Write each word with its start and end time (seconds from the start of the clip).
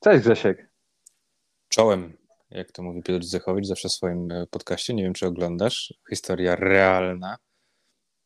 Cześć 0.00 0.24
Grzesiek. 0.24 0.70
Czołem, 1.68 2.16
jak 2.50 2.72
to 2.72 2.82
mówi 2.82 3.02
Piotr 3.02 3.24
Zechowicz 3.24 3.66
zawsze 3.66 3.88
w 3.88 3.92
swoim 3.92 4.32
e, 4.32 4.46
podcaście. 4.46 4.94
Nie 4.94 5.02
wiem, 5.02 5.12
czy 5.14 5.26
oglądasz. 5.26 5.94
Historia 6.10 6.56
realna. 6.56 7.36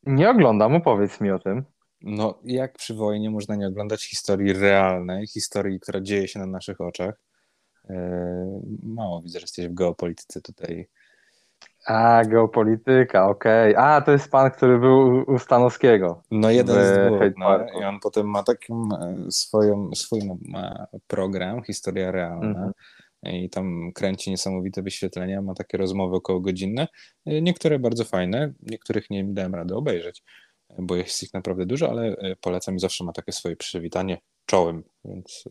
Nie 0.03 0.31
oglądam, 0.31 0.75
opowiedz 0.75 1.21
mi 1.21 1.31
o 1.31 1.39
tym. 1.39 1.65
No, 2.01 2.41
jak 2.45 2.73
przy 2.73 2.95
wojnie 2.95 3.31
można 3.31 3.57
nie 3.57 3.69
oglądać 3.69 4.05
historii 4.05 4.53
realnej, 4.53 5.27
historii, 5.27 5.81
która 5.81 6.01
dzieje 6.01 6.29
się 6.29 6.39
na 6.39 6.47
naszych 6.47 6.81
oczach. 6.81 7.21
E, 7.91 8.61
mało 8.83 9.23
widzę, 9.23 9.39
że 9.39 9.45
jesteś 9.45 9.69
w 9.69 9.75
geopolityce 9.75 10.41
tutaj. 10.41 10.89
A, 11.87 12.23
geopolityka, 12.25 13.29
okej. 13.29 13.73
Okay. 13.73 13.85
A, 13.85 14.01
to 14.01 14.13
jest 14.13 14.31
pan, 14.31 14.51
który 14.51 14.79
był 14.79 15.25
u 15.27 15.39
Stanowskiego. 15.39 16.23
No 16.31 16.51
jeden 16.51 16.77
z 16.77 17.07
dwóch. 17.07 17.21
No, 17.37 17.81
I 17.81 17.85
on 17.85 18.01
potem 18.01 18.27
ma 18.27 18.43
taki 18.43 18.73
swoją, 19.31 19.91
swój 19.95 20.21
ma 20.49 20.87
program, 21.07 21.63
historia 21.63 22.11
realna. 22.11 22.49
Mhm. 22.49 22.73
I 23.23 23.51
tam 23.51 23.93
kręci 23.95 24.31
niesamowite 24.31 24.83
wyświetlenia, 24.83 25.43
ma 25.43 25.55
takie 25.55 25.79
rozmowy 25.79 26.17
około 26.17 26.41
godzinne. 26.41 26.89
Niektóre 27.27 27.79
bardzo 27.79 28.05
fajne, 28.05 28.53
niektórych 28.63 29.11
nie 29.11 29.25
dałem 29.25 29.55
rady 29.55 29.75
obejrzeć, 29.75 30.23
bo 30.79 30.97
jest 30.97 31.23
ich 31.23 31.35
naprawdę 31.35 31.67
dużo, 31.67 31.91
ale 31.91 32.17
polecam 32.41 32.77
i 32.77 32.81
zawsze 32.81 33.05
ma 33.05 33.13
takie 33.13 33.33
swoje 33.33 33.57
przywitanie 33.57 34.19
czołem, 34.47 34.85
więc... 35.05 35.45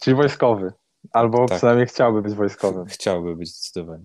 Czyli 0.00 0.16
wojskowy. 0.16 0.72
Albo 1.12 1.46
tak. 1.46 1.56
przynajmniej 1.56 1.86
chciałby 1.86 2.22
być 2.22 2.34
wojskowym. 2.34 2.86
Chciałby 2.86 3.36
być 3.36 3.48
zdecydowanie. 3.48 4.04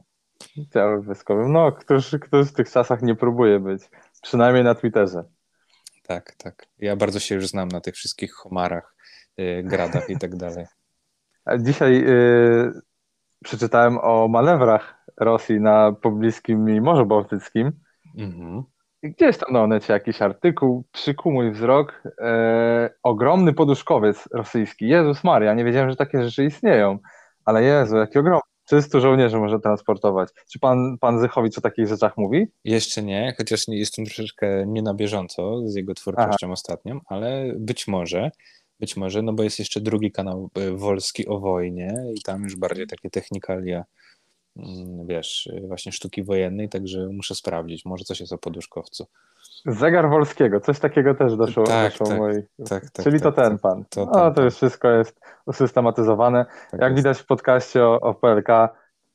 Chciałby 0.70 0.98
być 0.98 1.06
wojskowym. 1.06 1.52
No, 1.52 1.72
ktoś, 1.72 2.16
ktoś 2.22 2.48
w 2.48 2.54
tych 2.54 2.72
czasach 2.72 3.02
nie 3.02 3.16
próbuje 3.16 3.60
być. 3.60 3.84
Przynajmniej 4.22 4.64
na 4.64 4.76
Twitterze. 4.76 5.24
Tak, 6.08 6.36
tak. 6.36 6.68
Ja 6.80 6.96
bardzo 6.96 7.20
się 7.20 7.36
już 7.36 7.48
znam 7.48 7.68
na 7.68 7.82
tych 7.82 7.96
wszystkich 7.96 8.34
homarach, 8.34 8.96
yy, 9.38 9.64
gradach 9.64 10.10
i 10.10 10.18
tak 10.18 10.36
dalej. 10.46 10.66
Dzisiaj 11.60 11.94
yy, 11.94 12.82
przeczytałem 13.44 13.98
o 13.98 14.28
manewrach 14.28 15.06
Rosji 15.18 15.62
na 15.62 15.92
pobliskim 15.92 16.84
Morzu 16.84 17.06
Bałtyckim. 17.06 17.72
Mhm. 18.18 18.64
Gdzieś 19.04 19.38
tam 19.38 19.54
na 19.54 19.62
onecie 19.64 19.94
jakiś 19.94 20.22
artykuł, 20.22 20.86
przykuł 20.92 21.32
mój 21.32 21.52
wzrok. 21.52 22.04
E, 22.22 22.90
ogromny 23.04 23.54
poduszkowiec 23.54 24.30
rosyjski. 24.34 24.88
Jezus 24.88 25.24
Maria, 25.24 25.54
nie 25.54 25.66
wiedziałem, 25.66 25.90
że 25.90 25.96
takie 25.96 26.24
rzeczy 26.24 26.44
istnieją. 26.44 27.00
Ale 27.46 27.64
Jezu, 27.64 27.98
jaki 27.98 28.20
ogromny. 28.20 28.55
300 28.66 29.00
żołnierzy 29.00 29.38
może 29.38 29.60
transportować. 29.60 30.30
Czy 30.52 30.60
pan, 30.60 30.98
pan 30.98 31.20
Zychowicz 31.20 31.58
o 31.58 31.62
takich 31.62 31.88
rzeczach 31.88 32.18
mówi? 32.18 32.48
Jeszcze 32.64 33.04
nie, 33.04 33.34
chociaż 33.38 33.68
nie 33.68 33.78
jestem 33.78 34.06
troszeczkę 34.06 34.66
nie 34.68 34.82
na 34.82 34.94
bieżąco 34.94 35.62
z 35.66 35.76
jego 35.76 35.94
twórczością 35.94 36.48
Aha. 36.48 36.54
ostatnią, 36.54 37.00
ale 37.06 37.54
być 37.58 37.88
może, 37.88 38.32
być 38.80 38.98
może, 38.98 39.22
no 39.22 39.34
bo 39.34 39.44
jest 39.44 39.60
jeszcze 39.60 39.82
drugi 39.82 40.12
kanał 40.12 40.50
e, 40.56 40.72
Wolski 40.72 41.28
o 41.28 41.40
wojnie 41.40 41.94
i 42.16 42.22
tam 42.22 42.44
już 42.44 42.56
bardziej 42.56 42.88
takie 42.88 43.10
technikalia 43.10 43.84
wiesz, 45.06 45.50
właśnie 45.68 45.92
sztuki 45.92 46.24
wojennej, 46.24 46.70
także 46.70 47.08
muszę 47.12 47.36
sprawdzić, 47.36 47.86
może 47.86 48.04
coś 48.04 48.20
jest 48.20 48.34
o 48.34 48.38
poduszkowcu. 48.38 49.08
Zegar 49.66 50.10
Wolskiego, 50.10 50.60
coś 50.60 50.80
takiego 50.80 51.16
też 51.16 51.36
doszło, 51.36 51.64
tak, 51.64 51.92
doszło 51.92 52.08
tak, 52.08 52.18
moi... 52.18 52.36
tak, 52.70 52.90
tak, 52.90 53.04
Czyli 53.04 53.22
to 53.22 53.32
tak, 53.32 53.48
ten 53.48 53.60
pan. 53.60 53.86
To, 53.90 54.06
no, 54.06 54.32
to 54.32 54.44
już 54.44 54.56
wszystko 54.56 54.90
jest 54.92 55.20
usystematyzowane. 55.46 56.46
Tak 56.72 56.82
Jak 56.82 56.92
jest. 56.92 56.96
widać 56.96 57.20
w 57.20 57.26
podcaście 57.26 57.84
o, 57.84 58.02
o 58.02 58.14
PLK, 58.14 58.48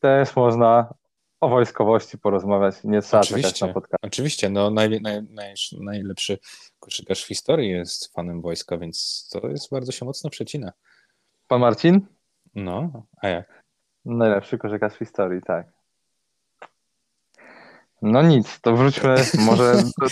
też 0.00 0.36
można 0.36 0.94
o 1.40 1.48
wojskowości 1.48 2.18
porozmawiać, 2.18 2.74
nie 2.84 3.02
trzeba 3.02 3.20
oczywiście, 3.20 3.66
na 3.66 3.72
podcast. 3.72 4.04
Oczywiście, 4.04 4.50
no 4.50 4.70
naj, 4.70 5.00
naj, 5.00 5.22
naj, 5.22 5.54
najlepszy 5.80 6.38
koszykarz 6.80 7.24
w 7.24 7.28
historii 7.28 7.70
jest 7.70 8.12
fanem 8.12 8.40
wojska, 8.40 8.78
więc 8.78 9.28
to 9.32 9.48
jest 9.48 9.70
bardzo 9.70 9.92
się 9.92 10.04
mocno 10.04 10.30
przecina. 10.30 10.72
Pan 11.48 11.60
Marcin? 11.60 12.06
No, 12.54 13.06
a 13.22 13.28
jak? 13.28 13.59
Najlepszy 14.04 14.58
koszykarz 14.58 14.94
w 14.94 14.98
historii, 14.98 15.42
tak. 15.42 15.66
No 18.02 18.22
nic, 18.22 18.60
to 18.60 18.76
wróćmy 18.76 19.14
może 19.46 19.72
do 20.00 20.06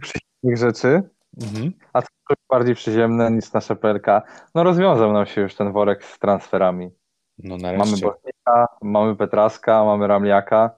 przyziemnych 0.00 0.58
rzeczy, 0.58 1.02
mhm. 1.42 1.72
a 1.92 2.02
co 2.02 2.08
bardziej 2.50 2.74
przyziemne 2.74 3.30
niż 3.30 3.52
nasze 3.52 3.76
PLK. 3.76 4.06
No 4.54 4.62
rozwiązał 4.62 5.12
nam 5.12 5.26
się 5.26 5.40
już 5.40 5.54
ten 5.54 5.72
worek 5.72 6.04
z 6.04 6.18
transferami. 6.18 6.90
No 7.38 7.56
nareszcie. 7.56 7.78
Mamy 7.78 8.00
Bośnika, 8.02 8.66
mamy 8.82 9.16
Petraska, 9.16 9.84
mamy 9.84 10.06
Ramliaka, 10.06 10.70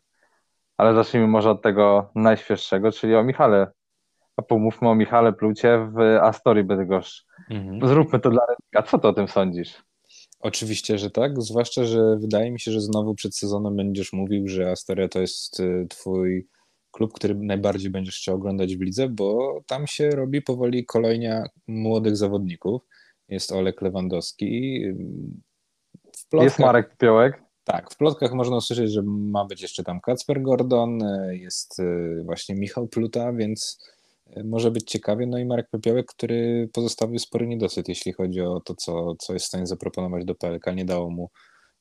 ale 0.76 0.94
zacznijmy 0.94 1.28
może 1.28 1.50
od 1.50 1.62
tego 1.62 2.10
najświeższego, 2.14 2.92
czyli 2.92 3.16
o 3.16 3.24
Michale. 3.24 3.72
A 4.36 4.42
pomówmy 4.42 4.88
o 4.88 4.94
Michale 4.94 5.32
Plucie 5.32 5.88
w 5.92 6.18
Astorii 6.22 6.64
Bydgoszcz. 6.64 7.26
Mhm. 7.50 7.88
Zróbmy 7.88 8.20
to 8.20 8.30
dla 8.30 8.42
Rednika. 8.48 8.82
Co 8.82 8.98
ty 8.98 9.08
o 9.08 9.12
tym 9.12 9.28
sądzisz? 9.28 9.84
Oczywiście, 10.44 10.98
że 10.98 11.10
tak, 11.10 11.42
zwłaszcza, 11.42 11.84
że 11.84 12.16
wydaje 12.16 12.50
mi 12.50 12.60
się, 12.60 12.72
że 12.72 12.80
znowu 12.80 13.14
przed 13.14 13.36
sezonem 13.36 13.76
będziesz 13.76 14.12
mówił, 14.12 14.48
że 14.48 14.70
Astoria 14.70 15.08
to 15.08 15.20
jest 15.20 15.60
y, 15.60 15.86
twój 15.90 16.48
klub, 16.90 17.12
który 17.12 17.34
najbardziej 17.34 17.90
będziesz 17.90 18.16
chciał 18.16 18.34
oglądać 18.34 18.76
w 18.76 18.80
lidze, 18.80 19.08
bo 19.08 19.60
tam 19.66 19.86
się 19.86 20.10
robi 20.10 20.42
powoli 20.42 20.86
kolejnia 20.86 21.46
młodych 21.66 22.16
zawodników. 22.16 22.82
Jest 23.28 23.52
Olek 23.52 23.82
Lewandowski. 23.82 24.80
Plotkach, 26.30 26.44
jest 26.44 26.58
Marek 26.58 26.96
Piołek. 26.96 27.42
Tak, 27.64 27.90
w 27.90 27.96
plotkach 27.96 28.32
można 28.32 28.56
usłyszeć, 28.56 28.92
że 28.92 29.02
ma 29.06 29.44
być 29.44 29.62
jeszcze 29.62 29.84
tam 29.84 30.00
Kacper 30.00 30.42
Gordon, 30.42 31.02
y, 31.02 31.36
jest 31.36 31.80
y, 31.80 32.22
właśnie 32.24 32.54
Michał 32.54 32.88
Pluta, 32.88 33.32
więc 33.32 33.88
może 34.44 34.70
być 34.70 34.90
ciekawie. 34.90 35.26
No 35.26 35.38
i 35.38 35.44
Marek 35.44 35.68
Pepiołek, 35.70 36.06
który 36.06 36.68
pozostawił 36.72 37.18
spory 37.18 37.46
niedosyt, 37.46 37.88
jeśli 37.88 38.12
chodzi 38.12 38.40
o 38.40 38.60
to, 38.60 38.74
co, 38.74 39.14
co 39.14 39.32
jest 39.32 39.44
w 39.44 39.48
stanie 39.48 39.66
zaproponować 39.66 40.24
do 40.24 40.34
PLK. 40.34 40.66
Nie 40.74 40.84
dało 40.84 41.10
mu 41.10 41.30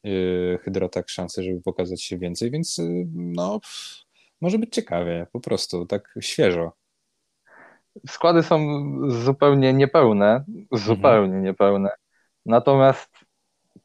yy, 0.03 0.59
Hydrotak 0.63 1.09
szansy, 1.09 1.43
żeby 1.43 1.61
pokazać 1.61 2.03
się 2.03 2.17
więcej, 2.17 2.51
więc 2.51 2.77
yy, 2.77 3.05
no, 3.13 3.59
może 4.41 4.59
być 4.59 4.73
ciekawie, 4.73 5.27
po 5.31 5.39
prostu, 5.39 5.85
tak 5.85 6.15
świeżo. 6.21 6.71
Składy 8.07 8.43
są 8.43 8.59
zupełnie 9.07 9.73
niepełne, 9.73 10.43
zupełnie 10.71 11.25
mhm. 11.25 11.43
niepełne. 11.43 11.89
Natomiast 12.45 13.22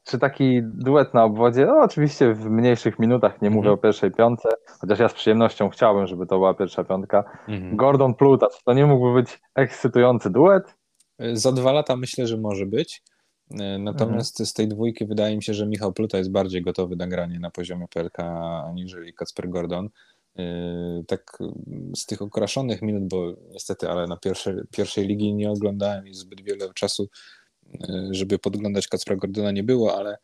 czy 0.03 0.19
taki 0.19 0.61
duet 0.63 1.13
na 1.13 1.23
obwodzie, 1.23 1.65
no 1.65 1.79
oczywiście 1.81 2.33
w 2.33 2.45
mniejszych 2.45 2.99
minutach, 2.99 3.41
nie 3.41 3.49
mówię 3.49 3.69
-hmm. 3.69 3.73
o 3.73 3.77
pierwszej 3.77 4.11
piątce, 4.11 4.49
chociaż 4.81 4.99
ja 4.99 5.09
z 5.09 5.13
przyjemnością 5.13 5.69
chciałbym, 5.69 6.07
żeby 6.07 6.25
to 6.25 6.35
była 6.35 6.53
pierwsza 6.53 6.83
piątka. 6.83 7.23
-hmm. 7.47 7.75
Gordon 7.75 8.15
Pluta, 8.15 8.47
to 8.65 8.73
nie 8.73 8.85
mógłby 8.85 9.21
być 9.21 9.39
ekscytujący 9.55 10.29
duet? 10.29 10.75
Za 11.33 11.51
dwa 11.51 11.71
lata 11.71 11.95
myślę, 11.95 12.27
że 12.27 12.37
może 12.37 12.65
być. 12.65 13.03
Natomiast 13.79 14.39
mm 14.39 14.45
-hmm. 14.45 14.49
z 14.49 14.53
tej 14.53 14.67
dwójki 14.67 15.05
wydaje 15.05 15.35
mi 15.35 15.43
się, 15.43 15.53
że 15.53 15.67
Michał 15.67 15.93
Pluta 15.93 16.17
jest 16.17 16.31
bardziej 16.31 16.61
gotowy 16.61 16.95
na 16.95 17.07
granie 17.07 17.39
na 17.39 17.51
poziomie 17.51 17.85
PLK 17.87 18.19
aniżeli 18.65 19.13
Kacper 19.13 19.49
Gordon. 19.49 19.89
Yy, 20.35 21.03
tak 21.07 21.37
z 21.95 22.05
tych 22.05 22.21
okraszonych 22.21 22.81
minut, 22.81 23.07
bo 23.07 23.33
niestety, 23.51 23.89
ale 23.89 24.07
na 24.07 24.17
pierwszej, 24.17 24.55
pierwszej 24.71 25.07
ligi 25.07 25.33
nie 25.33 25.51
oglądałem 25.51 26.07
i 26.07 26.13
zbyt 26.13 26.41
wiele 26.41 26.73
czasu 26.73 27.07
E, 27.07 27.38
żeby 28.11 28.39
podglądać 28.39 28.87
Kacpra 28.87 29.15
Gordona 29.15 29.51
nie 29.51 29.63
było, 29.63 29.97
ale 29.97 30.17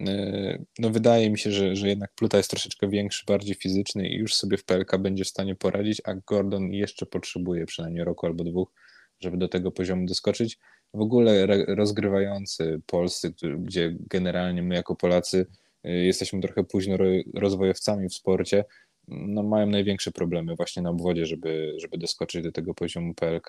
e, 0.00 0.64
no 0.78 0.90
wydaje 0.90 1.30
mi 1.30 1.38
się, 1.38 1.52
że, 1.52 1.76
że 1.76 1.88
jednak 1.88 2.14
Pluta 2.14 2.36
jest 2.36 2.50
troszeczkę 2.50 2.88
większy, 2.88 3.24
bardziej 3.26 3.54
fizyczny 3.54 4.08
i 4.08 4.16
już 4.16 4.34
sobie 4.34 4.56
w 4.56 4.64
PLK 4.64 4.98
będzie 4.98 5.24
w 5.24 5.28
stanie 5.28 5.54
poradzić, 5.54 6.02
a 6.04 6.14
Gordon 6.14 6.72
jeszcze 6.72 7.06
potrzebuje 7.06 7.66
przynajmniej 7.66 8.04
roku 8.04 8.26
albo 8.26 8.44
dwóch, 8.44 8.72
żeby 9.20 9.36
do 9.36 9.48
tego 9.48 9.70
poziomu 9.70 10.06
doskoczyć. 10.06 10.58
W 10.94 11.00
ogóle 11.00 11.46
rozgrywający 11.66 12.80
polscy, 12.86 13.34
gdzie 13.58 13.96
generalnie 14.10 14.62
my 14.62 14.74
jako 14.74 14.96
Polacy 14.96 15.46
e, 15.84 15.92
jesteśmy 15.92 16.40
trochę 16.40 16.64
późno 16.64 16.96
rozwojowcami 17.34 18.08
w 18.08 18.14
sporcie, 18.14 18.64
no 19.08 19.42
mają 19.42 19.66
największe 19.66 20.10
problemy 20.10 20.56
właśnie 20.56 20.82
na 20.82 20.90
obwodzie, 20.90 21.26
żeby, 21.26 21.74
żeby 21.78 21.98
doskoczyć 21.98 22.42
do 22.42 22.52
tego 22.52 22.74
poziomu 22.74 23.14
PLK. 23.14 23.48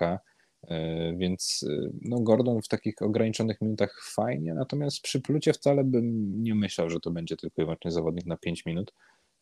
E, 0.67 1.13
więc 1.17 1.65
e, 1.69 1.89
no 2.01 2.19
Gordon 2.19 2.61
w 2.61 2.67
takich 2.67 3.01
ograniczonych 3.01 3.61
minutach 3.61 4.01
fajnie, 4.15 4.53
natomiast 4.53 5.01
przy 5.01 5.21
plucie 5.21 5.53
wcale 5.53 5.83
bym 5.83 6.35
nie 6.43 6.55
myślał, 6.55 6.89
że 6.89 6.99
to 6.99 7.11
będzie 7.11 7.37
tylko 7.37 7.61
i 7.61 7.65
wyłącznie 7.65 7.91
zawodnik 7.91 8.25
na 8.25 8.37
5 8.37 8.65
minut. 8.65 8.93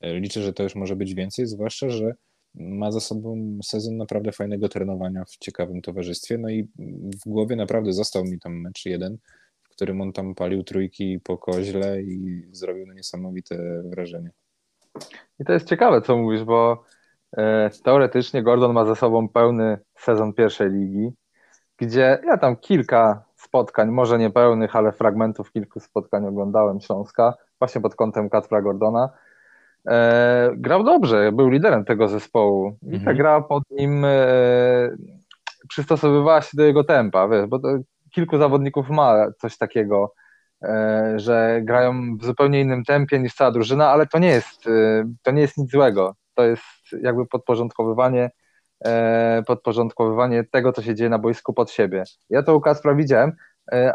E, 0.01 0.19
liczę, 0.19 0.41
że 0.41 0.53
to 0.53 0.63
już 0.63 0.75
może 0.75 0.95
być 0.95 1.13
więcej, 1.13 1.47
zwłaszcza, 1.47 1.89
że 1.89 2.15
ma 2.55 2.91
za 2.91 2.99
sobą 2.99 3.59
sezon 3.63 3.97
naprawdę 3.97 4.31
fajnego 4.31 4.69
trenowania 4.69 5.25
w 5.25 5.37
ciekawym 5.37 5.81
towarzystwie. 5.81 6.37
No 6.37 6.49
i 6.49 6.67
w 7.25 7.29
głowie 7.29 7.55
naprawdę 7.55 7.93
został 7.93 8.25
mi 8.25 8.39
tam 8.39 8.61
mecz 8.61 8.85
jeden, 8.85 9.17
w 9.63 9.69
którym 9.69 10.01
on 10.01 10.13
tam 10.13 10.35
palił 10.35 10.63
trójki 10.63 11.19
po 11.23 11.37
koźle 11.37 12.01
i 12.01 12.43
zrobił 12.51 12.85
no 12.87 12.93
niesamowite 12.93 13.83
wrażenie. 13.85 14.31
I 15.39 15.45
to 15.45 15.53
jest 15.53 15.67
ciekawe, 15.67 16.01
co 16.01 16.17
mówisz, 16.17 16.43
bo 16.43 16.83
teoretycznie 17.83 18.43
Gordon 18.43 18.73
ma 18.73 18.85
za 18.85 18.95
sobą 18.95 19.29
pełny 19.29 19.77
sezon 19.95 20.33
pierwszej 20.33 20.71
ligi, 20.71 21.11
gdzie 21.77 22.19
ja 22.25 22.37
tam 22.37 22.55
kilka 22.55 23.23
spotkań, 23.35 23.89
może 23.89 24.17
nie 24.17 24.29
pełnych, 24.29 24.75
ale 24.75 24.91
fragmentów 24.91 25.51
kilku 25.51 25.79
spotkań 25.79 26.25
oglądałem 26.25 26.81
Śląska, 26.81 27.33
właśnie 27.59 27.81
pod 27.81 27.95
kątem 27.95 28.29
Kacpra 28.29 28.61
Gordona. 28.61 29.09
E, 29.87 30.51
grał 30.55 30.83
dobrze, 30.83 31.31
był 31.31 31.49
liderem 31.49 31.85
tego 31.85 32.07
zespołu 32.07 32.77
i 32.83 32.95
mhm. 32.95 33.05
ta 33.05 33.13
gra 33.13 33.41
pod 33.41 33.63
nim 33.71 34.05
e, 34.05 34.09
przystosowywała 35.69 36.41
się 36.41 36.57
do 36.57 36.63
jego 36.63 36.83
tempa, 36.83 37.27
wiesz, 37.27 37.45
bo 37.45 37.59
kilku 38.11 38.37
zawodników 38.37 38.89
ma 38.89 39.31
coś 39.37 39.57
takiego, 39.57 40.13
e, 40.63 41.13
że 41.15 41.61
grają 41.63 42.17
w 42.17 42.25
zupełnie 42.25 42.61
innym 42.61 42.83
tempie 42.83 43.19
niż 43.19 43.33
cała 43.33 43.51
drużyna, 43.51 43.89
ale 43.89 44.07
to 44.07 44.19
nie 44.19 44.29
jest, 44.29 44.67
e, 44.67 45.11
to 45.23 45.31
nie 45.31 45.41
jest 45.41 45.57
nic 45.57 45.71
złego. 45.71 46.15
To 46.39 46.45
jest 46.45 46.63
jakby 47.01 47.25
podporządkowywanie 47.25 48.29
podporządkowywanie 49.47 50.43
tego, 50.43 50.73
co 50.73 50.81
się 50.81 50.95
dzieje 50.95 51.09
na 51.09 51.19
boisku 51.19 51.53
pod 51.53 51.71
siebie. 51.71 52.03
Ja 52.29 52.43
to 52.43 52.55
u 52.55 52.61
Kaspra 52.61 52.95
widziałem, 52.95 53.31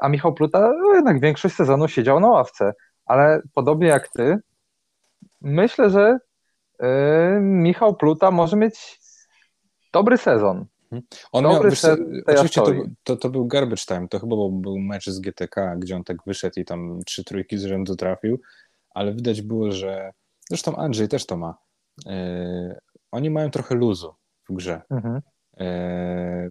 a 0.01 0.09
Michał 0.09 0.35
Pluta 0.35 0.73
no, 0.83 0.95
jednak 0.95 1.21
większość 1.21 1.55
sezonu 1.55 1.89
siedział 1.89 2.21
na 2.21 2.29
ławce, 2.29 2.73
ale 3.07 3.43
podobnie 3.55 3.87
jak 3.87 4.09
ty, 4.09 4.39
myślę, 5.41 5.91
że 5.91 6.19
Michał 7.41 7.97
Pluta 7.97 8.31
może 8.31 8.57
mieć 8.57 9.01
dobry 9.93 10.19
sezon. 10.19 10.67
Mhm. 10.83 11.03
On 11.33 11.45
miał, 11.45 11.63
wiesz, 11.63 11.85
oczywiście 12.27 12.61
to, 12.61 12.73
to, 13.05 13.17
to, 13.17 13.31
był 13.31 13.47
garbage 13.47 13.85
time, 13.87 14.09
to 14.09 14.19
chyba 14.19 14.37
był 14.51 14.79
mecz 14.79 15.07
z 15.11 15.21
GTK, 15.21 15.77
gdzie 15.77 15.97
on 15.97 16.05
tak 16.05 16.17
wyszedł 16.27 16.61
i 16.61 16.65
tam 16.65 17.01
trzy 17.07 17.25
trójki 17.25 17.59
z 17.59 17.65
rzędu 17.65 17.97
trafił, 17.97 18.41
ale 18.91 19.15
widać 19.15 19.43
było, 19.43 19.73
że 19.73 20.13
zresztą 20.49 20.77
Andrzej 20.77 21.09
też 21.09 21.27
to 21.27 21.37
ma. 21.37 21.64
E, 22.07 22.79
oni 23.11 23.31
mają 23.31 23.51
trochę 23.51 23.75
luzu 23.75 24.15
w 24.49 24.55
grze. 24.55 24.83
Mhm. 24.91 25.21
E, 25.61 26.51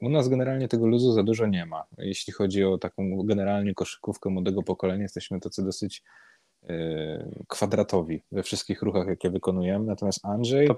u 0.00 0.08
nas 0.08 0.28
generalnie 0.28 0.68
tego 0.68 0.86
luzu 0.86 1.12
za 1.12 1.22
dużo 1.22 1.46
nie 1.46 1.66
ma. 1.66 1.84
Jeśli 1.98 2.32
chodzi 2.32 2.64
o 2.64 2.78
taką 2.78 3.22
generalnie 3.24 3.74
koszykówkę 3.74 4.30
młodego 4.30 4.62
pokolenia, 4.62 5.02
jesteśmy 5.02 5.40
tacy 5.40 5.64
dosyć 5.64 6.02
Y, 6.70 7.44
kwadratowi 7.48 8.22
we 8.32 8.42
wszystkich 8.42 8.82
ruchach, 8.82 9.06
jakie 9.06 9.30
wykonujemy. 9.30 9.84
Natomiast 9.84 10.24
Andrzej 10.24 10.68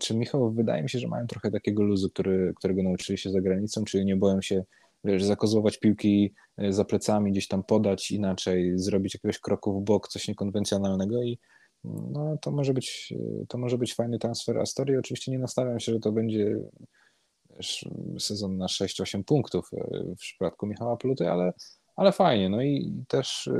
czy 0.00 0.16
Michał, 0.16 0.52
wydaje 0.52 0.82
mi 0.82 0.90
się, 0.90 0.98
że 0.98 1.08
mają 1.08 1.26
trochę 1.26 1.50
takiego 1.50 1.82
luzu, 1.82 2.10
który, 2.10 2.52
którego 2.56 2.82
nauczyli 2.82 3.18
się 3.18 3.30
za 3.30 3.40
granicą, 3.40 3.84
czyli 3.84 4.04
nie 4.04 4.16
boją 4.16 4.40
się 4.42 4.64
wiesz, 5.04 5.24
zakozłować 5.24 5.78
piłki 5.78 6.34
za 6.68 6.84
plecami, 6.84 7.32
gdzieś 7.32 7.48
tam 7.48 7.64
podać 7.64 8.10
inaczej, 8.10 8.78
zrobić 8.78 9.14
jakiegoś 9.14 9.38
kroku 9.38 9.80
w 9.80 9.84
bok, 9.84 10.08
coś 10.08 10.28
niekonwencjonalnego 10.28 11.22
i 11.22 11.38
no, 11.84 12.38
to 12.42 12.50
może 12.50 12.74
być 12.74 13.14
to 13.48 13.58
może 13.58 13.78
być 13.78 13.94
fajny 13.94 14.18
transfer 14.18 14.58
Astorii. 14.58 14.96
Oczywiście 14.96 15.32
nie 15.32 15.38
nastawiam 15.38 15.80
się, 15.80 15.92
że 15.92 16.00
to 16.00 16.12
będzie 16.12 16.56
sezon 18.18 18.56
na 18.56 18.66
6-8 18.66 19.24
punktów 19.24 19.70
w 20.16 20.20
przypadku 20.20 20.66
Michała 20.66 20.96
Pluty, 20.96 21.30
ale 21.30 21.52
ale 21.98 22.12
fajnie. 22.12 22.48
No 22.48 22.62
i 22.62 23.04
też, 23.08 23.46
y, 23.46 23.52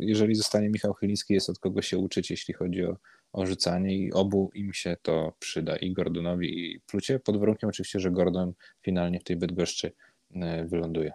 jeżeli 0.00 0.34
zostanie 0.34 0.68
Michał 0.68 0.94
Chyliński, 0.94 1.34
jest 1.34 1.50
od 1.50 1.58
kogo 1.58 1.82
się 1.82 1.98
uczyć, 1.98 2.30
jeśli 2.30 2.54
chodzi 2.54 2.84
o, 2.84 2.96
o 3.32 3.46
rzucanie, 3.46 3.96
i 3.96 4.12
obu 4.12 4.50
im 4.54 4.72
się 4.72 4.96
to 5.02 5.32
przyda, 5.38 5.76
i 5.76 5.92
Gordonowi, 5.92 6.72
i 6.72 6.80
Plucie, 6.80 7.18
pod 7.18 7.36
warunkiem 7.36 7.68
oczywiście, 7.68 8.00
że 8.00 8.10
Gordon 8.10 8.52
finalnie 8.82 9.20
w 9.20 9.24
tej 9.24 9.36
Bydgoszczy 9.36 9.92
y, 10.30 10.40
wyląduje. 10.64 11.12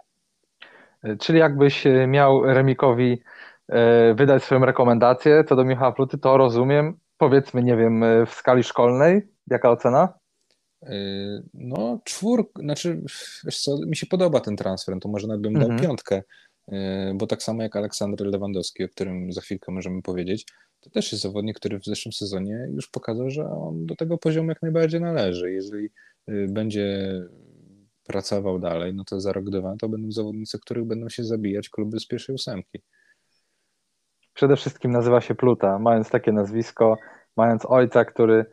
Czyli 1.18 1.38
jakbyś 1.38 1.84
miał 2.08 2.44
Remikowi 2.44 3.22
wydać 4.14 4.44
swoją 4.44 4.64
rekomendację 4.64 5.44
co 5.44 5.56
do 5.56 5.64
Michała 5.64 5.92
Pluty, 5.92 6.18
to 6.18 6.36
rozumiem, 6.36 6.98
powiedzmy, 7.18 7.62
nie 7.62 7.76
wiem, 7.76 8.04
w 8.26 8.30
skali 8.30 8.62
szkolnej, 8.62 9.22
jaka 9.50 9.70
ocena? 9.70 10.14
No, 11.54 12.00
czwór, 12.04 12.50
znaczy, 12.58 13.02
wiesz 13.44 13.60
co, 13.60 13.76
mi 13.86 13.96
się 13.96 14.06
podoba 14.06 14.40
ten 14.40 14.56
transfer, 14.56 14.98
to 15.00 15.08
może 15.08 15.26
nawet 15.26 15.42
bym 15.42 15.52
dał 15.52 15.62
mhm. 15.62 15.80
piątkę, 15.80 16.22
E, 16.70 17.12
bo 17.14 17.26
tak 17.26 17.42
samo 17.42 17.62
jak 17.62 17.76
Aleksander 17.76 18.26
Lewandowski, 18.26 18.84
o 18.84 18.88
którym 18.88 19.32
za 19.32 19.40
chwilkę 19.40 19.72
możemy 19.72 20.02
powiedzieć, 20.02 20.46
to 20.80 20.90
też 20.90 21.12
jest 21.12 21.22
zawodnik, 21.22 21.56
który 21.56 21.78
w 21.78 21.84
zeszłym 21.84 22.12
sezonie 22.12 22.68
już 22.74 22.88
pokazał, 22.88 23.30
że 23.30 23.44
on 23.44 23.86
do 23.86 23.96
tego 23.96 24.18
poziomu 24.18 24.48
jak 24.48 24.62
najbardziej 24.62 25.00
należy. 25.00 25.52
Jeżeli 25.52 25.88
będzie 26.48 27.12
pracował 28.04 28.58
dalej, 28.58 28.94
no 28.94 29.04
to 29.04 29.20
za 29.20 29.32
rok 29.32 29.50
dwa 29.50 29.76
to 29.78 29.88
będą 29.88 30.12
zawodnicy, 30.12 30.58
których 30.58 30.84
będą 30.84 31.08
się 31.08 31.24
zabijać 31.24 31.68
kluby 31.68 32.00
z 32.00 32.06
pierwszej 32.06 32.34
ósemki. 32.34 32.82
Przede 34.34 34.56
wszystkim 34.56 34.90
nazywa 34.90 35.20
się 35.20 35.34
Pluta, 35.34 35.78
mając 35.78 36.10
takie 36.10 36.32
nazwisko, 36.32 36.96
mając 37.36 37.66
ojca, 37.66 38.04
który 38.04 38.44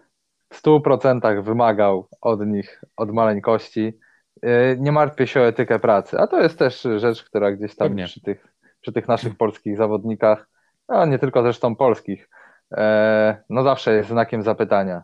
w 0.49 0.61
100% 0.61 1.43
wymagał 1.43 2.07
od 2.21 2.47
nich 2.47 2.81
od 2.95 3.13
maleńkości, 3.13 3.99
E, 4.41 4.77
nie 4.77 4.91
martwię 4.91 5.27
się 5.27 5.41
o 5.41 5.47
etykę 5.47 5.79
pracy. 5.79 6.17
A 6.19 6.27
to 6.27 6.41
jest 6.41 6.59
też 6.59 6.87
rzecz, 6.97 7.23
która 7.23 7.51
gdzieś 7.51 7.75
tam 7.75 7.95
przy 7.95 8.21
tych, 8.21 8.47
przy 8.81 8.93
tych 8.93 9.07
naszych 9.07 9.37
polskich 9.37 9.77
zawodnikach, 9.77 10.49
a 10.87 11.05
nie 11.05 11.19
tylko 11.19 11.41
zresztą 11.41 11.75
polskich, 11.75 12.29
e, 12.71 13.43
no 13.49 13.63
zawsze 13.63 13.95
jest 13.95 14.09
znakiem 14.09 14.43
zapytania. 14.43 15.03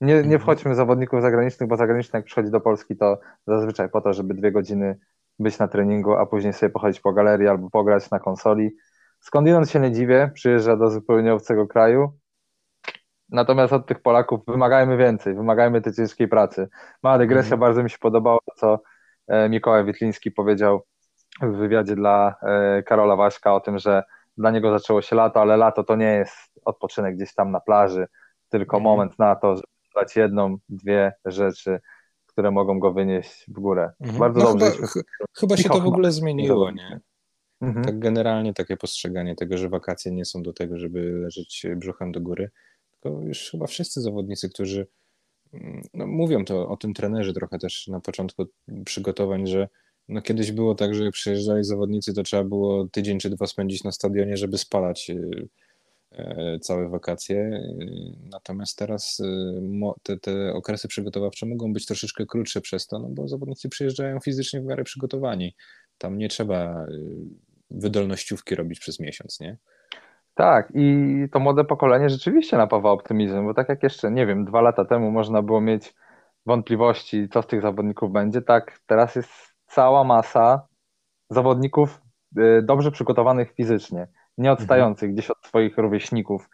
Nie, 0.00 0.14
nie 0.14 0.20
mhm. 0.20 0.40
wchodźmy 0.40 0.72
w 0.72 0.76
zawodników 0.76 1.22
zagranicznych, 1.22 1.68
bo 1.68 1.76
zagraniczny 1.76 2.18
jak 2.18 2.26
przychodzi 2.26 2.50
do 2.50 2.60
Polski, 2.60 2.96
to 2.96 3.20
zazwyczaj 3.46 3.88
po 3.88 4.00
to, 4.00 4.12
żeby 4.12 4.34
dwie 4.34 4.52
godziny 4.52 4.98
być 5.38 5.58
na 5.58 5.68
treningu, 5.68 6.14
a 6.14 6.26
później 6.26 6.52
sobie 6.52 6.70
pochodzić 6.70 7.00
po 7.00 7.12
galerii 7.12 7.48
albo 7.48 7.70
pograć 7.70 8.10
na 8.10 8.18
konsoli. 8.18 8.76
Skądinąd 9.26 9.70
się 9.70 9.80
nie 9.80 9.92
dziwię, 9.92 10.30
przyjeżdża 10.34 10.76
do 10.76 10.90
zupełnie 10.90 11.34
obcego 11.34 11.66
kraju, 11.66 12.12
Natomiast 13.28 13.72
od 13.72 13.86
tych 13.86 14.02
Polaków 14.02 14.40
wymagajmy 14.48 14.96
więcej, 14.96 15.34
wymagajmy 15.34 15.80
tej 15.80 15.92
ciężkiej 15.92 16.28
pracy. 16.28 16.68
Mała 17.02 17.18
dygresja, 17.18 17.52
mm. 17.54 17.60
bardzo 17.60 17.82
mi 17.82 17.90
się 17.90 17.98
podobało, 17.98 18.38
co 18.56 18.80
e, 19.26 19.48
Mikołaj 19.48 19.84
Witliński 19.84 20.30
powiedział 20.30 20.82
w 21.42 21.56
wywiadzie 21.56 21.94
dla 21.94 22.34
e, 22.42 22.82
Karola 22.82 23.16
Waśka 23.16 23.54
o 23.54 23.60
tym, 23.60 23.78
że 23.78 24.02
dla 24.38 24.50
niego 24.50 24.78
zaczęło 24.78 25.02
się 25.02 25.16
lato, 25.16 25.40
ale 25.40 25.56
lato 25.56 25.84
to 25.84 25.96
nie 25.96 26.12
jest 26.12 26.60
odpoczynek 26.64 27.16
gdzieś 27.16 27.34
tam 27.34 27.50
na 27.50 27.60
plaży, 27.60 28.06
tylko 28.48 28.76
mm. 28.76 28.84
moment 28.84 29.18
na 29.18 29.36
to, 29.36 29.56
żeby 29.56 29.68
dać 29.94 30.16
jedną, 30.16 30.56
dwie 30.68 31.12
rzeczy, 31.24 31.80
które 32.26 32.50
mogą 32.50 32.78
go 32.78 32.92
wynieść 32.92 33.44
w 33.48 33.60
górę. 33.60 33.92
Mm. 34.00 34.16
Bardzo 34.16 34.40
no 34.40 34.54
dobrze. 34.54 34.70
Chyba, 34.76 35.26
chyba 35.40 35.56
się 35.56 35.68
to 35.68 35.80
w 35.80 35.86
ogóle 35.86 36.12
zmieniło, 36.12 36.70
nie? 36.70 37.00
Mhm. 37.60 37.84
Tak 37.84 37.98
generalnie 37.98 38.54
takie 38.54 38.76
postrzeganie 38.76 39.36
tego, 39.36 39.58
że 39.58 39.68
wakacje 39.68 40.12
nie 40.12 40.24
są 40.24 40.42
do 40.42 40.52
tego, 40.52 40.78
żeby 40.78 41.00
leżeć 41.00 41.66
brzuchem 41.76 42.12
do 42.12 42.20
góry 42.20 42.50
to 43.00 43.20
już 43.22 43.50
chyba 43.50 43.66
wszyscy 43.66 44.00
zawodnicy, 44.00 44.48
którzy 44.48 44.86
mm, 45.52 45.82
no, 45.94 46.06
mówią 46.06 46.44
to 46.44 46.68
o 46.68 46.76
tym 46.76 46.94
trenerze 46.94 47.32
trochę 47.32 47.58
też 47.58 47.88
na 47.88 48.00
początku 48.00 48.46
przygotowań, 48.84 49.46
że 49.46 49.68
no 50.08 50.22
kiedyś 50.22 50.52
było 50.52 50.74
tak, 50.74 50.94
że 50.94 51.04
jak 51.04 51.12
przyjeżdżali 51.12 51.64
zawodnicy, 51.64 52.14
to 52.14 52.22
trzeba 52.22 52.44
było 52.44 52.88
tydzień 52.88 53.18
czy 53.18 53.30
dwa 53.30 53.46
spędzić 53.46 53.84
na 53.84 53.92
stadionie, 53.92 54.36
żeby 54.36 54.58
spalać 54.58 55.10
y, 55.10 55.48
e, 56.12 56.58
całe 56.58 56.88
wakacje. 56.88 57.36
Y, 57.36 58.28
natomiast 58.30 58.78
teraz 58.78 59.20
y, 59.20 59.94
te, 60.02 60.18
te 60.18 60.52
okresy 60.52 60.88
przygotowawcze 60.88 61.46
mogą 61.46 61.72
być 61.72 61.86
troszeczkę 61.86 62.26
krótsze 62.26 62.60
przez 62.60 62.86
to, 62.86 62.98
no 62.98 63.08
bo 63.08 63.28
zawodnicy 63.28 63.68
przyjeżdżają 63.68 64.20
fizycznie 64.20 64.60
w 64.60 64.64
miarę 64.64 64.84
przygotowani. 64.84 65.54
Tam 65.98 66.18
nie 66.18 66.28
trzeba 66.28 66.86
wydolnościówki 67.70 68.54
robić 68.54 68.80
przez 68.80 69.00
miesiąc, 69.00 69.40
nie? 69.40 69.56
Tak, 70.34 70.72
i 70.74 71.28
to 71.32 71.40
młode 71.40 71.64
pokolenie 71.64 72.10
rzeczywiście 72.10 72.56
napawa 72.56 72.90
optymizmem, 72.90 73.46
bo 73.46 73.54
tak 73.54 73.68
jak 73.68 73.82
jeszcze, 73.82 74.10
nie 74.10 74.26
wiem, 74.26 74.44
dwa 74.44 74.60
lata 74.60 74.84
temu 74.84 75.10
można 75.10 75.42
było 75.42 75.60
mieć 75.60 75.94
wątpliwości, 76.46 77.28
co 77.28 77.42
z 77.42 77.46
tych 77.46 77.62
zawodników 77.62 78.12
będzie, 78.12 78.42
tak 78.42 78.78
teraz 78.86 79.16
jest 79.16 79.30
cała 79.66 80.04
masa 80.04 80.66
zawodników 81.30 82.00
y, 82.38 82.62
dobrze 82.62 82.90
przygotowanych 82.90 83.52
fizycznie, 83.52 84.08
nie 84.38 84.52
odstających 84.52 85.02
mhm. 85.02 85.14
gdzieś 85.14 85.30
od 85.30 85.46
swoich 85.46 85.78
rówieśników. 85.78 86.48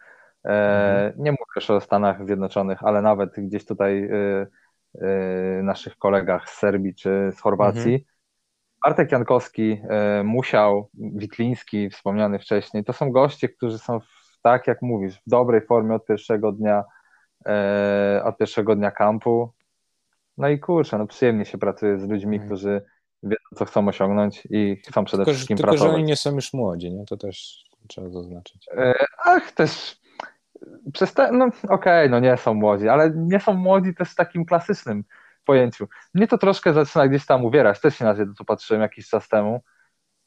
E, 0.45 0.49
mhm. 0.49 1.23
Nie 1.23 1.31
mówię 1.31 1.43
już 1.55 1.69
o 1.69 1.81
Stanach 1.81 2.25
Zjednoczonych, 2.25 2.83
ale 2.83 3.01
nawet 3.01 3.31
gdzieś 3.37 3.65
tutaj 3.65 4.03
y, 4.03 4.47
y, 4.95 5.63
naszych 5.63 5.97
kolegach 5.97 6.49
z 6.49 6.57
Serbii 6.57 6.95
czy 6.95 7.29
z 7.35 7.39
Chorwacji. 7.41 7.93
Mhm. 7.93 8.12
Bartek 8.83 9.11
Jankowski, 9.11 9.81
e, 9.89 10.23
Musiał, 10.23 10.89
Witliński, 10.93 11.89
wspomniany 11.89 12.39
wcześniej, 12.39 12.83
to 12.83 12.93
są 12.93 13.11
goście, 13.11 13.49
którzy 13.49 13.79
są, 13.79 13.99
w, 13.99 14.39
tak 14.41 14.67
jak 14.67 14.81
mówisz, 14.81 15.15
w 15.15 15.29
dobrej 15.29 15.61
formie 15.61 15.95
od 15.95 16.05
pierwszego 16.05 16.51
dnia, 16.51 16.83
e, 17.45 18.21
od 18.25 18.37
pierwszego 18.37 18.75
dnia 18.75 18.91
kampu. 18.91 19.51
No 20.37 20.49
i 20.49 20.59
kurczę, 20.59 20.97
no 20.97 21.07
przyjemnie 21.07 21.45
się 21.45 21.57
pracuje 21.57 21.99
z 21.99 22.09
ludźmi, 22.09 22.35
mm. 22.35 22.47
którzy 22.47 22.81
wiedzą, 23.23 23.43
co 23.55 23.65
chcą 23.65 23.87
osiągnąć 23.87 24.47
i 24.49 24.81
chcą 24.87 25.05
przede 25.05 25.25
tylko, 25.25 25.35
wszystkim 25.35 25.57
tylko, 25.57 25.71
pracować. 25.71 25.81
Tylko, 25.81 25.97
że 25.97 26.01
oni 26.01 26.07
nie 26.07 26.15
są 26.15 26.35
już 26.35 26.53
młodzi, 26.53 26.91
nie? 26.91 27.05
To 27.05 27.17
też 27.17 27.63
trzeba 27.87 28.09
zaznaczyć. 28.09 28.69
E, 28.77 28.93
ach, 29.25 29.51
też 29.51 30.01
przez 30.93 31.13
te, 31.13 31.31
no 31.31 31.45
okej, 31.45 31.69
okay, 31.69 32.09
no 32.09 32.19
nie 32.19 32.37
są 32.37 32.53
młodzi, 32.53 32.89
ale 32.89 33.11
nie 33.15 33.39
są 33.39 33.53
młodzi 33.53 33.95
też 33.95 34.11
w 34.11 34.15
takim 34.15 34.45
klasycznym 34.45 35.03
pojęciu. 35.43 35.87
Mnie 36.13 36.27
to 36.27 36.37
troszkę 36.37 36.73
zaczyna 36.73 37.07
gdzieś 37.07 37.25
tam 37.25 37.45
uwierać, 37.45 37.81
też 37.81 37.97
się 37.97 38.05
na 38.05 38.15
to 38.37 38.45
patrzyłem 38.45 38.81
jakiś 38.81 39.07
czas 39.09 39.29
temu, 39.29 39.61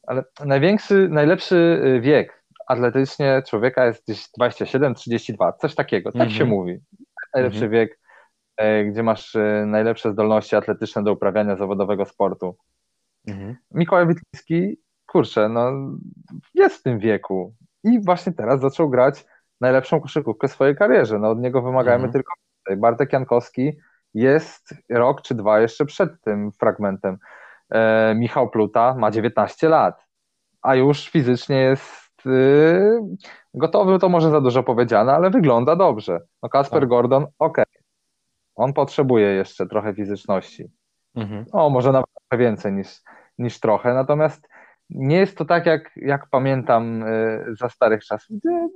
ale 0.06 0.24
największy, 0.44 1.08
najlepszy 1.08 1.56
y, 1.84 2.00
wiek 2.00 2.46
atletycznie 2.66 3.42
człowieka 3.48 3.86
jest 3.86 4.04
gdzieś 4.04 4.28
27-32, 4.40 5.52
coś 5.58 5.74
takiego, 5.74 6.12
tak 6.12 6.22
mm 6.22 6.28
-hmm. 6.28 6.36
się 6.36 6.44
mhm. 6.44 6.60
mówi. 6.60 6.78
Najlepszy 7.34 7.58
mm 7.58 7.70
-hmm. 7.70 7.72
wiek, 7.72 7.98
e, 8.56 8.84
gdzie 8.84 9.02
masz 9.02 9.36
e, 9.36 9.64
najlepsze 9.66 10.12
zdolności 10.12 10.56
atletyczne 10.56 11.04
do 11.04 11.12
uprawiania 11.12 11.56
zawodowego 11.56 12.04
sportu. 12.04 12.56
Mm 13.28 13.40
-hmm. 13.40 13.54
Mikołaj 13.70 14.06
Witliński, 14.06 14.80
kurczę, 15.06 15.48
no 15.48 15.72
jest 16.54 16.76
w 16.76 16.82
tym 16.82 16.98
wieku 16.98 17.54
i 17.84 18.00
właśnie 18.04 18.32
teraz 18.32 18.60
zaczął 18.60 18.90
grać 18.90 19.24
najlepszą 19.60 20.00
koszykówkę 20.00 20.48
w 20.48 20.52
swojej 20.52 20.76
karierze. 20.76 21.18
No 21.18 21.30
od 21.30 21.38
niego 21.38 21.62
wymagajmy 21.62 22.04
mhm. 22.04 22.12
tylko 22.12 22.32
Bartek 22.76 23.12
Jankowski 23.12 23.72
jest 24.16 24.74
rok 24.90 25.22
czy 25.22 25.34
dwa 25.34 25.60
jeszcze 25.60 25.84
przed 25.84 26.20
tym 26.20 26.52
fragmentem. 26.52 27.18
E, 27.70 28.14
Michał 28.14 28.50
Pluta 28.50 28.94
ma 28.94 29.10
19 29.10 29.68
lat. 29.68 30.06
a 30.62 30.74
już 30.74 31.10
fizycznie 31.10 31.56
jest 31.56 32.12
yy, 32.24 33.00
gotowy, 33.54 33.98
to 33.98 34.08
może 34.08 34.30
za 34.30 34.40
dużo 34.40 34.62
powiedziane, 34.62 35.12
ale 35.12 35.30
wygląda 35.30 35.76
dobrze. 35.76 36.20
No 36.42 36.48
Kasper 36.48 36.80
tak. 36.80 36.88
Gordon, 36.88 37.26
ok, 37.38 37.58
on 38.54 38.72
potrzebuje 38.72 39.28
jeszcze 39.28 39.66
trochę 39.66 39.94
fizyczności. 39.94 40.70
Mhm. 41.14 41.44
O, 41.52 41.70
może 41.70 41.92
nawet 41.92 42.06
więcej 42.38 42.72
niż, 42.72 42.88
niż 43.38 43.60
trochę, 43.60 43.94
natomiast 43.94 44.48
nie 44.90 45.16
jest 45.16 45.38
to 45.38 45.44
tak, 45.44 45.66
jak, 45.66 45.90
jak 45.96 46.26
pamiętam 46.30 47.02
y, 47.02 47.44
za 47.60 47.68
starych 47.68 48.04
czasów, 48.04 48.36
gdzie 48.36 48.68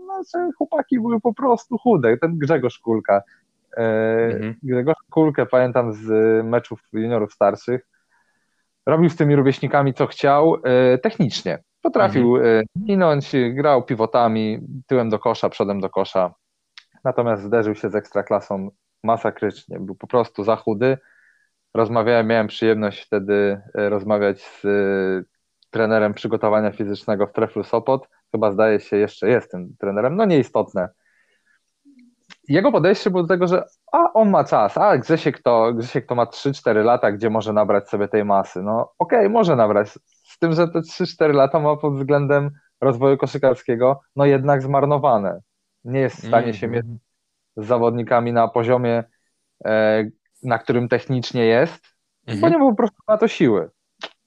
chłopaki 0.58 1.00
były 1.00 1.20
po 1.20 1.34
prostu 1.34 1.78
chude. 1.78 2.16
Ten 2.16 2.38
Grzegorz 2.38 2.78
Kulka. 2.78 3.22
Y, 3.78 3.82
mhm. 4.34 4.54
Grzegorz 4.62 4.96
Kulkę 5.10 5.46
pamiętam 5.46 5.92
z 5.92 6.06
meczów 6.44 6.80
juniorów 6.92 7.32
starszych. 7.32 7.86
Robił 8.86 9.10
z 9.10 9.16
tymi 9.16 9.36
rówieśnikami 9.36 9.94
co 9.94 10.06
chciał, 10.06 10.56
y, 10.94 10.98
technicznie. 10.98 11.58
Potrafił 11.82 12.36
mhm. 12.36 12.64
minąć, 12.76 13.32
grał 13.54 13.82
pivotami, 13.82 14.60
tyłem 14.86 15.08
do 15.08 15.18
kosza, 15.18 15.48
przodem 15.48 15.80
do 15.80 15.90
kosza. 15.90 16.34
Natomiast 17.04 17.42
zderzył 17.42 17.74
się 17.74 17.90
z 17.90 17.94
ekstraklasą 17.94 18.70
masakrycznie. 19.04 19.80
Był 19.80 19.94
po 19.94 20.06
prostu 20.06 20.44
za 20.44 20.56
chudy. 20.56 20.98
Rozmawiałem, 21.74 22.26
miałem 22.26 22.46
przyjemność 22.46 23.06
wtedy 23.06 23.60
rozmawiać 23.74 24.42
z 24.42 24.66
trenerem 25.70 26.14
przygotowania 26.14 26.72
fizycznego 26.72 27.26
w 27.26 27.32
Treflu 27.32 27.64
Sopot. 27.64 28.08
Chyba 28.32 28.52
zdaje 28.52 28.80
się, 28.80 28.96
jeszcze 28.96 29.28
jest 29.28 29.50
tym 29.50 29.76
trenerem, 29.78 30.16
no 30.16 30.24
nieistotne. 30.24 30.88
Jego 32.48 32.72
podejście 32.72 33.10
było 33.10 33.22
do 33.22 33.28
tego, 33.28 33.46
że 33.46 33.64
a 33.92 34.12
on 34.12 34.30
ma 34.30 34.44
czas, 34.44 34.78
a 34.78 34.98
Grzesiek 34.98 35.42
to, 35.42 35.72
Grzesiek 35.74 36.06
to 36.06 36.14
ma 36.14 36.24
3-4 36.24 36.84
lata, 36.84 37.12
gdzie 37.12 37.30
może 37.30 37.52
nabrać 37.52 37.88
sobie 37.88 38.08
tej 38.08 38.24
masy. 38.24 38.62
No 38.62 38.92
okej, 38.98 39.18
okay, 39.18 39.28
może 39.28 39.56
nabrać. 39.56 39.88
Z 40.04 40.38
tym, 40.38 40.52
że 40.52 40.68
te 40.68 40.78
3-4 40.78 41.34
lata 41.34 41.60
ma 41.60 41.76
pod 41.76 41.96
względem 41.96 42.50
rozwoju 42.80 43.16
koszykarskiego, 43.16 44.00
no 44.16 44.24
jednak 44.24 44.62
zmarnowane. 44.62 45.40
Nie 45.84 46.00
jest 46.00 46.16
w 46.16 46.28
stanie 46.28 46.44
mm 46.44 46.54
się 46.54 46.68
mierzyć 46.68 47.00
z 47.56 47.66
zawodnikami 47.66 48.32
na 48.32 48.48
poziomie, 48.48 49.04
e, 49.64 50.04
na 50.42 50.58
którym 50.58 50.88
technicznie 50.88 51.44
jest, 51.44 51.86
mm 52.26 52.40
bo 52.40 52.48
nie 52.48 52.58
ma 52.58 52.70
po 52.70 52.76
prostu 52.76 53.02
na 53.08 53.16
to 53.16 53.28
siły. 53.28 53.70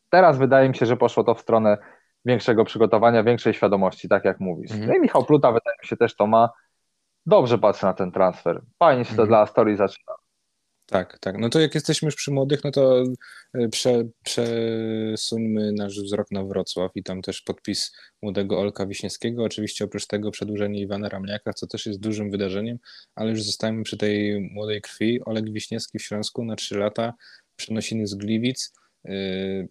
Teraz 0.09 0.37
wydaje 0.37 0.69
mi 0.69 0.75
się, 0.75 0.85
że 0.85 0.97
poszło 0.97 1.23
to 1.23 1.35
w 1.35 1.41
stronę 1.41 1.77
większego 2.25 2.65
przygotowania, 2.65 3.23
większej 3.23 3.53
świadomości, 3.53 4.09
tak 4.09 4.25
jak 4.25 4.39
mówisz. 4.39 4.71
Mhm. 4.71 4.89
No 4.89 4.95
i 4.95 5.01
Michał 5.01 5.25
Pluta 5.25 5.47
wydaje 5.47 5.77
mi 5.83 5.87
się 5.87 5.97
też 5.97 6.15
to 6.15 6.27
ma. 6.27 6.49
Dobrze 7.25 7.57
patrzę 7.57 7.87
na 7.87 7.93
ten 7.93 8.11
transfer. 8.11 8.61
Fajnie 8.79 9.05
się 9.05 9.11
mhm. 9.11 9.17
to 9.17 9.27
dla 9.27 9.39
Astorii 9.39 9.77
zaczyna. 9.77 10.13
Tak, 10.85 11.19
tak. 11.19 11.37
No 11.37 11.49
to 11.49 11.59
jak 11.59 11.75
jesteśmy 11.75 12.05
już 12.05 12.15
przy 12.15 12.31
młodych, 12.31 12.63
no 12.63 12.71
to 12.71 13.03
e, 13.53 13.69
prze, 13.69 14.03
przesuńmy 14.23 15.71
nasz 15.71 15.99
wzrok 15.99 16.31
na 16.31 16.43
Wrocław 16.43 16.91
i 16.95 17.03
tam 17.03 17.21
też 17.21 17.41
podpis 17.41 17.95
młodego 18.21 18.59
Olka 18.59 18.85
Wiśniewskiego. 18.85 19.43
Oczywiście 19.43 19.85
oprócz 19.85 20.07
tego 20.07 20.31
przedłużenie 20.31 20.81
Iwana 20.81 21.09
Ramniaka, 21.09 21.53
co 21.53 21.67
też 21.67 21.85
jest 21.85 21.99
dużym 21.99 22.31
wydarzeniem, 22.31 22.77
ale 23.15 23.29
już 23.29 23.43
zostajemy 23.43 23.83
przy 23.83 23.97
tej 23.97 24.41
młodej 24.53 24.81
krwi. 24.81 25.23
Olek 25.25 25.51
Wiśniewski 25.51 25.99
w 25.99 26.03
Śląsku 26.03 26.45
na 26.45 26.55
3 26.55 26.77
lata, 26.77 27.13
przenosiny 27.55 28.07
z 28.07 28.15
Gliwic. 28.15 28.73
Yy, 29.03 29.67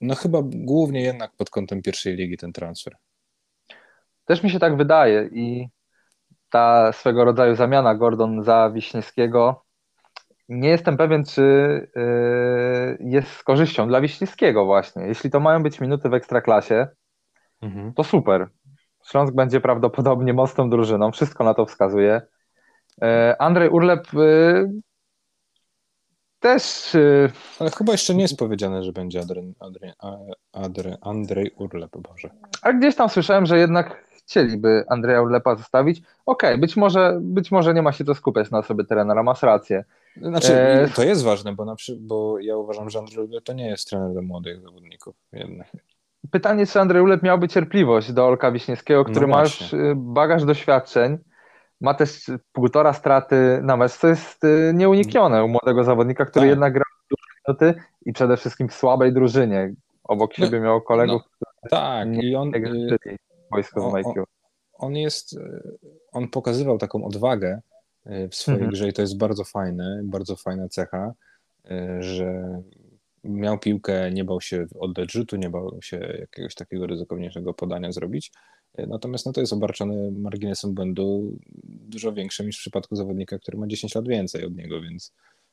no 0.00 0.14
chyba 0.14 0.38
głównie 0.44 1.02
jednak 1.02 1.36
pod 1.36 1.50
kątem 1.50 1.82
pierwszej 1.82 2.16
ligi 2.16 2.36
ten 2.36 2.52
transfer. 2.52 2.96
Też 4.24 4.42
mi 4.42 4.50
się 4.50 4.58
tak 4.58 4.76
wydaje 4.76 5.28
i 5.32 5.68
ta 6.50 6.92
swego 6.92 7.24
rodzaju 7.24 7.54
zamiana 7.54 7.94
Gordon 7.94 8.42
za 8.42 8.70
Wiśniewskiego 8.70 9.68
nie 10.48 10.68
jestem 10.68 10.96
pewien, 10.96 11.24
czy 11.24 11.42
yy, 11.96 13.10
jest 13.10 13.30
z 13.32 13.44
korzyścią 13.44 13.88
dla 13.88 14.00
Wiśniewskiego 14.00 14.64
właśnie. 14.64 15.02
Jeśli 15.02 15.30
to 15.30 15.40
mają 15.40 15.62
być 15.62 15.80
minuty 15.80 16.08
w 16.08 16.14
Ekstraklasie, 16.14 16.86
mhm. 17.62 17.94
to 17.94 18.04
super. 18.04 18.48
Śląsk 19.10 19.34
będzie 19.34 19.60
prawdopodobnie 19.60 20.32
mocną 20.32 20.70
drużyną, 20.70 21.12
wszystko 21.12 21.44
na 21.44 21.54
to 21.54 21.66
wskazuje. 21.66 22.22
Yy, 23.02 23.38
Andrzej 23.38 23.68
Urlep 23.68 24.12
yy, 24.12 24.70
też. 26.40 26.96
Ale 27.60 27.70
chyba 27.70 27.92
jeszcze 27.92 28.14
nie 28.14 28.22
jest 28.22 28.38
powiedziane, 28.38 28.82
że 28.82 28.92
będzie 28.92 29.20
Andrzej 31.00 31.50
Urlep, 31.56 31.90
Boże. 31.96 32.30
A 32.62 32.72
gdzieś 32.72 32.94
tam 32.94 33.08
słyszałem, 33.08 33.46
że 33.46 33.58
jednak 33.58 34.07
chcieliby 34.28 34.84
Andrzeja 34.88 35.22
Urlepa 35.22 35.56
zostawić. 35.56 35.98
Okej, 35.98 36.50
okay, 36.50 36.58
być, 36.58 36.76
może, 36.76 37.18
być 37.22 37.50
może 37.50 37.74
nie 37.74 37.82
ma 37.82 37.92
się 37.92 38.04
to 38.04 38.14
skupiać 38.14 38.50
na 38.50 38.62
sobie 38.62 38.84
trenera, 38.84 39.22
masz 39.22 39.42
rację. 39.42 39.84
Znaczy, 40.16 40.54
e... 40.54 40.88
to 40.88 41.02
jest 41.02 41.24
ważne, 41.24 41.54
bo, 41.54 41.64
na 41.64 41.76
przykład, 41.76 42.06
bo 42.06 42.38
ja 42.38 42.56
uważam, 42.56 42.90
że 42.90 42.98
Andrzej 42.98 43.24
Urlep 43.24 43.44
to 43.44 43.52
nie 43.52 43.68
jest 43.68 43.88
trener 43.88 44.14
do 44.14 44.22
młodych 44.22 44.60
zawodników 44.60 45.16
jednak. 45.32 45.68
Pytanie, 46.30 46.66
czy 46.66 46.80
Andrzej 46.80 47.02
Urlep 47.02 47.22
miałby 47.22 47.48
cierpliwość 47.48 48.12
do 48.12 48.26
Olka 48.26 48.52
Wiśniewskiego, 48.52 49.04
który 49.04 49.26
no 49.26 49.36
ma 49.36 49.42
już 49.42 49.72
y, 49.72 49.94
bagaż 49.96 50.44
doświadczeń, 50.44 51.18
ma 51.80 51.94
też 51.94 52.30
półtora 52.52 52.92
straty 52.92 53.60
na 53.62 53.76
mecz, 53.76 53.92
co 53.92 54.08
jest 54.08 54.44
y, 54.44 54.72
nieuniknione 54.74 55.44
u 55.44 55.48
młodego 55.48 55.84
zawodnika, 55.84 56.24
który 56.24 56.42
tak. 56.42 56.50
jednak 56.50 56.72
gra 56.72 56.84
minuty 57.48 57.74
i 58.06 58.12
przede 58.12 58.36
wszystkim 58.36 58.68
w 58.68 58.74
słabej 58.74 59.12
drużynie. 59.12 59.74
Obok 60.04 60.38
no, 60.38 60.44
siebie 60.44 60.60
miał 60.60 60.80
kolegów, 60.80 61.22
no, 61.40 61.68
tak, 61.70 62.08
i 62.22 62.36
on, 62.36 62.54
y, 62.54 63.18
wojsko 63.50 64.24
on, 64.78 64.96
jest, 64.96 65.32
y, 65.32 65.62
on 66.12 66.28
pokazywał 66.28 66.78
taką 66.78 67.04
odwagę 67.04 67.60
w 68.06 68.34
swojej 68.34 68.60
mhm. 68.60 68.72
grze 68.72 68.88
i 68.88 68.92
to 68.92 69.02
jest 69.02 69.18
bardzo 69.18 69.44
fajne, 69.44 70.00
bardzo 70.04 70.36
fajna 70.36 70.68
cecha, 70.68 71.12
że 72.00 72.62
miał 73.24 73.58
piłkę, 73.58 74.10
nie 74.10 74.24
bał 74.24 74.40
się 74.40 74.66
oddać 74.80 75.12
rzutu, 75.12 75.36
nie 75.36 75.50
bał 75.50 75.82
się 75.82 75.96
jakiegoś 75.96 76.54
takiego 76.54 76.86
ryzykowniejszego 76.86 77.54
podania 77.54 77.92
zrobić. 77.92 78.32
Natomiast 78.78 79.26
no, 79.26 79.32
to 79.32 79.40
jest 79.40 79.52
obarczony 79.52 80.12
marginesem 80.12 80.74
błędu 80.74 81.36
dużo 81.64 82.12
większym 82.12 82.46
niż 82.46 82.56
w 82.56 82.60
przypadku 82.60 82.96
zawodnika, 82.96 83.38
który 83.38 83.58
ma 83.58 83.66
10 83.66 83.94
lat 83.94 84.08
więcej 84.08 84.44
od 84.44 84.56
niego, 84.56 84.80
więc 84.80 85.12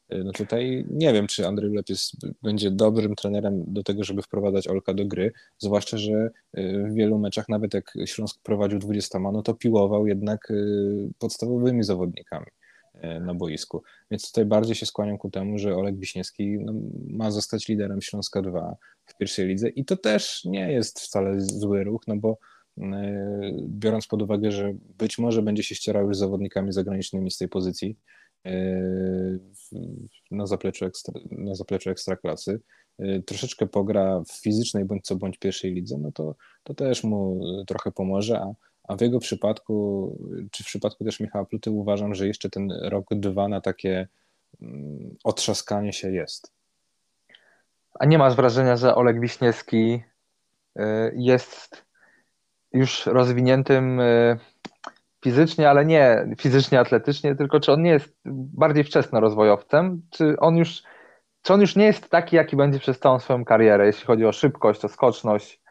no 0.09 0.31
tutaj 0.31 0.85
nie 0.89 1.13
wiem, 1.13 1.27
czy 1.27 1.47
Andrzej 1.47 1.69
Lep 1.69 1.89
jest, 1.89 2.13
będzie 2.43 2.71
dobrym 2.71 3.15
trenerem 3.15 3.63
do 3.67 3.83
tego, 3.83 4.03
żeby 4.03 4.21
wprowadzać 4.21 4.67
Olka 4.67 4.93
do 4.93 5.05
gry, 5.05 5.31
zwłaszcza, 5.57 5.97
że 5.97 6.31
y, 6.57 6.85
w 6.89 6.93
wielu 6.93 7.19
meczach, 7.19 7.49
nawet 7.49 7.73
jak 7.73 7.93
Śląsk 8.05 8.41
prowadził 8.43 8.79
20, 8.79 9.19
no 9.19 9.41
to 9.41 9.53
piłował 9.53 10.07
jednak 10.07 10.51
y, 10.51 11.09
podstawowymi 11.19 11.83
zawodnikami 11.83 12.45
na 13.21 13.33
boisku. 13.33 13.83
Więc 14.11 14.27
tutaj 14.27 14.45
bardziej 14.45 14.75
się 14.75 14.85
skłaniam 14.85 15.17
ku 15.17 15.31
temu, 15.31 15.57
że 15.57 15.75
Olek 15.75 15.99
Wiśniewski 15.99 16.57
no, 16.59 16.73
ma 17.07 17.31
zostać 17.31 17.67
liderem 17.67 18.01
Śląska 18.01 18.41
2 18.41 18.75
w 19.05 19.17
pierwszej 19.17 19.47
lidze 19.47 19.69
i 19.69 19.85
to 19.85 19.97
też 19.97 20.45
nie 20.45 20.71
jest 20.71 20.99
wcale 20.99 21.41
zły 21.41 21.83
ruch, 21.83 22.01
no 22.07 22.17
bo 22.17 22.37
biorąc 23.67 24.07
pod 24.07 24.21
uwagę, 24.21 24.51
że 24.51 24.73
być 24.97 25.17
może 25.17 25.41
będzie 25.41 25.63
się 25.63 25.75
ścierał 25.75 26.07
już 26.07 26.17
z 26.17 26.19
zawodnikami 26.19 26.71
zagranicznymi 26.71 27.31
z 27.31 27.37
tej 27.37 27.49
pozycji 27.49 27.97
na 30.31 30.45
zapleczu, 30.47 30.85
ekstra, 30.85 31.21
na 31.31 31.55
zapleczu 31.55 31.89
ekstraklasy, 31.89 32.61
e, 32.99 33.21
troszeczkę 33.21 33.67
pogra 33.67 34.19
w 34.19 34.31
fizycznej 34.31 34.85
bądź 34.85 35.05
co 35.05 35.15
bądź 35.15 35.37
pierwszej 35.37 35.73
lidze, 35.73 35.97
no 35.97 36.11
to, 36.11 36.35
to 36.63 36.73
też 36.73 37.03
mu 37.03 37.41
trochę 37.67 37.91
pomoże, 37.91 38.39
a, 38.39 38.53
a 38.83 38.95
w 38.95 39.01
jego 39.01 39.19
przypadku, 39.19 40.17
czy 40.51 40.63
w 40.63 40.67
przypadku 40.67 41.05
też 41.05 41.19
Michała 41.19 41.45
Pluty 41.45 41.71
uważam, 41.71 42.15
że 42.15 42.27
jeszcze 42.27 42.49
ten 42.49 42.71
rok, 42.71 43.05
dwa 43.11 43.47
na 43.47 43.61
takie 43.61 44.07
mm, 44.61 45.15
otrzaskanie 45.23 45.93
się 45.93 46.11
jest. 46.11 46.51
A 47.99 48.05
nie 48.05 48.17
masz 48.17 48.35
wrażenia, 48.35 48.77
że 48.77 48.95
Oleg 48.95 49.19
Wiśniewski 49.19 50.03
jest 51.15 51.85
już 52.73 53.05
rozwiniętym 53.05 53.99
e, 53.99 54.37
fizycznie, 55.25 55.69
ale 55.69 55.85
nie 55.85 56.27
fizycznie, 56.39 56.79
atletycznie, 56.79 57.35
tylko 57.35 57.59
czy 57.59 57.71
on 57.71 57.81
nie 57.81 57.89
jest 57.89 58.15
bardziej 58.25 58.83
wczesnorozwojowcem, 58.83 60.01
czy 60.11 60.39
on 60.39 60.57
już, 60.57 60.83
czy 61.41 61.53
on 61.53 61.61
już 61.61 61.75
nie 61.75 61.85
jest 61.85 62.09
taki, 62.09 62.35
jaki 62.35 62.55
będzie 62.55 62.79
przez 62.79 62.99
całą 62.99 63.19
swoją 63.19 63.45
karierę, 63.45 63.85
jeśli 63.85 64.05
chodzi 64.05 64.25
o 64.25 64.31
szybkość, 64.31 64.85
o 64.85 64.87
skoczność, 64.87 65.61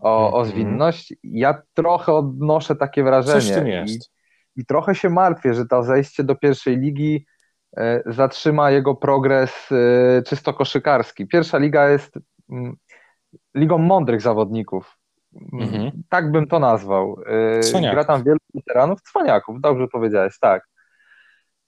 o, 0.00 0.32
o 0.32 0.40
mhm. 0.40 0.46
zwinność. 0.46 1.14
Ja 1.24 1.62
trochę 1.74 2.12
odnoszę 2.12 2.76
takie 2.76 3.04
wrażenie. 3.04 3.40
Coś 3.40 3.50
tym 3.50 3.66
jest. 3.66 4.10
I, 4.56 4.60
I, 4.60 4.66
trochę 4.66 4.94
się 4.94 5.10
martwię, 5.10 5.54
że 5.54 5.66
to 5.66 5.82
zejście 5.82 6.24
do 6.24 6.34
pierwszej 6.34 6.76
ligi 6.76 7.26
e, 7.76 8.02
zatrzyma 8.06 8.70
jego 8.70 8.94
progres 8.94 9.68
e, 9.72 10.22
czysto 10.22 10.54
koszykarski. 10.54 11.26
Pierwsza 11.26 11.58
liga 11.58 11.88
jest 11.88 12.18
mm, 12.50 12.76
ligą 13.56 13.78
mądrych 13.78 14.20
zawodników. 14.20 14.98
Mhm. 15.52 15.90
Tak 16.08 16.32
bym 16.32 16.46
to 16.46 16.58
nazwał. 16.58 17.16
Y, 17.56 17.60
cwaniaków. 17.60 17.94
Gra 17.94 18.04
tam 18.04 18.24
wielu 18.24 18.38
weteranów, 18.54 19.02
cwaniaków, 19.02 19.60
dobrze 19.60 19.88
powiedziałeś, 19.88 20.38
tak. 20.38 20.68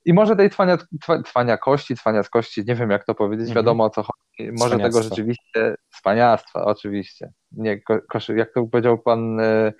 I 0.04 0.12
może 0.12 0.37
tej 0.37 0.50
cwania, 0.50 0.78
cwaniakości, 1.25 1.96
cwaniackości, 1.96 2.64
nie 2.66 2.75
wiem 2.75 2.90
jak 2.90 3.04
to 3.04 3.14
powiedzieć, 3.14 3.49
mhm. 3.49 3.64
wiadomo 3.64 3.85
o 3.85 3.90
co 3.90 4.02
chodzi. 4.02 4.50
Może 4.58 4.78
tego 4.78 5.02
rzeczywiście, 5.02 5.75
cwaniactwa, 5.90 6.64
oczywiście. 6.64 7.32
Nie, 7.52 7.80
koszy, 8.08 8.37
jak 8.37 8.52
to 8.52 8.66
powiedział 8.66 8.99
pan 8.99 9.40
y, 9.40 9.73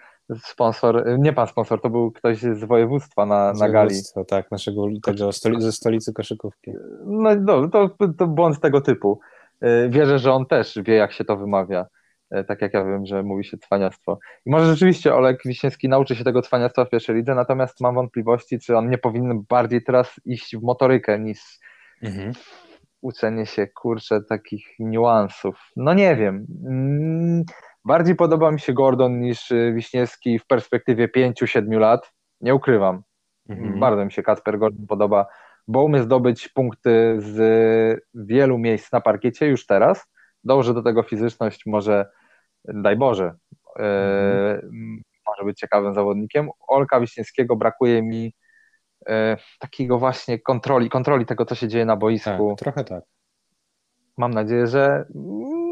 sponsor, 0.45 1.09
y, 1.09 1.19
nie 1.19 1.33
pan 1.33 1.47
sponsor, 1.47 1.81
to 1.81 1.91
był 1.91 2.13
ktoś 2.13 2.39
z 2.39 2.65
województwa 2.65 3.27
na, 3.27 3.53
na 3.53 3.69
gali. 3.69 3.95
Tak, 4.29 4.51
naszego 4.51 4.87
tego 5.03 5.33
stoli, 5.33 5.63
ze 5.63 5.73
stolicy 5.73 6.13
koszykówki. 6.13 6.71
No, 7.05 7.31
no 7.35 7.69
to, 7.69 7.91
to 8.19 8.27
błąd 8.27 8.61
tego 8.61 8.81
typu. 8.81 9.21
Wierzę, 9.89 10.19
że 10.19 10.33
on 10.33 10.47
też 10.47 10.79
wie, 10.85 10.95
jak 10.95 11.13
się 11.13 11.25
to 11.25 11.37
wymawia. 11.37 11.87
E, 12.31 12.45
tak 12.45 12.63
jak 12.63 12.75
ja 12.75 12.85
wiem, 12.85 13.07
że 13.07 13.23
mówi 13.23 13.45
się 13.45 13.59
cwaniactwo. 13.59 14.19
I 14.47 14.51
może 14.51 14.67
rzeczywiście 14.67 15.15
Olek 15.15 15.41
Wiśniewski 15.45 15.89
nauczy 15.89 16.17
się 16.17 16.25
tego 16.25 16.43
cwaniactwa 16.43 16.85
w 16.85 16.91
pierwszej 16.91 17.17
lidze, 17.17 17.35
natomiast 17.35 17.81
mam 17.81 17.95
wątpliwości, 17.95 18.59
czy 18.59 18.77
on 18.77 18.91
nie 18.91 18.99
powinien 18.99 19.45
bardziej 19.49 19.85
teraz 19.85 20.21
iść 20.25 20.57
w 20.57 20.63
motorykę 20.63 21.19
niż 21.19 21.59
mhm. 22.03 22.33
uczenie 23.01 23.47
się, 23.47 23.67
kurczę, 23.67 24.21
takich 24.29 24.67
niuansów. 24.79 25.71
No 25.77 25.95
nie 25.95 26.17
wiem. 26.17 26.47
Mm, 26.67 27.45
bardziej 27.85 28.15
podoba 28.15 28.51
mi 28.51 28.61
się 28.61 28.73
Gordon 28.73 29.21
niż 29.21 29.53
Wiśniewski 29.75 30.39
w 30.39 30.47
perspektywie 30.47 31.09
5-7 31.09 31.79
lat. 31.79 32.13
Nie 32.41 32.55
ukrywam. 32.55 33.03
Mhm. 33.49 33.81
Bardzo 33.81 34.05
mi 34.05 34.13
się 34.13 34.23
Kacper 34.23 34.59
Gordon 34.59 34.87
podoba, 34.87 35.27
bo 35.69 35.85
umie 35.85 36.03
zdobyć 36.03 36.49
punkty 36.49 37.17
z 37.19 38.01
wielu 38.15 38.59
miejsc 38.59 38.93
na 38.93 39.01
parkiecie 39.01 39.47
już 39.47 39.67
teraz. 39.67 40.09
Dąży 40.47 40.75
do 40.75 40.83
tego 40.83 41.03
fizyczność, 41.03 41.67
może, 41.67 42.07
daj 42.65 42.97
Boże, 42.97 43.35
e, 43.79 44.63
może 45.27 45.45
być 45.45 45.59
ciekawym 45.59 45.95
zawodnikiem. 45.95 46.51
Olka 46.69 47.01
Wiśniewskiego 47.01 47.57
brakuje 47.57 48.03
mi 48.03 48.35
e, 49.07 49.37
takiego 49.59 49.99
właśnie 49.99 50.39
kontroli, 50.39 50.91
kontroli 50.91 51.27
tego, 51.27 51.45
co 51.45 51.55
się 51.55 51.69
dzieje 51.69 51.85
na 51.85 51.97
boisku. 51.97 52.49
Tak, 52.49 52.59
trochę 52.59 52.85
tak. 52.85 53.05
Mam 54.19 54.35
nadzieję, 54.35 54.67
że 54.67 55.05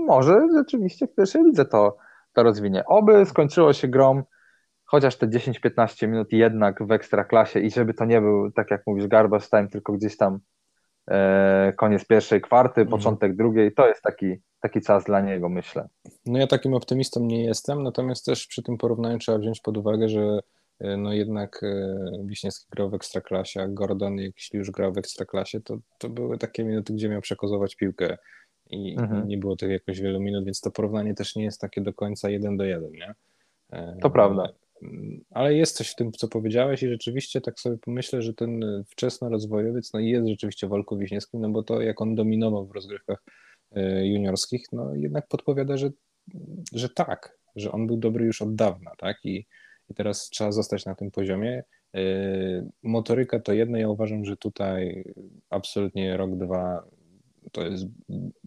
może 0.06 0.46
rzeczywiście 0.54 1.06
w 1.06 1.14
pierwszej 1.14 1.44
lidze 1.44 1.64
to, 1.64 1.96
to 2.32 2.42
rozwinie. 2.42 2.84
Oby 2.86 3.26
skończyło 3.26 3.72
się 3.72 3.88
grom 3.88 4.24
chociaż 4.84 5.16
te 5.16 5.26
10-15 5.26 6.08
minut 6.08 6.32
jednak 6.32 6.86
w 6.86 6.92
ekstraklasie 6.92 7.60
i 7.60 7.70
żeby 7.70 7.94
to 7.94 8.04
nie 8.04 8.20
był, 8.20 8.52
tak 8.52 8.70
jak 8.70 8.82
mówisz, 8.86 9.06
garbage 9.06 9.46
time, 9.46 9.68
tylko 9.68 9.92
gdzieś 9.92 10.16
tam 10.16 10.38
koniec 11.76 12.06
pierwszej 12.06 12.40
kwarty, 12.40 12.80
mhm. 12.80 12.98
początek 12.98 13.36
drugiej, 13.36 13.74
to 13.74 13.88
jest 13.88 14.02
taki, 14.02 14.36
taki 14.60 14.80
czas 14.80 15.04
dla 15.04 15.20
niego, 15.20 15.48
myślę. 15.48 15.88
No 16.26 16.38
ja 16.38 16.46
takim 16.46 16.74
optymistą 16.74 17.20
nie 17.20 17.44
jestem, 17.44 17.82
natomiast 17.82 18.24
też 18.24 18.46
przy 18.46 18.62
tym 18.62 18.78
porównaniu 18.78 19.18
trzeba 19.18 19.38
wziąć 19.38 19.60
pod 19.60 19.76
uwagę, 19.76 20.08
że 20.08 20.40
e, 20.80 20.96
no 20.96 21.12
jednak 21.12 21.60
e, 21.62 21.96
Wiśniewski 22.24 22.66
grał 22.70 22.90
w 22.90 22.94
Ekstraklasie, 22.94 23.60
a 23.62 23.68
Gordon, 23.68 24.16
jeśli 24.18 24.58
już 24.58 24.70
grał 24.70 24.92
w 24.92 24.98
Ekstraklasie, 24.98 25.60
to, 25.60 25.76
to 25.98 26.08
były 26.08 26.38
takie 26.38 26.64
minuty, 26.64 26.92
gdzie 26.92 27.08
miał 27.08 27.20
przekozować 27.20 27.76
piłkę 27.76 28.18
i, 28.70 28.96
mhm. 28.98 29.28
nie 29.28 29.38
było 29.38 29.56
tych 29.56 29.70
jakoś 29.70 30.00
wielu 30.00 30.20
minut, 30.20 30.44
więc 30.44 30.60
to 30.60 30.70
porównanie 30.70 31.14
też 31.14 31.36
nie 31.36 31.44
jest 31.44 31.60
takie 31.60 31.80
do 31.80 31.92
końca 31.92 32.30
jeden 32.30 32.56
do 32.56 32.64
jeden, 32.64 32.92
nie? 32.92 33.14
E, 33.72 33.96
to 34.02 34.10
prawda 34.10 34.48
ale 35.30 35.54
jest 35.54 35.76
coś 35.76 35.90
w 35.90 35.94
tym, 35.94 36.12
co 36.12 36.28
powiedziałeś 36.28 36.82
i 36.82 36.88
rzeczywiście 36.88 37.40
tak 37.40 37.60
sobie 37.60 37.78
pomyślę, 37.78 38.22
że 38.22 38.34
ten 38.34 38.84
wczesnorozwojowiec 38.90 39.92
no 39.92 40.00
jest 40.00 40.28
rzeczywiście 40.28 40.66
Wolku 40.66 40.98
Wiśniewskim, 40.98 41.40
no 41.40 41.50
bo 41.50 41.62
to 41.62 41.80
jak 41.80 42.00
on 42.00 42.14
dominował 42.14 42.66
w 42.66 42.72
rozgrywkach 42.72 43.24
e, 43.72 44.06
juniorskich, 44.06 44.66
no 44.72 44.94
jednak 44.94 45.28
podpowiada, 45.28 45.76
że, 45.76 45.90
że 46.72 46.88
tak, 46.88 47.38
że 47.56 47.72
on 47.72 47.86
był 47.86 47.96
dobry 47.96 48.24
już 48.24 48.42
od 48.42 48.54
dawna, 48.54 48.90
tak, 48.98 49.16
i, 49.24 49.46
i 49.90 49.94
teraz 49.94 50.30
trzeba 50.30 50.52
zostać 50.52 50.84
na 50.84 50.94
tym 50.94 51.10
poziomie. 51.10 51.62
E, 51.94 52.00
motoryka 52.82 53.40
to 53.40 53.52
jedno, 53.52 53.78
ja 53.78 53.88
uważam, 53.88 54.24
że 54.24 54.36
tutaj 54.36 55.04
absolutnie 55.50 56.16
rok, 56.16 56.36
dwa 56.36 56.84
to 57.52 57.66
jest 57.66 57.84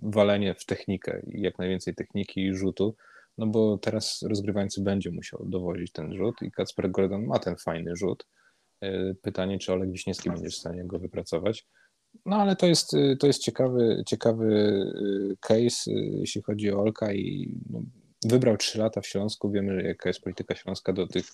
walenie 0.01 0.55
w 0.55 0.65
technikę 0.65 1.21
jak 1.27 1.59
najwięcej 1.59 1.95
techniki 1.95 2.41
i 2.41 2.53
rzutu, 2.53 2.95
no 3.37 3.47
bo 3.47 3.77
teraz 3.77 4.21
rozgrywający 4.29 4.81
będzie 4.81 5.11
musiał 5.11 5.45
dowozić 5.45 5.91
ten 5.91 6.17
rzut 6.17 6.35
i 6.41 6.51
Kacper 6.51 6.91
Gordon 6.91 7.25
ma 7.25 7.39
ten 7.39 7.55
fajny 7.55 7.95
rzut. 7.95 8.25
E, 8.81 9.13
pytanie, 9.21 9.59
czy 9.59 9.73
Oleg 9.73 9.91
Wiśniewski 9.91 10.29
będzie 10.29 10.49
w 10.49 10.55
stanie 10.55 10.85
go 10.85 10.99
wypracować. 10.99 11.65
No 12.25 12.35
ale 12.35 12.55
to 12.55 12.67
jest, 12.67 12.91
to 13.19 13.27
jest 13.27 13.41
ciekawy, 13.41 14.03
ciekawy 14.07 14.45
e, 15.31 15.35
case, 15.39 15.91
e, 15.91 15.93
jeśli 15.93 16.41
chodzi 16.41 16.71
o 16.71 16.79
Olka 16.79 17.13
i 17.13 17.55
no, 17.69 17.81
wybrał 18.25 18.57
3 18.57 18.79
lata 18.79 19.01
w 19.01 19.07
Śląsku. 19.07 19.51
Wiemy, 19.51 19.83
jaka 19.83 20.09
jest 20.09 20.21
polityka 20.21 20.55
śląska 20.55 20.93
do 20.93 21.07
tych 21.07 21.25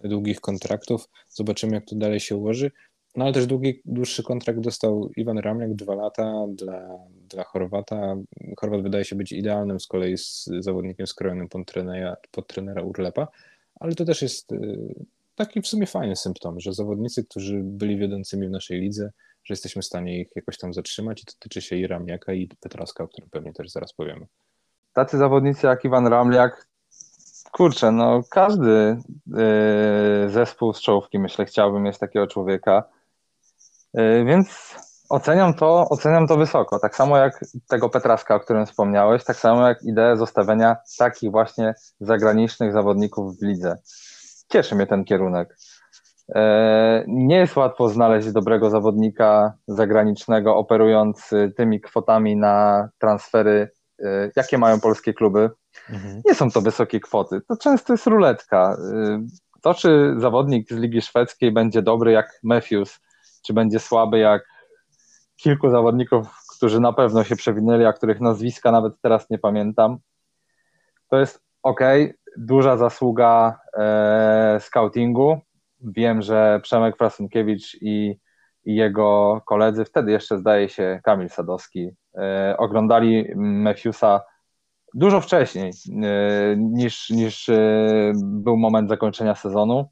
długich 0.00 0.40
kontraktów. 0.40 1.08
Zobaczymy, 1.28 1.74
jak 1.74 1.86
to 1.86 1.96
dalej 1.96 2.20
się 2.20 2.36
ułoży. 2.36 2.70
No 3.16 3.24
ale 3.24 3.32
też 3.32 3.46
długi, 3.46 3.82
dłuższy 3.84 4.22
kontrakt 4.22 4.60
dostał 4.60 5.10
Iwan 5.16 5.38
Ramliak, 5.38 5.74
dwa 5.74 5.94
lata 5.94 6.46
dla, 6.48 6.98
dla 7.28 7.44
Chorwata. 7.44 8.16
Chorwat 8.60 8.82
wydaje 8.82 9.04
się 9.04 9.16
być 9.16 9.32
idealnym 9.32 9.80
z 9.80 9.86
kolei 9.86 10.18
z 10.18 10.50
zawodnikiem 10.60 11.06
skrojonym 11.06 11.48
pod 11.48 11.66
trenera, 11.66 12.16
pod 12.30 12.46
trenera 12.46 12.82
Urlepa, 12.82 13.28
ale 13.80 13.94
to 13.94 14.04
też 14.04 14.22
jest 14.22 14.52
y, 14.52 14.94
taki 15.34 15.62
w 15.62 15.66
sumie 15.66 15.86
fajny 15.86 16.16
symptom, 16.16 16.60
że 16.60 16.72
zawodnicy, 16.72 17.24
którzy 17.24 17.60
byli 17.64 17.96
wiodącymi 17.96 18.48
w 18.48 18.50
naszej 18.50 18.80
lidze, 18.80 19.10
że 19.44 19.52
jesteśmy 19.52 19.82
w 19.82 19.86
stanie 19.86 20.20
ich 20.20 20.28
jakoś 20.36 20.58
tam 20.58 20.74
zatrzymać 20.74 21.22
i 21.22 21.26
to 21.26 21.32
tyczy 21.38 21.62
się 21.62 21.76
i 21.76 21.86
Ramliaka 21.86 22.32
i 22.32 22.48
Petraska, 22.60 23.04
o 23.04 23.08
którym 23.08 23.30
pewnie 23.30 23.52
też 23.52 23.70
zaraz 23.70 23.92
powiemy. 23.92 24.26
Tacy 24.92 25.18
zawodnicy 25.18 25.66
jak 25.66 25.84
Iwan 25.84 26.06
Ramliak, 26.06 26.68
kurczę, 27.52 27.92
no 27.92 28.22
każdy 28.30 28.96
yy, 29.26 30.30
zespół 30.30 30.72
z 30.72 30.80
czołówki, 30.80 31.18
myślę, 31.18 31.44
chciałbym 31.44 31.82
mieć 31.82 31.98
takiego 31.98 32.26
człowieka 32.26 32.84
więc 34.26 34.74
oceniam 35.08 35.54
to, 35.54 35.88
oceniam 35.90 36.26
to 36.26 36.36
wysoko. 36.36 36.78
Tak 36.78 36.96
samo 36.96 37.16
jak 37.16 37.44
tego 37.68 37.88
Petraska, 37.88 38.34
o 38.34 38.40
którym 38.40 38.66
wspomniałeś, 38.66 39.24
tak 39.24 39.36
samo 39.36 39.68
jak 39.68 39.82
ideę 39.82 40.16
zostawienia 40.16 40.76
takich 40.98 41.30
właśnie 41.30 41.74
zagranicznych 42.00 42.72
zawodników 42.72 43.38
w 43.38 43.42
lidze. 43.42 43.76
Cieszy 44.48 44.74
mnie 44.74 44.86
ten 44.86 45.04
kierunek. 45.04 45.56
E, 46.34 47.04
nie 47.06 47.36
jest 47.36 47.56
łatwo 47.56 47.88
znaleźć 47.88 48.32
dobrego 48.32 48.70
zawodnika 48.70 49.52
zagranicznego 49.68 50.56
operując 50.56 51.30
tymi 51.56 51.80
kwotami 51.80 52.36
na 52.36 52.88
transfery, 52.98 53.70
e, 54.04 54.30
jakie 54.36 54.58
mają 54.58 54.80
polskie 54.80 55.14
kluby. 55.14 55.50
Mhm. 55.90 56.22
Nie 56.24 56.34
są 56.34 56.50
to 56.50 56.60
wysokie 56.60 57.00
kwoty. 57.00 57.40
To 57.48 57.56
często 57.56 57.92
jest 57.92 58.06
ruletka. 58.06 58.76
To, 59.62 59.74
czy 59.74 60.14
zawodnik 60.18 60.68
z 60.70 60.76
Ligi 60.76 61.02
Szwedzkiej 61.02 61.52
będzie 61.52 61.82
dobry 61.82 62.12
jak 62.12 62.40
Matthews, 62.42 63.00
czy 63.48 63.54
będzie 63.54 63.78
słaby 63.78 64.18
jak 64.18 64.46
kilku 65.36 65.70
zawodników, 65.70 66.26
którzy 66.56 66.80
na 66.80 66.92
pewno 66.92 67.24
się 67.24 67.36
przewinęli, 67.36 67.84
a 67.84 67.92
których 67.92 68.20
nazwiska 68.20 68.72
nawet 68.72 68.92
teraz 69.02 69.30
nie 69.30 69.38
pamiętam. 69.38 69.98
To 71.10 71.20
jest 71.20 71.42
ok, 71.62 71.80
duża 72.36 72.76
zasługa 72.76 73.60
e, 73.78 74.58
scoutingu. 74.60 75.40
Wiem, 75.80 76.22
że 76.22 76.60
Przemek 76.62 76.96
Frasunkiewicz 76.96 77.74
i, 77.74 78.20
i, 78.64 78.74
jego 78.74 79.40
koledzy, 79.46 79.84
wtedy 79.84 80.12
jeszcze 80.12 80.38
zdaje 80.38 80.68
się 80.68 81.00
Kamil 81.04 81.28
Sadowski, 81.28 81.90
e, 82.18 82.54
oglądali 82.58 83.32
Matthewsa 83.36 84.20
dużo 84.94 85.20
wcześniej 85.20 85.72
e, 86.02 86.56
niż, 86.56 87.10
niż 87.10 87.48
e, 87.48 88.12
był 88.16 88.56
moment 88.56 88.88
zakończenia 88.88 89.34
sezonu. 89.34 89.90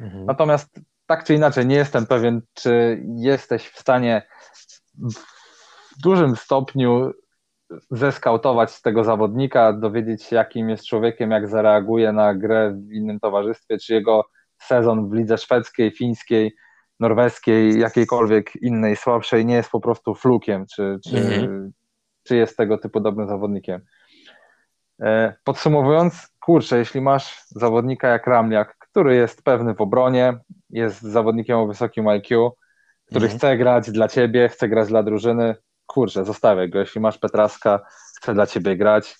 Mhm. 0.00 0.26
Natomiast 0.26 0.80
tak 1.10 1.24
czy 1.24 1.34
inaczej 1.34 1.66
nie 1.66 1.76
jestem 1.76 2.06
pewien, 2.06 2.42
czy 2.54 3.02
jesteś 3.16 3.68
w 3.68 3.78
stanie 3.78 4.22
w 4.94 6.02
dużym 6.02 6.36
stopniu 6.36 7.12
zeskautować 7.90 8.82
tego 8.82 9.04
zawodnika, 9.04 9.72
dowiedzieć 9.72 10.22
się, 10.22 10.36
jakim 10.36 10.68
jest 10.68 10.86
człowiekiem, 10.86 11.30
jak 11.30 11.48
zareaguje 11.48 12.12
na 12.12 12.34
grę 12.34 12.72
w 12.88 12.92
innym 12.92 13.20
towarzystwie, 13.20 13.78
czy 13.78 13.94
jego 13.94 14.24
sezon 14.58 15.10
w 15.10 15.12
lidze 15.12 15.38
szwedzkiej, 15.38 15.90
fińskiej, 15.90 16.54
norweskiej, 17.00 17.80
jakiejkolwiek 17.80 18.56
innej, 18.56 18.96
słabszej 18.96 19.46
nie 19.46 19.54
jest 19.54 19.70
po 19.70 19.80
prostu 19.80 20.14
flukiem, 20.14 20.66
czy, 20.74 20.98
czy, 21.08 21.16
mhm. 21.16 21.72
czy 22.22 22.36
jest 22.36 22.56
tego 22.56 22.78
typu 22.78 23.00
dobrym 23.00 23.28
zawodnikiem. 23.28 23.80
E, 25.02 25.34
podsumowując, 25.44 26.28
kurczę, 26.40 26.78
jeśli 26.78 27.00
masz 27.00 27.44
zawodnika 27.48 28.08
jak 28.08 28.26
Ramliak, 28.26 28.79
który 28.90 29.16
jest 29.16 29.42
pewny 29.42 29.74
w 29.74 29.80
obronie, 29.80 30.38
jest 30.70 31.02
zawodnikiem 31.02 31.56
o 31.56 31.66
wysokim 31.66 32.08
IQ, 32.08 32.50
który 33.06 33.24
mhm. 33.24 33.38
chce 33.38 33.56
grać 33.56 33.90
dla 33.90 34.08
ciebie, 34.08 34.48
chce 34.48 34.68
grać 34.68 34.88
dla 34.88 35.02
drużyny, 35.02 35.54
kurczę, 35.86 36.24
zostawiaj 36.24 36.70
go. 36.70 36.78
Jeśli 36.78 37.00
masz 37.00 37.18
Petraska, 37.18 37.80
chce 38.16 38.34
dla 38.34 38.46
ciebie 38.46 38.76
grać, 38.76 39.16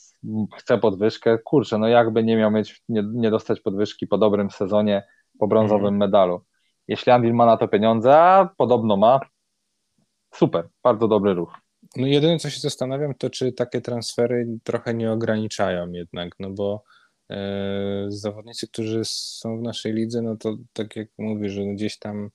chce 0.58 0.78
podwyżkę, 0.78 1.38
kurczę, 1.38 1.78
no 1.78 1.88
jakby 1.88 2.24
nie 2.24 2.36
miał 2.36 2.50
mieć, 2.50 2.82
nie, 2.88 3.02
nie 3.12 3.30
dostać 3.30 3.60
podwyżki 3.60 4.06
po 4.06 4.18
dobrym 4.18 4.50
sezonie, 4.50 5.06
po 5.38 5.48
brązowym 5.48 5.94
mhm. 5.94 5.96
medalu. 5.96 6.44
Jeśli 6.88 7.12
Anvil 7.12 7.34
ma 7.34 7.46
na 7.46 7.56
to 7.56 7.68
pieniądze, 7.68 8.18
a 8.18 8.48
podobno 8.56 8.96
ma, 8.96 9.20
super, 10.34 10.68
bardzo 10.82 11.08
dobry 11.08 11.34
ruch. 11.34 11.54
No 11.96 12.06
jedyne, 12.06 12.38
co 12.38 12.50
się 12.50 12.60
zastanawiam, 12.60 13.14
to 13.14 13.30
czy 13.30 13.52
takie 13.52 13.80
transfery 13.80 14.46
trochę 14.64 14.94
nie 14.94 15.12
ograniczają 15.12 15.92
jednak, 15.92 16.32
no 16.38 16.50
bo 16.50 16.84
zawodnicy, 18.08 18.68
którzy 18.68 19.00
są 19.04 19.58
w 19.58 19.62
naszej 19.62 19.92
lidze, 19.92 20.22
no 20.22 20.36
to 20.36 20.56
tak 20.72 20.96
jak 20.96 21.08
mówię, 21.18 21.50
że 21.50 21.64
gdzieś 21.64 21.98
tam 21.98 22.30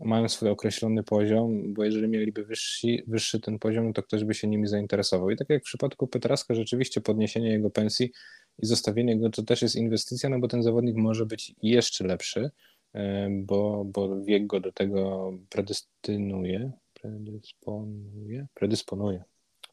mają 0.00 0.28
swój 0.28 0.48
określony 0.48 1.02
poziom, 1.02 1.74
bo 1.74 1.84
jeżeli 1.84 2.08
mieliby 2.08 2.44
wyższy, 2.44 3.02
wyższy 3.06 3.40
ten 3.40 3.58
poziom, 3.58 3.92
to 3.92 4.02
ktoś 4.02 4.24
by 4.24 4.34
się 4.34 4.48
nimi 4.48 4.66
zainteresował. 4.66 5.30
I 5.30 5.36
tak 5.36 5.50
jak 5.50 5.62
w 5.62 5.66
przypadku 5.66 6.06
Petraska, 6.06 6.54
rzeczywiście 6.54 7.00
podniesienie 7.00 7.48
jego 7.48 7.70
pensji 7.70 8.12
i 8.58 8.66
zostawienie 8.66 9.18
go 9.18 9.30
to 9.30 9.42
też 9.42 9.62
jest 9.62 9.76
inwestycja, 9.76 10.28
no 10.28 10.38
bo 10.40 10.48
ten 10.48 10.62
zawodnik 10.62 10.96
może 10.96 11.26
być 11.26 11.54
jeszcze 11.62 12.06
lepszy, 12.06 12.50
e, 12.94 13.28
bo, 13.30 13.84
bo 13.84 14.22
wiek 14.24 14.46
go 14.46 14.60
do 14.60 14.72
tego 14.72 15.32
predestynuje, 15.48 16.72
predysponuje, 16.94 18.46
predysponuje. 18.54 19.24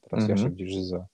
Teraz 0.02 0.26
mm 0.26 0.28
-hmm. 0.28 0.30
ja 0.30 0.38
się 0.38 0.48
mhm. 0.48 0.56
gdzieś 0.56 0.84
za, 0.84 1.06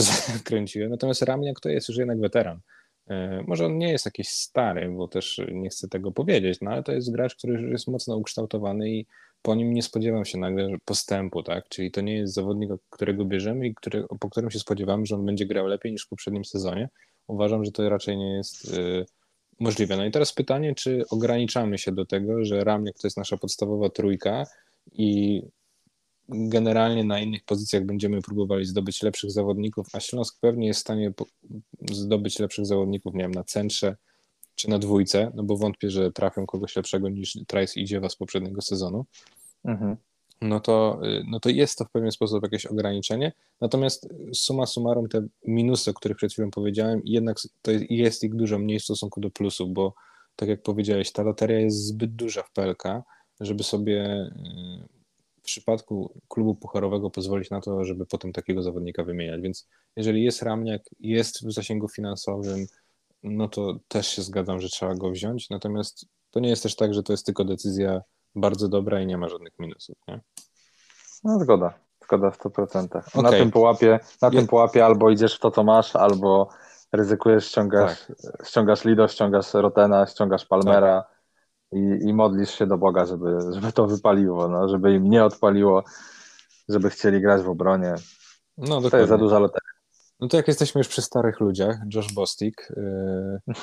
zakręciłem. 0.00 0.90
Natomiast 0.90 1.22
Ramniak 1.22 1.60
to 1.60 1.68
jest 1.68 1.88
już 1.88 1.98
jednak 1.98 2.20
weteran. 2.20 2.60
E, 3.08 3.42
może 3.46 3.66
on 3.66 3.78
nie 3.78 3.92
jest 3.92 4.04
jakiś 4.04 4.28
stary, 4.28 4.90
bo 4.90 5.08
też 5.08 5.40
nie 5.52 5.68
chcę 5.68 5.88
tego 5.88 6.12
powiedzieć, 6.12 6.58
no 6.60 6.70
ale 6.70 6.82
to 6.82 6.92
jest 6.92 7.12
gracz, 7.12 7.36
który 7.36 7.52
już 7.52 7.70
jest 7.70 7.88
mocno 7.88 8.16
ukształtowany 8.16 8.90
i 8.90 9.06
po 9.42 9.54
nim 9.54 9.72
nie 9.72 9.82
spodziewam 9.82 10.24
się 10.24 10.38
nagle 10.38 10.76
postępu, 10.84 11.42
tak? 11.42 11.68
Czyli 11.68 11.90
to 11.90 12.00
nie 12.00 12.16
jest 12.16 12.34
zawodnik, 12.34 12.70
którego 12.90 13.24
bierzemy 13.24 13.66
i 13.66 13.74
który, 13.74 14.04
po 14.20 14.30
którym 14.30 14.50
się 14.50 14.58
spodziewamy, 14.58 15.06
że 15.06 15.14
on 15.14 15.26
będzie 15.26 15.46
grał 15.46 15.66
lepiej 15.66 15.92
niż 15.92 16.04
w 16.04 16.08
poprzednim 16.08 16.44
sezonie. 16.44 16.88
Uważam, 17.26 17.64
że 17.64 17.72
to 17.72 17.88
raczej 17.88 18.16
nie 18.16 18.36
jest 18.36 18.74
y, 18.74 19.06
możliwe. 19.60 19.96
No 19.96 20.04
i 20.04 20.10
teraz 20.10 20.32
pytanie, 20.32 20.74
czy 20.74 21.04
ograniczamy 21.10 21.78
się 21.78 21.92
do 21.92 22.06
tego, 22.06 22.44
że 22.44 22.64
Ramniak 22.64 22.98
to 22.98 23.06
jest 23.06 23.16
nasza 23.16 23.36
podstawowa 23.36 23.90
trójka 23.90 24.44
i 24.92 25.42
generalnie 26.28 27.04
na 27.04 27.20
innych 27.20 27.44
pozycjach 27.44 27.86
będziemy 27.86 28.22
próbowali 28.22 28.64
zdobyć 28.64 29.02
lepszych 29.02 29.30
zawodników, 29.30 29.86
a 29.92 30.00
Śląsk 30.00 30.40
pewnie 30.40 30.66
jest 30.66 30.80
w 30.80 30.82
stanie 30.82 31.12
zdobyć 31.90 32.38
lepszych 32.38 32.66
zawodników, 32.66 33.14
nie 33.14 33.22
wiem, 33.22 33.32
na 33.32 33.44
centrze 33.44 33.96
czy 34.54 34.70
na 34.70 34.78
dwójce, 34.78 35.32
no 35.34 35.42
bo 35.42 35.56
wątpię, 35.56 35.90
że 35.90 36.12
trafią 36.12 36.46
kogoś 36.46 36.76
lepszego 36.76 37.08
niż 37.08 37.38
Trice 37.46 37.80
idzie 37.80 38.00
was 38.00 38.12
z 38.12 38.16
poprzedniego 38.16 38.62
sezonu. 38.62 39.04
Mhm. 39.64 39.96
No, 40.40 40.60
to, 40.60 41.00
y, 41.04 41.24
no 41.26 41.40
to 41.40 41.48
jest 41.48 41.78
to 41.78 41.84
w 41.84 41.90
pewien 41.90 42.10
sposób 42.10 42.42
jakieś 42.42 42.66
ograniczenie. 42.66 43.32
Natomiast 43.60 44.08
suma 44.34 44.66
summarum 44.66 45.08
te 45.08 45.26
minusy, 45.46 45.90
o 45.90 45.94
których 45.94 46.16
przed 46.16 46.32
chwilą 46.32 46.50
powiedziałem, 46.50 47.00
jednak 47.04 47.36
to 47.62 47.70
jest, 47.70 47.90
jest 47.90 48.24
ich 48.24 48.34
dużo 48.34 48.58
mniej 48.58 48.78
w 48.78 48.84
stosunku 48.84 49.20
do 49.20 49.30
plusów, 49.30 49.72
bo 49.72 49.94
tak 50.36 50.48
jak 50.48 50.62
powiedziałeś, 50.62 51.12
ta 51.12 51.22
loteria 51.22 51.60
jest 51.60 51.86
zbyt 51.86 52.14
duża 52.14 52.42
w 52.42 52.52
PLK, 52.52 52.82
żeby 53.40 53.62
sobie 53.62 54.30
y, 54.82 54.95
przypadku 55.46 56.20
klubu 56.28 56.54
pucharowego 56.54 57.10
pozwolić 57.10 57.50
na 57.50 57.60
to, 57.60 57.84
żeby 57.84 58.06
potem 58.06 58.32
takiego 58.32 58.62
zawodnika 58.62 59.04
wymieniać. 59.04 59.40
Więc 59.40 59.68
jeżeli 59.96 60.24
jest 60.24 60.42
Ramniak, 60.42 60.82
jest 61.00 61.46
w 61.46 61.52
zasięgu 61.52 61.88
finansowym, 61.88 62.66
no 63.22 63.48
to 63.48 63.78
też 63.88 64.08
się 64.08 64.22
zgadzam, 64.22 64.60
że 64.60 64.68
trzeba 64.68 64.94
go 64.94 65.10
wziąć. 65.10 65.50
Natomiast 65.50 66.06
to 66.30 66.40
nie 66.40 66.48
jest 66.48 66.62
też 66.62 66.76
tak, 66.76 66.94
że 66.94 67.02
to 67.02 67.12
jest 67.12 67.26
tylko 67.26 67.44
decyzja 67.44 68.02
bardzo 68.34 68.68
dobra 68.68 69.00
i 69.00 69.06
nie 69.06 69.18
ma 69.18 69.28
żadnych 69.28 69.58
minusów. 69.58 69.96
Nie? 70.08 70.20
No 71.24 71.38
zgoda, 71.38 71.74
zgoda 72.04 72.30
w 72.30 72.38
100%. 72.38 72.86
Okay. 72.96 73.22
Na 73.22 73.30
tym 73.30 73.50
pułapie, 73.50 74.00
na 74.22 74.30
tym 74.30 74.46
pułapie 74.46 74.84
albo 74.84 75.10
idziesz 75.10 75.36
w 75.36 75.40
to, 75.40 75.50
co 75.50 75.64
masz, 75.64 75.96
albo 75.96 76.48
ryzykujesz, 76.92 77.46
ściągasz, 77.46 78.06
tak. 78.06 78.46
ściągasz 78.46 78.84
Lido, 78.84 79.08
ściągasz 79.08 79.54
Rotena, 79.54 80.06
ściągasz 80.06 80.46
Palmera. 80.46 81.02
Tak 81.02 81.15
i, 81.76 82.08
i 82.08 82.14
modlisz 82.14 82.50
się 82.50 82.66
do 82.66 82.78
Boga, 82.78 83.06
żeby, 83.06 83.38
żeby 83.52 83.72
to 83.72 83.86
wypaliło, 83.86 84.48
no, 84.48 84.68
żeby 84.68 84.94
im 84.94 85.10
nie 85.10 85.24
odpaliło, 85.24 85.84
żeby 86.68 86.90
chcieli 86.90 87.20
grać 87.20 87.42
w 87.42 87.48
obronie. 87.48 87.94
No, 88.58 88.64
dokładnie. 88.64 88.90
to 88.90 88.96
jest 88.96 89.08
za 89.08 89.18
duża 89.18 89.38
loteria. 89.38 89.70
No 90.20 90.28
to 90.28 90.36
jak 90.36 90.48
jesteśmy 90.48 90.78
już 90.78 90.88
przy 90.88 91.02
starych 91.02 91.40
ludziach, 91.40 91.78
Josh 91.94 92.12
Bostik, 92.12 92.72
yy, 92.76 93.54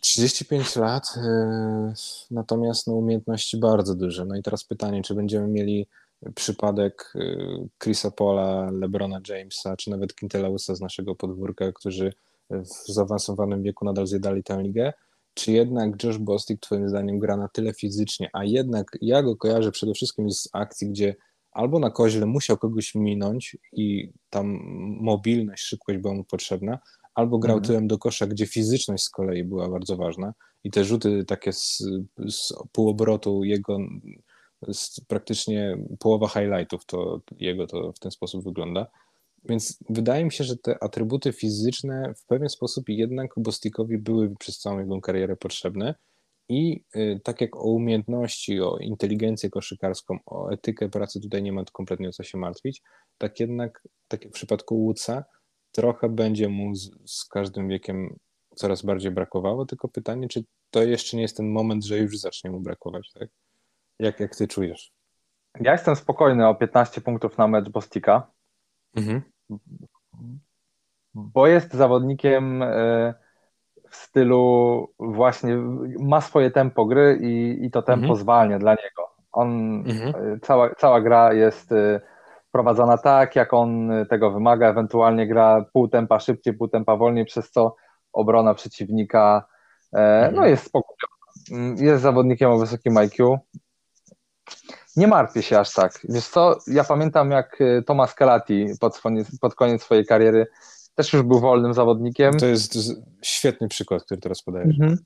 35 0.00 0.76
lat, 0.76 1.04
yy, 1.16 1.92
natomiast 2.30 2.86
no, 2.86 2.94
umiejętności 2.94 3.56
bardzo 3.56 3.94
duże. 3.94 4.24
No 4.24 4.36
i 4.36 4.42
teraz 4.42 4.64
pytanie, 4.64 5.02
czy 5.02 5.14
będziemy 5.14 5.48
mieli 5.48 5.86
przypadek 6.34 7.12
yy, 7.14 7.68
Chrisa 7.82 8.10
Pola, 8.10 8.70
LeBrona 8.70 9.20
Jamesa, 9.28 9.76
czy 9.76 9.90
nawet 9.90 10.14
Quintelausa 10.14 10.74
z 10.74 10.80
naszego 10.80 11.14
podwórka, 11.14 11.72
którzy 11.72 12.12
w 12.50 12.92
zaawansowanym 12.92 13.62
wieku 13.62 13.84
nadal 13.84 14.06
zjadali 14.06 14.42
tę 14.42 14.62
ligę, 14.62 14.92
czy 15.38 15.52
jednak 15.52 16.02
Josh 16.04 16.18
Bostic 16.18 16.60
twoim 16.60 16.88
zdaniem 16.88 17.18
gra 17.18 17.36
na 17.36 17.48
tyle 17.48 17.74
fizycznie, 17.74 18.30
a 18.32 18.44
jednak 18.44 18.98
ja 19.00 19.22
go 19.22 19.36
kojarzę 19.36 19.70
przede 19.70 19.94
wszystkim 19.94 20.30
z 20.30 20.48
akcji, 20.52 20.88
gdzie 20.88 21.14
albo 21.52 21.78
na 21.78 21.90
koźle 21.90 22.26
musiał 22.26 22.56
kogoś 22.56 22.94
minąć 22.94 23.56
i 23.72 24.12
tam 24.30 24.58
mobilność, 25.00 25.64
szybkość 25.64 25.98
była 25.98 26.14
mu 26.14 26.24
potrzebna, 26.24 26.78
albo 27.14 27.38
grał 27.38 27.56
mhm. 27.56 27.68
tyłem 27.68 27.88
do 27.88 27.98
kosza, 27.98 28.26
gdzie 28.26 28.46
fizyczność 28.46 29.04
z 29.04 29.10
kolei 29.10 29.44
była 29.44 29.68
bardzo 29.68 29.96
ważna 29.96 30.34
i 30.64 30.70
te 30.70 30.84
rzuty 30.84 31.24
takie 31.24 31.52
z, 31.52 31.82
z 32.28 32.52
półobrotu 32.72 33.44
jego 33.44 33.78
praktycznie 35.06 35.78
połowa 35.98 36.28
highlightów 36.28 36.84
to 36.86 37.20
jego 37.38 37.66
to 37.66 37.92
w 37.92 37.98
ten 37.98 38.10
sposób 38.10 38.44
wygląda. 38.44 38.86
Więc 39.44 39.78
wydaje 39.88 40.24
mi 40.24 40.32
się, 40.32 40.44
że 40.44 40.56
te 40.56 40.82
atrybuty 40.82 41.32
fizyczne 41.32 42.14
w 42.16 42.26
pewien 42.26 42.48
sposób 42.48 42.88
jednak 42.88 43.30
Bostikowi 43.36 43.98
były 43.98 44.36
przez 44.36 44.58
całą 44.58 44.78
jego 44.78 45.00
karierę 45.00 45.36
potrzebne. 45.36 45.94
I 46.48 46.84
y, 46.96 47.20
tak 47.24 47.40
jak 47.40 47.56
o 47.56 47.62
umiejętności, 47.62 48.60
o 48.60 48.78
inteligencję 48.78 49.50
koszykarską, 49.50 50.18
o 50.26 50.50
etykę 50.50 50.88
pracy 50.88 51.20
tutaj 51.20 51.42
nie 51.42 51.52
ma 51.52 51.64
kompletnie 51.72 52.08
o 52.08 52.12
co 52.12 52.22
się 52.22 52.38
martwić, 52.38 52.82
tak 53.18 53.40
jednak, 53.40 53.88
tak 54.08 54.28
w 54.28 54.30
przypadku 54.30 54.84
Woodsa, 54.84 55.24
trochę 55.72 56.08
będzie 56.08 56.48
mu 56.48 56.74
z, 56.74 56.90
z 57.06 57.24
każdym 57.24 57.68
wiekiem 57.68 58.18
coraz 58.54 58.82
bardziej 58.82 59.10
brakowało, 59.10 59.66
tylko 59.66 59.88
pytanie, 59.88 60.28
czy 60.28 60.44
to 60.70 60.82
jeszcze 60.82 61.16
nie 61.16 61.22
jest 61.22 61.36
ten 61.36 61.50
moment, 61.50 61.84
że 61.84 61.98
już 61.98 62.18
zacznie 62.18 62.50
mu 62.50 62.60
brakować, 62.60 63.12
tak? 63.12 63.28
Jak, 63.98 64.20
jak 64.20 64.36
ty 64.36 64.48
czujesz? 64.48 64.92
Ja 65.60 65.72
jestem 65.72 65.96
spokojny 65.96 66.48
o 66.48 66.54
15 66.54 67.00
punktów 67.00 67.38
na 67.38 67.48
mecz 67.48 67.68
Bostika. 67.68 68.30
Mhm. 68.96 69.22
Bo 71.14 71.46
jest 71.46 71.74
zawodnikiem 71.74 72.62
e, 72.62 73.14
w 73.90 73.96
stylu 73.96 74.88
właśnie, 74.98 75.56
ma 76.00 76.20
swoje 76.20 76.50
tempo 76.50 76.86
gry 76.86 77.18
i, 77.22 77.64
i 77.66 77.70
to 77.70 77.82
tempo 77.82 78.04
mhm. 78.04 78.20
zwalnia 78.20 78.58
dla 78.58 78.70
niego. 78.70 79.08
On, 79.32 79.74
mhm. 79.86 80.34
E, 80.34 80.40
cała, 80.40 80.74
cała 80.74 81.00
gra 81.00 81.32
jest 81.32 81.72
e, 81.72 82.00
prowadzona 82.52 82.98
tak, 82.98 83.36
jak 83.36 83.54
on 83.54 83.90
tego 84.10 84.30
wymaga, 84.30 84.68
ewentualnie 84.68 85.26
gra 85.26 85.64
pół 85.72 85.88
tempa 85.88 86.20
szybciej, 86.20 86.54
pół 86.54 86.68
tempa 86.68 86.96
wolniej, 86.96 87.24
przez 87.24 87.50
co 87.50 87.76
obrona 88.12 88.54
przeciwnika 88.54 89.46
mhm. 89.92 90.34
no 90.34 90.46
jest 90.46 90.64
spokojna. 90.66 91.18
Mm, 91.52 91.76
jest 91.76 92.02
zawodnikiem 92.02 92.50
o 92.50 92.58
wysokim 92.58 92.96
IQ, 92.96 93.38
nie 94.98 95.06
martwię 95.06 95.42
się 95.42 95.58
aż 95.58 95.72
tak. 95.72 95.92
Wiesz 96.08 96.26
co, 96.26 96.58
ja 96.66 96.84
pamiętam 96.84 97.30
jak 97.30 97.60
y, 97.60 97.82
Tomasz 97.86 98.14
Kelati 98.14 98.66
pod 98.80 99.00
koniec, 99.00 99.38
pod 99.38 99.54
koniec 99.54 99.82
swojej 99.82 100.06
kariery 100.06 100.46
też 100.98 101.12
już 101.12 101.22
był 101.22 101.40
wolnym 101.40 101.74
zawodnikiem. 101.74 102.38
To 102.38 102.46
jest, 102.46 102.72
to 102.72 102.78
jest 102.78 102.92
świetny 103.22 103.68
przykład, 103.68 104.04
który 104.04 104.20
teraz 104.20 104.42
podajesz. 104.42 104.80
Mhm. 104.80 104.98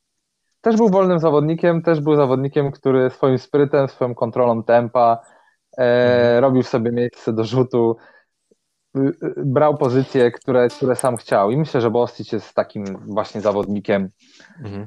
Też 0.61 0.77
był 0.77 0.91
wolnym 0.91 1.19
zawodnikiem, 1.19 1.83
też 1.83 2.01
był 2.01 2.17
zawodnikiem, 2.17 2.73
który 2.73 3.11
swoim 3.11 3.39
sprytem, 3.39 3.89
swoją 3.89 4.15
kontrolą 4.15 4.63
tempa 4.63 5.21
e, 5.79 5.83
mhm. 5.83 6.43
robił 6.43 6.63
sobie 6.63 6.93
miejsce 6.93 7.33
do 7.33 7.45
rzutu, 7.45 7.97
y, 8.97 9.01
y, 9.01 9.35
brał 9.37 9.77
pozycje, 9.77 10.31
które, 10.31 10.69
które 10.69 10.97
sam 10.97 11.17
chciał. 11.17 11.51
I 11.51 11.57
myślę, 11.57 11.81
że 11.81 11.91
Bostic 11.91 12.33
jest 12.33 12.55
takim 12.55 12.85
właśnie 13.07 13.41
zawodnikiem. 13.41 14.11
Mhm. 14.65 14.87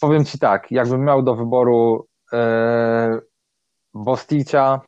Powiem 0.00 0.24
Ci 0.24 0.38
tak, 0.38 0.70
jakbym 0.70 1.04
miał 1.04 1.22
do 1.22 1.34
wyboru 1.34 2.08
e, 2.32 3.20
Bosticia, 3.94 4.80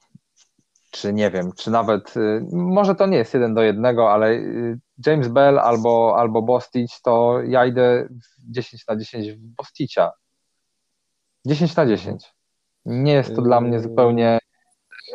czy 0.91 1.13
nie 1.13 1.31
wiem, 1.31 1.53
czy 1.57 1.71
nawet, 1.71 2.17
y, 2.17 2.47
może 2.53 2.95
to 2.95 3.07
nie 3.07 3.17
jest 3.17 3.35
jeden 3.35 3.55
do 3.55 3.63
jednego, 3.63 4.13
ale 4.13 4.31
y, 4.31 4.79
James 5.07 5.29
Bell 5.29 5.59
albo, 5.59 6.15
albo 6.19 6.43
Bostic, 6.43 7.01
to 7.03 7.41
ja 7.43 7.67
idę 7.67 8.09
10 8.49 8.87
na 8.89 8.97
10 8.97 9.33
w 9.33 9.39
Bosticia. 9.39 10.11
10 11.47 11.77
na 11.77 11.87
10. 11.87 12.35
Nie 12.85 13.13
jest 13.13 13.37
to 13.37 13.43
dla 13.43 13.61
mnie 13.61 13.81
zupełnie. 13.81 14.39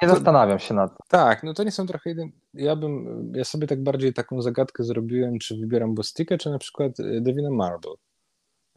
Nie 0.01 0.09
zastanawiam 0.09 0.59
się 0.59 0.73
nad 0.73 0.89
tym. 0.89 0.97
Tak, 1.07 1.43
no 1.43 1.53
to 1.53 1.63
nie 1.63 1.71
są 1.71 1.85
trochę 1.85 2.09
jeden. 2.09 2.31
Ja 2.53 2.75
bym, 2.75 3.31
ja 3.35 3.43
sobie 3.43 3.67
tak 3.67 3.83
bardziej 3.83 4.13
taką 4.13 4.41
zagadkę 4.41 4.83
zrobiłem, 4.83 5.39
czy 5.39 5.57
wybieram 5.57 5.95
Bostika, 5.95 6.37
czy 6.37 6.49
na 6.49 6.59
przykład 6.59 6.99
y, 6.99 7.21
Devina 7.21 7.49
Marble. 7.49 7.93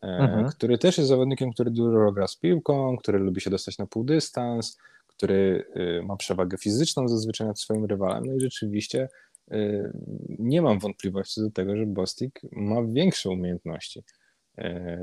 Mhm. 0.03 0.49
Który 0.49 0.79
też 0.79 0.99
jest 0.99 1.09
zawodnikiem, 1.09 1.53
który 1.53 1.71
dużo 1.71 2.13
gra 2.13 2.27
z 2.27 2.37
piłką, 2.37 2.97
który 2.97 3.19
lubi 3.19 3.41
się 3.41 3.51
dostać 3.51 3.79
na 3.79 3.87
pół 3.87 4.05
dystans, 4.05 4.79
który 5.17 5.65
y, 5.77 6.03
ma 6.03 6.17
przewagę 6.17 6.59
fizyczną 6.59 7.09
zazwyczaj 7.09 7.47
nad 7.47 7.61
swoim 7.61 7.85
rywalem. 7.85 8.25
No 8.27 8.35
i 8.35 8.41
rzeczywiście 8.41 9.09
y, 9.53 9.93
nie 10.39 10.63
mam 10.63 10.79
wątpliwości 10.79 11.41
do 11.41 11.51
tego, 11.51 11.77
że 11.77 11.87
Bostik 11.87 12.41
ma 12.53 12.83
większe 12.85 13.31
umiejętności, 13.31 14.05
y, 14.59 14.63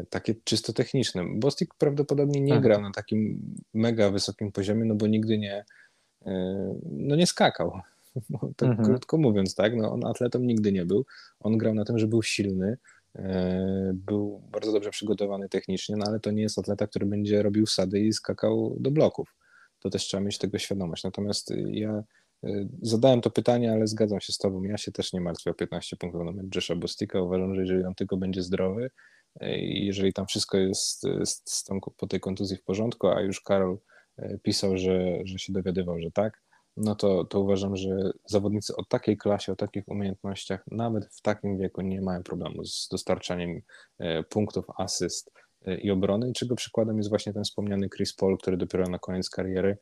takie 0.10 0.36
czysto 0.44 0.74
techniczne. 0.74 1.24
Bostik 1.36 1.76
prawdopodobnie 1.76 2.42
nie 2.42 2.54
mhm. 2.54 2.62
grał 2.64 2.82
na 2.82 2.92
takim 2.92 3.42
mega 3.74 4.10
wysokim 4.10 4.52
poziomie, 4.52 4.86
no 4.86 4.96
bo 4.96 5.08
nigdy 5.08 5.38
nie, 5.38 5.66
no 6.92 7.16
nie 7.16 7.28
skakał. 7.28 7.72
Tak 8.58 8.70
mhm. 8.70 8.88
krótko 8.88 9.18
mówiąc, 9.18 9.56
tak, 9.56 9.76
no 9.76 9.92
on 9.92 10.06
atletą 10.06 10.40
nigdy 10.40 10.72
nie 10.72 10.86
był. 10.86 11.06
On 11.40 11.58
grał 11.58 11.74
na 11.74 11.86
tym, 11.86 12.00
że 12.00 12.08
był 12.08 12.24
silny, 12.24 12.78
był 13.94 14.42
bardzo 14.52 14.72
dobrze 14.72 14.90
przygotowany 14.90 15.50
technicznie, 15.50 15.96
no 15.96 16.06
ale 16.08 16.20
to 16.20 16.32
nie 16.32 16.42
jest 16.42 16.60
atleta, 16.60 16.88
który 16.88 17.06
będzie 17.06 17.42
robił 17.44 17.66
wsady 17.66 18.00
i 18.00 18.14
skakał 18.14 18.76
do 18.80 18.92
bloków 18.92 19.36
to 19.82 19.90
też 19.90 20.04
trzeba 20.04 20.24
mieć 20.24 20.38
tego 20.38 20.58
świadomość. 20.58 21.04
Natomiast 21.04 21.54
ja 21.66 22.04
y, 22.44 22.68
zadałem 22.82 23.22
to 23.22 23.30
pytanie, 23.30 23.72
ale 23.72 23.88
zgadzam 23.88 24.22
się 24.22 24.34
z 24.34 24.38
Tobą. 24.38 24.64
Ja 24.64 24.78
się 24.78 24.92
też 24.92 25.14
nie 25.14 25.22
martwię 25.22 25.52
o 25.52 25.54
15 25.54 25.96
punktów 25.96 26.26
na 26.26 26.32
mecz 26.32 26.56
Josha 26.56 26.76
Bostika. 26.76 27.22
Uważam, 27.22 27.56
że 27.56 27.62
jeżeli 27.62 27.84
on 27.86 27.96
tylko 27.96 28.18
będzie 28.18 28.44
zdrowy 28.44 28.90
y, 29.44 29.58
i 29.58 29.86
jeżeli 29.86 30.14
tam 30.14 30.26
wszystko 30.26 30.58
jest 30.58 31.02
z, 31.02 31.42
z 31.46 31.64
tą, 31.64 31.80
po 31.80 32.08
tej 32.08 32.20
kontuzji 32.20 32.58
w 32.58 32.64
porządku, 32.64 33.08
a 33.08 33.22
już 33.22 33.42
Karol 33.42 33.78
pisał, 34.44 34.78
że, 34.78 35.20
że 35.26 35.40
się 35.40 35.54
dowiadywał, 35.54 36.00
że 36.00 36.12
tak, 36.12 36.42
no 36.78 36.96
to, 36.96 37.26
to 37.26 37.40
uważam, 37.40 37.76
że 37.76 38.12
zawodnicy 38.26 38.76
o 38.76 38.86
takiej 38.86 39.18
klasie, 39.18 39.52
o 39.52 39.56
takich 39.56 39.88
umiejętnościach, 39.88 40.64
nawet 40.72 41.06
w 41.06 41.22
takim 41.22 41.58
wieku 41.58 41.82
nie 41.82 42.02
mają 42.02 42.24
problemu 42.24 42.66
z 42.66 42.88
dostarczaniem 42.92 43.62
e, 44.00 44.24
punktów, 44.24 44.66
asyst 44.78 45.32
e, 45.36 45.41
i 45.82 45.92
obrony, 45.92 46.34
czego 46.34 46.56
przykładem 46.56 46.98
jest 46.98 47.10
właśnie 47.10 47.34
ten 47.34 47.44
wspomniany 47.44 47.90
Chris 47.90 48.14
Paul, 48.14 48.38
który 48.38 48.58
dopiero 48.58 48.90
na 48.90 49.00
koniec 49.00 49.30
kariery, 49.30 49.78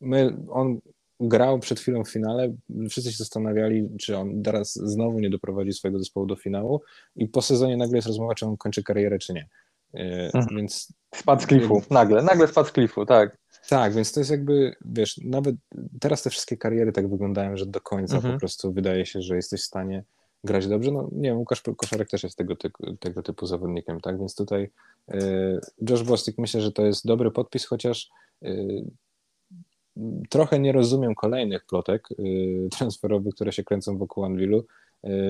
my, 0.00 0.36
on 0.48 0.80
grał 1.20 1.58
przed 1.58 1.80
chwilą 1.80 2.04
w 2.04 2.10
finale, 2.10 2.54
wszyscy 2.90 3.10
się 3.10 3.16
zastanawiali, 3.16 3.88
czy 4.00 4.16
on 4.16 4.42
teraz 4.42 4.74
znowu 4.74 5.20
nie 5.20 5.30
doprowadzi 5.30 5.72
swojego 5.72 5.98
zespołu 5.98 6.26
do 6.26 6.36
finału 6.36 6.80
i 7.16 7.28
po 7.28 7.42
sezonie 7.42 7.76
nagle 7.76 7.98
jest 7.98 8.08
rozmowa, 8.08 8.34
czy 8.34 8.46
on 8.46 8.56
kończy 8.56 8.82
karierę, 8.82 9.18
czy 9.18 9.32
nie. 9.32 9.48
E, 9.94 10.30
mhm. 10.34 10.56
Więc... 10.56 10.92
Spadł 11.14 11.42
z 11.42 11.46
klifu, 11.46 11.82
nagle, 11.90 12.22
nagle 12.22 12.48
spadł 12.48 12.68
z 12.68 12.72
klifu, 12.72 13.06
tak. 13.06 13.38
Tak, 13.68 13.94
więc 13.94 14.12
to 14.12 14.20
jest 14.20 14.30
jakby, 14.30 14.74
wiesz, 14.84 15.20
nawet 15.24 15.56
teraz 16.00 16.22
te 16.22 16.30
wszystkie 16.30 16.56
kariery 16.56 16.92
tak 16.92 17.08
wyglądają, 17.08 17.56
że 17.56 17.66
do 17.66 17.80
końca 17.80 18.16
mhm. 18.16 18.34
po 18.34 18.40
prostu 18.40 18.72
wydaje 18.72 19.06
się, 19.06 19.22
że 19.22 19.36
jesteś 19.36 19.60
w 19.60 19.64
stanie 19.64 20.04
grać 20.44 20.68
dobrze. 20.68 20.92
No 20.92 21.08
nie 21.12 21.28
wiem, 21.28 21.38
Łukasz 21.38 21.62
Koszarek 21.76 22.08
też 22.08 22.22
jest 22.22 22.38
tego, 22.38 22.56
typu, 22.56 22.96
tego 22.96 23.22
typu 23.22 23.46
zawodnikiem, 23.46 24.00
tak? 24.00 24.18
Więc 24.18 24.34
tutaj 24.34 24.70
y, 25.14 25.60
Josh 25.90 26.02
Bostic 26.02 26.38
myślę, 26.38 26.60
że 26.60 26.72
to 26.72 26.86
jest 26.86 27.06
dobry 27.06 27.30
podpis, 27.30 27.66
chociaż 27.66 28.10
y, 28.42 28.84
trochę 30.30 30.58
nie 30.58 30.72
rozumiem 30.72 31.14
kolejnych 31.14 31.66
plotek 31.66 32.08
y, 32.10 32.68
transferowych, 32.78 33.34
które 33.34 33.52
się 33.52 33.64
kręcą 33.64 33.98
wokół 33.98 34.24
Anwilu, 34.24 34.66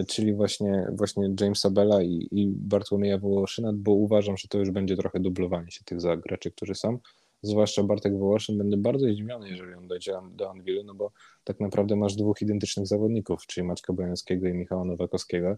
czyli 0.09 0.35
właśnie, 0.35 0.87
właśnie 0.93 1.35
Jamesa 1.41 1.71
Bella 1.71 2.03
i, 2.03 2.29
i 2.31 2.47
Bartłomieja 2.47 3.19
Wołoszyna, 3.19 3.73
bo 3.75 3.93
uważam, 3.93 4.37
że 4.37 4.49
to 4.49 4.59
już 4.59 4.71
będzie 4.71 4.97
trochę 4.97 5.21
dublowanie 5.21 5.71
się 5.71 5.85
tych 5.85 5.99
graczy, 6.21 6.51
którzy 6.51 6.75
są 6.75 6.99
zwłaszcza 7.43 7.83
Bartek 7.83 8.19
Wołoszyn, 8.19 8.59
będę 8.59 8.77
bardzo 8.77 9.07
zdziwiony, 9.07 9.49
jeżeli 9.49 9.75
on 9.75 9.89
dojdzie 9.89 10.13
do 10.31 10.51
Anwilu, 10.51 10.85
no 10.85 10.95
bo 10.95 11.13
tak 11.45 11.61
naprawdę 11.61 11.97
masz 11.97 12.15
dwóch 12.15 12.43
identycznych 12.43 12.87
zawodników, 12.87 13.47
czyli 13.47 13.67
Maćka 13.67 13.93
Bojańskiego 13.93 14.49
i 14.49 14.55
Michała 14.55 14.85
Nowakowskiego. 14.85 15.57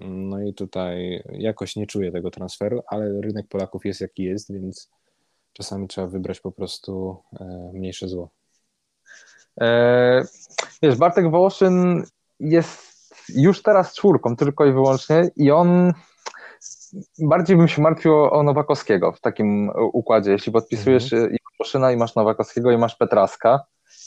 No 0.00 0.42
i 0.42 0.54
tutaj 0.54 1.22
jakoś 1.32 1.76
nie 1.76 1.86
czuję 1.86 2.12
tego 2.12 2.30
transferu, 2.30 2.80
ale 2.86 3.20
rynek 3.20 3.48
Polaków 3.48 3.84
jest 3.84 4.00
jaki 4.00 4.22
jest, 4.22 4.52
więc 4.52 4.90
czasami 5.52 5.88
trzeba 5.88 6.06
wybrać 6.06 6.40
po 6.40 6.52
prostu 6.52 7.16
e, 7.40 7.70
mniejsze 7.74 8.08
zło. 8.08 8.30
E, 9.60 10.22
wiesz, 10.82 10.96
Bartek 10.96 11.30
Wołoszyn 11.30 12.02
jest 12.40 12.90
już 13.28 13.62
teraz 13.62 13.94
czwórką 13.94 14.36
tylko 14.36 14.66
i 14.66 14.72
wyłącznie 14.72 15.30
i 15.36 15.50
on 15.50 15.92
bardziej 17.18 17.56
bym 17.56 17.68
się 17.68 17.82
martwił 17.82 18.14
o 18.14 18.42
Nowakowskiego 18.42 19.12
w 19.12 19.20
takim 19.20 19.70
układzie. 19.92 20.30
Jeśli 20.30 20.52
podpisujesz 20.52 21.12
mhm. 21.12 21.34
i 21.34 21.36
Koszyna, 21.58 21.92
i 21.92 21.96
masz 21.96 22.14
Nowakowskiego, 22.14 22.70
i 22.70 22.78
masz 22.78 22.96
Petraska, 22.96 23.60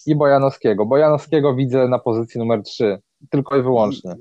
i 0.05 0.15
Bojanowskiego. 0.15 0.85
Bojanowskiego 0.85 1.55
widzę 1.55 1.87
na 1.87 1.99
pozycji 1.99 2.39
numer 2.39 2.63
3, 2.63 3.01
tylko 3.29 3.57
i 3.57 3.61
wyłącznie. 3.61 4.15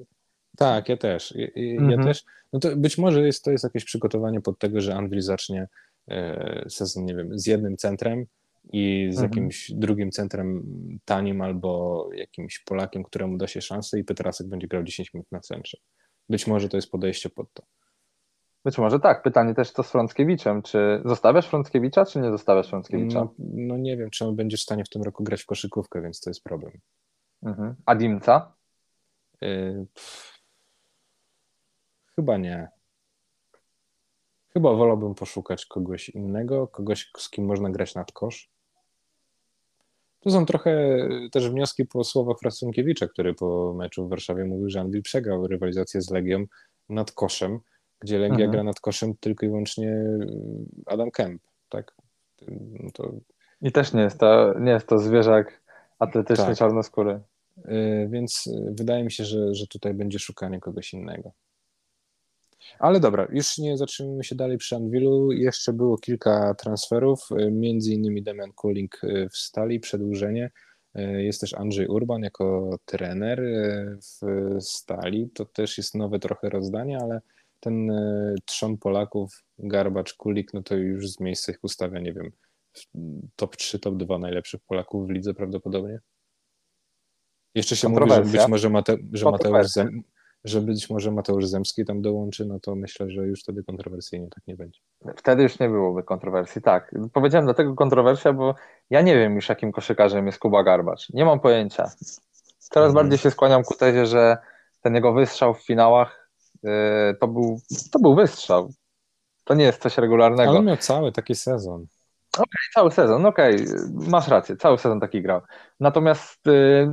Tak, 0.57 0.89
ja 0.89 0.97
też. 0.97 1.35
Ja, 1.37 1.47
mhm. 1.73 1.91
ja 1.91 2.05
też. 2.05 2.25
No 2.53 2.61
to 2.61 2.77
być 2.77 2.99
może 2.99 3.27
jest, 3.27 3.45
to 3.45 3.51
jest 3.51 3.65
jakieś 3.65 3.85
przygotowanie 3.85 4.41
pod 4.41 4.59
tego, 4.59 4.81
że 4.81 4.95
Anvil 4.95 5.23
zacznie 5.23 5.69
e, 6.09 6.65
sezon, 6.69 7.05
nie 7.05 7.15
wiem, 7.15 7.39
z 7.39 7.47
jednym 7.47 7.77
centrem 7.77 8.27
i 8.73 9.09
z 9.11 9.15
mhm. 9.15 9.31
jakimś 9.31 9.73
drugim 9.73 10.11
centrem 10.11 10.63
tanim 11.05 11.41
albo 11.41 12.09
jakimś 12.15 12.59
Polakiem, 12.59 13.03
któremu 13.03 13.37
da 13.37 13.47
się 13.47 13.61
szansę 13.61 13.99
i 13.99 14.05
Petrasek 14.05 14.49
będzie 14.49 14.69
grał 14.69 14.83
10 14.83 15.15
minut 15.15 15.33
na 15.33 15.41
centrze. 15.41 15.79
Być 16.29 16.47
może 16.47 16.69
to 16.69 16.77
jest 16.77 16.91
podejście 16.91 17.31
pod 17.31 17.53
to. 17.53 17.63
Być 18.65 18.79
może 18.79 19.01
tak. 19.01 19.23
Pytanie 19.23 19.55
też 19.55 19.73
to 19.73 19.83
z 19.83 19.91
Frąckiewiczem. 19.91 20.63
Czy 20.63 21.03
zostawiasz 21.05 21.49
Frąckiewicza, 21.49 22.05
czy 22.05 22.21
nie 22.21 22.31
zostawiasz 22.31 22.69
Frąckiewicza? 22.69 23.19
No, 23.19 23.35
no, 23.39 23.77
nie 23.77 23.97
wiem, 23.97 24.11
czy 24.11 24.25
on 24.25 24.37
będzie 24.37 24.57
w 24.57 24.61
stanie 24.61 24.85
w 24.85 24.89
tym 24.89 25.03
roku 25.03 25.25
grać 25.25 25.43
w 25.43 25.47
koszykówkę, 25.47 26.03
więc 26.03 26.21
to 26.21 26.31
jest 26.31 26.45
problem. 26.45 26.73
Mhm. 27.43 27.75
A 27.87 27.95
Dimca? 27.95 28.53
Y 29.43 29.87
chyba 32.17 32.37
nie. 32.37 32.69
Chyba 34.53 34.75
wolałbym 34.75 35.15
poszukać 35.15 35.67
kogoś 35.67 36.09
innego, 36.09 36.69
kogoś, 36.69 37.11
z 37.19 37.31
kim 37.31 37.45
można 37.45 37.71
grać 37.71 37.95
nad 37.95 38.13
kosz. 38.13 38.51
To 40.21 40.31
są 40.31 40.47
trochę 40.47 40.99
też 41.33 41.51
wnioski 41.51 41.85
po 41.85 42.05
słowach 42.05 42.37
Frąckiewicza, 42.39 43.09
który 43.09 43.35
po 43.35 43.75
meczu 43.75 44.07
w 44.07 44.11
Warszawie 44.11 44.45
mówił, 44.45 44.69
że 44.69 44.81
Anwil 44.81 45.03
przegrał 45.03 45.47
rywalizację 45.47 46.03
z 46.03 46.11
Legią 46.11 46.45
nad 46.89 47.13
koszem 47.13 47.61
gdzie 48.03 48.19
Legia 48.19 48.35
mhm. 48.35 48.51
gra 48.51 48.63
nad 48.63 48.81
koszem 48.81 49.15
tylko 49.21 49.47
i 49.47 49.49
wyłącznie 49.49 49.89
y, 49.89 50.27
Adam 50.87 51.11
Kemp, 51.11 51.43
tak? 51.69 51.95
No 52.49 52.91
to... 52.91 53.13
I 53.63 53.73
też 53.73 53.93
nie 53.93 54.03
jest 54.03 54.19
to, 54.19 54.59
nie 54.59 54.71
jest 54.71 54.87
to 54.87 54.99
zwierzak 54.99 55.63
atletyczny 55.99 56.47
tak. 56.47 56.57
czarnoskóry. 56.57 57.21
Yy, 57.57 58.09
więc 58.09 58.47
y, 58.47 58.75
wydaje 58.79 59.05
mi 59.05 59.13
się, 59.13 59.25
że, 59.25 59.55
że 59.55 59.67
tutaj 59.67 59.95
będzie 59.95 60.19
szukanie 60.19 60.61
kogoś 60.61 60.95
innego. 60.95 61.33
Ale 62.79 63.01
dobra, 63.01 63.29
już 63.31 63.59
nie 63.59 63.79
zatrzymujemy 63.79 64.25
się 64.25 64.35
dalej 64.35 64.59
przy 64.59 64.77
Anwilu. 64.77 65.33
Jeszcze 65.33 65.73
było 65.73 65.99
kilka 65.99 66.55
transferów, 66.55 67.29
y, 67.41 67.51
między 67.51 67.93
innymi 67.93 68.23
Damian 68.23 68.53
Kuling 68.53 69.01
w 69.31 69.37
Stali, 69.37 69.81
przedłużenie. 69.81 70.51
Jest 70.95 71.41
też 71.41 71.55
Andrzej 71.55 71.87
Urban 71.87 72.23
jako 72.23 72.79
trener 72.85 73.43
w 73.97 74.21
Stali. 74.61 75.31
To 75.31 75.45
też 75.45 75.79
jest 75.79 75.95
nowe 75.95 76.19
trochę 76.19 76.51
rozdanie, 76.51 76.99
ale 76.99 77.21
ten 77.63 77.91
e, 77.91 78.35
trzon 78.45 78.79
Polaków, 78.79 79.45
Garbacz, 79.59 80.15
Kulik, 80.15 80.55
no 80.55 80.63
to 80.63 80.75
już 80.75 81.11
z 81.11 81.21
miejsca 81.21 81.53
ich 81.53 81.59
ustawia, 81.63 82.01
nie 82.01 82.13
wiem, 82.13 82.31
top 83.37 83.57
3, 83.57 83.79
top 83.79 83.97
2 83.97 84.19
najlepszych 84.19 84.61
Polaków 84.67 85.07
w 85.07 85.11
lidze 85.11 85.35
prawdopodobnie. 85.35 85.99
Jeszcze 87.55 87.77
się 87.77 87.89
mówi, 87.89 88.11
że 88.11 88.23
być 88.23 88.49
może, 88.49 88.71
Mate, 88.71 88.97
że 89.13 89.31
Mateusz 89.31 89.67
Zem, 89.67 90.03
że 90.45 90.61
być 90.61 90.91
może 90.91 91.11
Mateusz 91.11 91.47
Zemski 91.47 91.85
tam 91.85 92.03
dołączy, 92.03 92.45
no 92.45 92.61
to 92.61 92.75
myślę, 92.75 93.11
że 93.11 93.27
już 93.27 93.43
wtedy 93.43 93.65
kontrowersyjnie 93.65 94.29
tak 94.35 94.47
nie 94.47 94.57
będzie. 94.57 94.81
Wtedy 95.17 95.43
już 95.43 95.59
nie 95.59 95.69
byłoby 95.69 96.03
kontrowersji, 96.03 96.63
tak. 96.63 96.95
Powiedziałem 97.13 97.47
dlatego 97.47 97.75
kontrowersja, 97.75 98.33
bo 98.33 98.55
ja 98.91 99.03
nie 99.03 99.15
wiem 99.15 99.35
już 99.35 99.49
jakim 99.49 99.73
koszykarzem 99.73 100.27
jest 100.27 100.39
Kuba 100.39 100.63
Garbacz. 100.63 101.11
Nie 101.11 101.25
mam 101.25 101.41
pojęcia. 101.41 101.91
Coraz 102.59 102.89
mhm. 102.89 102.95
bardziej 102.95 103.19
się 103.19 103.31
skłaniam 103.31 103.63
ku 103.63 103.75
tezie, 103.75 104.07
że 104.07 104.37
ten 104.81 104.95
jego 104.95 105.13
wystrzał 105.13 105.55
w 105.55 105.67
finałach 105.67 106.22
to 107.21 107.29
był, 107.29 107.61
to 107.93 107.99
był 107.99 108.15
wystrzał. 108.15 108.73
To 109.45 109.55
nie 109.55 109.65
jest 109.65 109.83
coś 109.83 109.99
regularnego. 109.99 110.51
Ale 110.51 110.63
miał 110.63 110.77
cały 110.77 111.13
taki 111.13 111.35
sezon. 111.35 111.87
Okej, 112.35 112.45
okay, 112.45 112.73
cały 112.75 112.91
sezon, 112.91 113.27
okej, 113.27 113.55
okay. 113.55 114.11
masz 114.11 114.29
rację, 114.29 114.57
cały 114.57 114.79
sezon 114.79 115.01
taki 115.01 115.23
grał. 115.23 115.41
Natomiast 115.81 116.47
yy, 116.47 116.93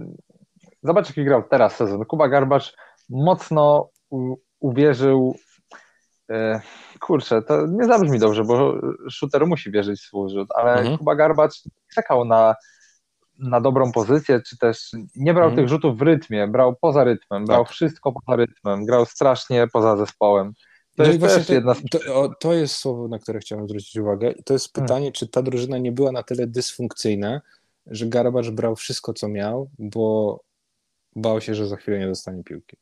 zobacz, 0.83 1.07
jaki 1.09 1.25
grał 1.25 1.43
teraz 1.43 1.75
sezon. 1.75 2.05
Kuba 2.05 2.27
Garbacz 2.27 2.75
mocno 3.09 3.89
u, 4.09 4.35
uwierzył, 4.59 5.35
yy, 6.29 6.59
kurczę, 6.99 7.41
to 7.41 7.67
nie 7.67 7.85
zabrzmi 7.85 8.19
dobrze, 8.19 8.43
bo 8.43 8.73
shooter 9.11 9.47
musi 9.47 9.71
wierzyć 9.71 9.99
w 9.99 10.03
swój 10.03 10.29
rzut, 10.29 10.49
ale 10.55 10.73
mhm. 10.73 10.97
Kuba 10.97 11.15
Garbacz 11.15 11.61
czekał 11.95 12.25
na 12.25 12.55
na 13.39 13.61
dobrą 13.61 13.91
pozycję, 13.91 14.41
czy 14.41 14.57
też 14.57 14.91
nie 15.15 15.33
brał 15.33 15.49
mm. 15.49 15.55
tych 15.55 15.69
rzutów 15.69 15.97
w 15.97 16.01
rytmie, 16.01 16.47
brał 16.47 16.75
poza 16.81 17.03
rytmem, 17.03 17.45
brał 17.45 17.63
tak. 17.63 17.73
wszystko 17.73 18.11
poza 18.11 18.35
rytmem, 18.35 18.85
grał 18.85 19.05
strasznie 19.05 19.67
poza 19.73 19.97
zespołem. 19.97 20.53
To 20.95 21.03
no 21.03 21.09
jest 21.09 21.47
to, 21.47 21.53
jedna 21.53 21.75
to, 21.91 22.29
to, 22.39 22.53
jest 22.53 22.75
słowo, 22.75 23.07
na 23.07 23.19
które 23.19 23.39
chciałem 23.39 23.67
zwrócić 23.67 23.97
uwagę. 23.97 24.33
To 24.45 24.53
jest 24.53 24.73
hmm. 24.73 24.87
pytanie, 24.87 25.05
hmm. 25.05 25.13
czy 25.13 25.27
ta 25.27 25.41
drużyna 25.41 25.77
nie 25.77 25.91
była 25.91 26.11
na 26.11 26.23
tyle 26.23 26.47
dysfunkcyjna, 26.47 27.41
że 27.87 28.05
Garbacz 28.05 28.49
brał 28.49 28.75
wszystko, 28.75 29.13
co 29.13 29.27
miał, 29.27 29.69
bo 29.79 30.39
bał 31.15 31.41
się, 31.41 31.55
że 31.55 31.67
za 31.67 31.75
chwilę 31.75 31.99
nie 31.99 32.07
dostanie 32.07 32.43
piłki. 32.43 32.77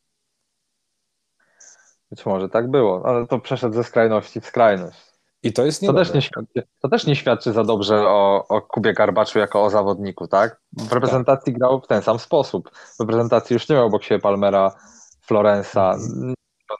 Być 2.12 2.26
może 2.26 2.50
tak 2.50 2.72
było, 2.72 3.06
ale 3.06 3.28
to 3.28 3.39
przeszedł 3.39 3.76
ze 3.76 3.84
skrajności 3.84 4.41
w 4.41 4.46
skrajność. 4.46 5.07
I 5.48 5.54
to 5.54 5.66
jest 5.66 5.82
to 5.82 5.94
też, 5.94 6.14
nie 6.14 6.22
świadczy, 6.22 6.64
to 6.82 6.90
też 6.90 7.06
nie 7.06 7.16
świadczy 7.16 7.54
za 7.54 7.64
dobrze 7.64 8.08
o, 8.08 8.48
o 8.48 8.62
Kubie 8.62 8.94
Garbaczu 8.94 9.40
jako 9.40 9.64
o 9.64 9.70
zawodniku, 9.70 10.28
tak? 10.28 10.62
W 10.74 10.94
reprezentacji 10.94 11.54
tak. 11.54 11.60
grał 11.60 11.82
w 11.82 11.88
ten 11.88 12.02
sam 12.02 12.20
sposób. 12.20 12.72
W 12.98 13.00
reprezentacji 13.00 13.54
już 13.54 13.70
nie 13.70 13.76
miał 13.76 13.86
obok 13.86 14.04
siebie 14.04 14.22
Palmera, 14.22 14.76
Florensa, 15.22 15.94
mhm. 15.94 16.34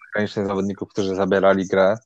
zagranicznych 0.08 0.48
zawodników, 0.48 0.90
którzy 0.90 1.16
zabierali 1.16 1.68
grę, 1.68 1.98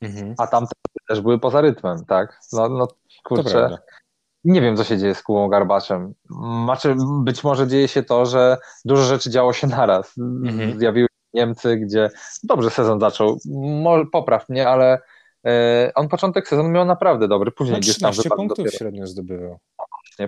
mhm. 0.00 0.34
a 0.38 0.46
tam 0.46 0.66
też 1.08 1.20
były 1.20 1.38
poza 1.38 1.60
rytmem, 1.60 2.04
tak? 2.04 2.40
No, 2.52 2.68
no 2.68 2.88
kurczę, 3.24 3.78
nie 4.44 4.60
wiem, 4.60 4.76
co 4.76 4.84
się 4.84 4.98
dzieje 4.98 5.14
z 5.14 5.22
Kubą 5.22 5.48
Garbaczem. 5.48 6.14
Znaczy, 6.64 6.96
być 7.24 7.44
może 7.44 7.68
dzieje 7.68 7.88
się 7.88 8.02
to, 8.02 8.26
że 8.26 8.58
dużo 8.84 9.02
rzeczy 9.02 9.30
działo 9.30 9.52
się 9.52 9.66
naraz. 9.66 10.18
Mhm. 10.18 10.78
Zjawiły 10.78 11.06
się 11.06 11.16
Niemcy, 11.34 11.76
gdzie 11.76 12.10
dobrze 12.42 12.70
sezon 12.70 13.00
zaczął. 13.00 13.38
Popraw 14.12 14.48
mnie, 14.48 14.68
ale 14.68 14.98
on 15.94 16.08
początek 16.08 16.48
sezonu 16.48 16.68
miał 16.68 16.84
naprawdę 16.84 17.28
dobry, 17.28 17.50
później 17.50 17.80
gdzieś 17.80 17.98
tam 17.98 18.12
wypadł 18.12 18.36
punktów 18.36 18.58
dopiero. 18.58 18.78
średnio 18.78 19.06
zdobywał. 19.06 19.58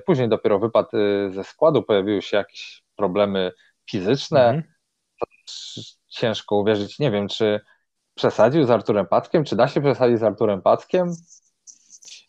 Później 0.07 0.29
dopiero 0.29 0.59
wypadł 0.59 0.97
y, 0.97 1.31
ze 1.35 1.45
składu, 1.45 1.83
pojawiły 1.83 2.23
się 2.23 2.37
jakieś 2.37 2.83
problemy 2.97 3.53
fizyczne. 3.91 4.41
Mhm. 4.41 4.63
Ciężko 6.09 6.57
uwierzyć, 6.57 6.99
nie 6.99 7.11
wiem, 7.11 7.29
czy 7.29 7.61
przesadził 8.15 8.65
z 8.65 8.71
Arturem 8.71 9.07
Packiem, 9.07 9.45
czy 9.45 9.57
da 9.57 9.69
się 9.69 9.81
przesadzić 9.81 10.19
z 10.19 10.23
Arturem 10.23 10.63
Packiem? 10.63 11.13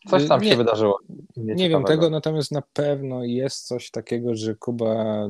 Coś 0.10 0.28
tam 0.28 0.42
nie, 0.42 0.50
się 0.50 0.58
wydarzyło. 0.58 1.00
Nie, 1.38 1.56
nie 1.56 1.70
wiem 1.70 1.84
tego, 1.84 2.10
natomiast 2.10 2.52
na 2.52 2.62
pewno 2.74 3.24
jest 3.24 3.68
coś 3.68 3.92
takiego, 3.92 4.36
że 4.36 4.56
Kuba, 4.56 5.28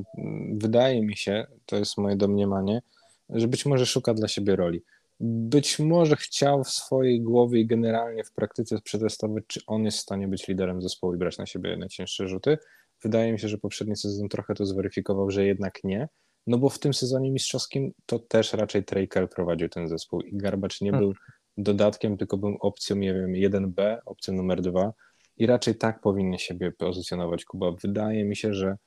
wydaje 0.54 1.02
mi 1.02 1.18
się, 1.18 1.48
to 1.66 1.76
jest 1.76 1.98
moje 1.98 2.16
domniemanie, 2.16 2.82
że 3.30 3.48
być 3.48 3.66
może 3.66 3.86
szuka 3.86 4.14
dla 4.14 4.28
siebie 4.28 4.56
roli. 4.56 4.84
Być 5.20 5.80
może 5.80 6.16
chciał 6.16 6.64
w 6.64 6.70
swojej 6.70 7.22
głowie 7.22 7.60
i 7.60 7.68
generalnie 7.68 8.24
w 8.24 8.32
praktyce 8.32 8.82
przetestować, 8.82 9.44
czy 9.48 9.62
on 9.68 9.86
jest 9.86 9.98
w 9.98 10.02
stanie 10.02 10.28
być 10.28 10.48
liderem 10.48 10.82
zespołu 10.82 11.14
i 11.14 11.18
brać 11.18 11.38
na 11.38 11.46
siebie 11.46 11.78
najcięższe 11.78 12.28
rzuty. 12.28 12.58
Wydaje 13.04 13.32
mi 13.32 13.40
się, 13.40 13.48
że 13.48 13.58
poprzedni 13.58 13.96
sezon 13.96 14.30
trochę 14.30 14.56
to 14.56 14.66
zweryfikował, 14.66 15.32
że 15.32 15.46
jednak 15.46 15.84
nie. 15.84 16.10
No 16.48 16.58
bo 16.58 16.70
w 16.70 16.80
tym 16.80 16.94
sezonie 16.94 17.32
mistrzowskim 17.32 17.92
to 18.06 18.20
też 18.20 18.54
raczej 18.54 18.84
Trejkel 18.84 19.28
prowadził 19.28 19.70
ten 19.70 19.88
zespół 19.88 20.22
i 20.22 20.38
Garbacz 20.38 20.82
nie 20.82 20.92
był 20.92 21.14
dodatkiem, 21.58 22.18
tylko 22.18 22.38
był 22.38 22.58
opcją, 22.60 22.96
nie 22.96 23.14
wiem, 23.14 23.32
1B, 23.32 23.98
opcją 24.06 24.34
numer 24.34 24.62
2 24.62 24.94
i 25.38 25.46
raczej 25.46 25.76
tak 25.76 26.02
powinien 26.02 26.40
siebie 26.40 26.72
pozycjonować 26.72 27.46
Kuba. 27.46 27.72
Wydaje 27.72 28.26
mi 28.26 28.36
się, 28.36 28.54
że 28.54 28.78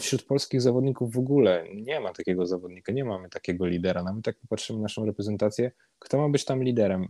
wśród 0.00 0.22
polskich 0.22 0.62
zawodników 0.62 1.12
w 1.12 1.18
ogóle 1.18 1.64
nie 1.74 2.00
ma 2.00 2.12
takiego 2.12 2.46
zawodnika, 2.46 2.92
nie 2.92 3.04
mamy 3.04 3.28
takiego 3.28 3.66
lidera. 3.66 4.02
Nawet 4.02 4.26
jak 4.26 4.38
popatrzymy 4.38 4.78
na 4.78 4.82
naszą 4.82 5.04
reprezentację, 5.04 5.70
kto 5.98 6.18
ma 6.18 6.28
być 6.28 6.44
tam 6.44 6.62
liderem? 6.62 7.08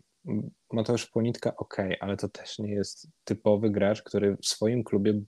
Mateusz 0.72 1.06
Płonitka, 1.06 1.56
ok, 1.56 1.76
ale 2.00 2.16
to 2.16 2.28
też 2.28 2.58
nie 2.58 2.70
jest 2.70 3.08
typowy 3.24 3.70
gracz, 3.70 4.02
który 4.02 4.36
w 4.36 4.46
swoim 4.46 4.84
klubie 4.84 5.20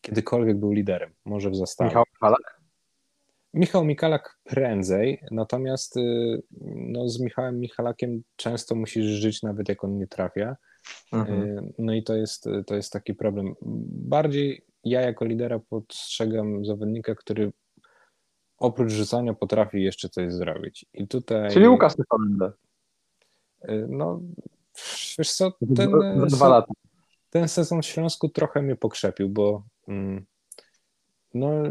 kiedykolwiek 0.00 0.58
był 0.58 0.72
liderem, 0.72 1.12
może 1.24 1.50
w 1.50 1.56
zastawie. 1.56 1.88
Michał 1.88 2.04
Halak? 2.20 2.60
Michał 3.54 3.84
Mikalak 3.84 4.38
prędzej, 4.44 5.22
natomiast 5.30 5.96
y, 5.96 6.42
no, 6.76 7.08
z 7.08 7.20
Michałem 7.20 7.60
Michalakiem 7.60 8.22
często 8.36 8.74
musisz 8.74 9.06
żyć, 9.06 9.42
nawet 9.42 9.68
jak 9.68 9.84
on 9.84 9.98
nie 9.98 10.06
trafia. 10.06 10.56
Mhm. 11.12 11.42
Y, 11.42 11.72
no 11.78 11.94
i 11.94 12.02
to 12.02 12.16
jest, 12.16 12.48
to 12.66 12.74
jest 12.74 12.92
taki 12.92 13.14
problem. 13.14 13.54
Bardziej 13.92 14.69
ja 14.84 15.00
jako 15.00 15.24
lidera 15.24 15.58
postrzegam 15.58 16.64
zawodnika, 16.64 17.14
który 17.14 17.52
oprócz 18.56 18.92
rzucania 18.92 19.34
potrafi 19.34 19.82
jeszcze 19.82 20.08
coś 20.08 20.32
zrobić. 20.32 20.86
I 20.94 21.08
tutaj... 21.08 21.50
Czyli 21.50 21.68
Łukasz 21.68 21.96
Tyfalenda. 21.96 22.52
Y, 23.68 23.86
no, 23.88 24.20
wiesz 25.18 25.32
co, 25.32 25.52
ten, 25.76 25.92
dwa 26.26 26.48
lata. 26.48 26.72
ten 27.30 27.48
sezon 27.48 27.82
w 27.82 27.86
Śląsku 27.86 28.28
trochę 28.28 28.62
mnie 28.62 28.76
pokrzepił, 28.76 29.28
bo 29.28 29.62
mm, 29.88 30.26
no, 31.34 31.70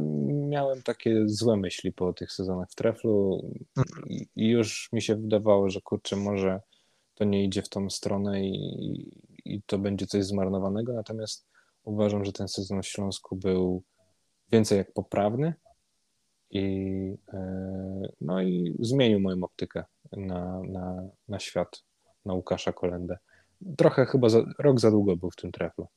miałem 0.50 0.82
takie 0.82 1.28
złe 1.28 1.58
myśli 1.58 1.94
po 1.94 2.14
tych 2.14 2.32
sezonach 2.32 2.72
w 2.72 2.76
Treflu 2.76 3.42
i, 4.06 4.28
i 4.36 4.50
już 4.50 4.90
mi 4.94 5.02
się 5.02 5.16
wydawało, 5.16 5.70
że 5.70 5.82
kurczę, 5.82 6.16
może 6.16 6.62
to 7.16 7.24
nie 7.24 7.44
idzie 7.44 7.62
w 7.62 7.70
tą 7.70 7.90
stronę 7.90 8.42
i, 8.42 9.20
i 9.46 9.62
to 9.66 9.78
będzie 9.78 10.08
coś 10.08 10.26
zmarnowanego, 10.26 10.94
natomiast 10.94 11.49
uważam, 11.90 12.26
że 12.26 12.32
ten 12.32 12.48
sezon 12.48 12.82
w 12.82 12.88
Śląsku 12.88 13.36
był 13.36 13.84
więcej 14.52 14.78
jak 14.78 14.94
poprawny 14.94 15.54
i, 16.52 17.18
e, 17.34 17.40
no 18.22 18.42
i 18.42 18.76
zmienił 18.80 19.20
moją 19.20 19.44
optykę 19.44 19.84
na, 20.12 20.62
na, 20.64 21.04
na 21.28 21.40
świat, 21.40 21.84
na 22.26 22.34
Łukasza 22.34 22.74
Kolendę. 22.74 23.18
Trochę 23.78 24.06
chyba 24.06 24.30
za, 24.30 24.40
rok 24.60 24.80
za 24.80 24.92
długo 24.92 25.16
był 25.16 25.32
w 25.32 25.36
tym 25.36 25.52
treflu. 25.52 25.88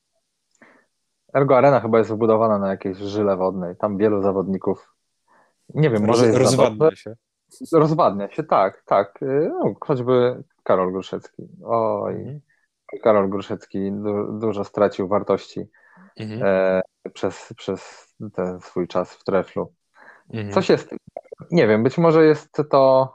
Ergo 1.34 1.56
Arena 1.56 1.80
chyba 1.80 1.98
jest 1.98 2.10
wybudowana 2.10 2.58
na 2.58 2.70
jakiejś 2.70 2.98
żyle 2.98 3.36
wodnej. 3.36 3.76
Tam 3.76 3.98
wielu 3.98 4.22
zawodników. 4.22 4.94
Nie 5.74 5.90
wiem, 5.90 6.06
może 6.06 6.26
jest 6.26 6.38
rozwadnia 6.38 6.96
się. 6.96 7.14
Rozwadnia 7.72 8.30
się, 8.30 8.42
tak, 8.42 8.82
tak. 8.86 9.22
Y, 9.22 9.48
no, 9.48 9.74
choćby 9.80 10.42
Karol 10.62 10.92
Gruszecki. 10.92 11.48
Oj, 11.64 12.14
mhm. 12.14 12.40
Karol 13.02 13.30
Gruszecki 13.30 13.92
du 13.92 14.38
dużo 14.38 14.64
stracił 14.64 15.08
wartości 15.08 15.68
mhm. 16.16 16.42
e, 16.44 16.82
przez, 17.14 17.52
przez 17.56 18.08
ten 18.34 18.60
swój 18.60 18.88
czas 18.88 19.14
w 19.14 19.24
treflu. 19.24 19.72
Mhm. 20.30 20.52
Coś 20.52 20.68
jest, 20.68 20.94
nie 21.50 21.68
wiem, 21.68 21.82
być 21.82 21.98
może 21.98 22.26
jest 22.26 22.62
to 22.70 23.12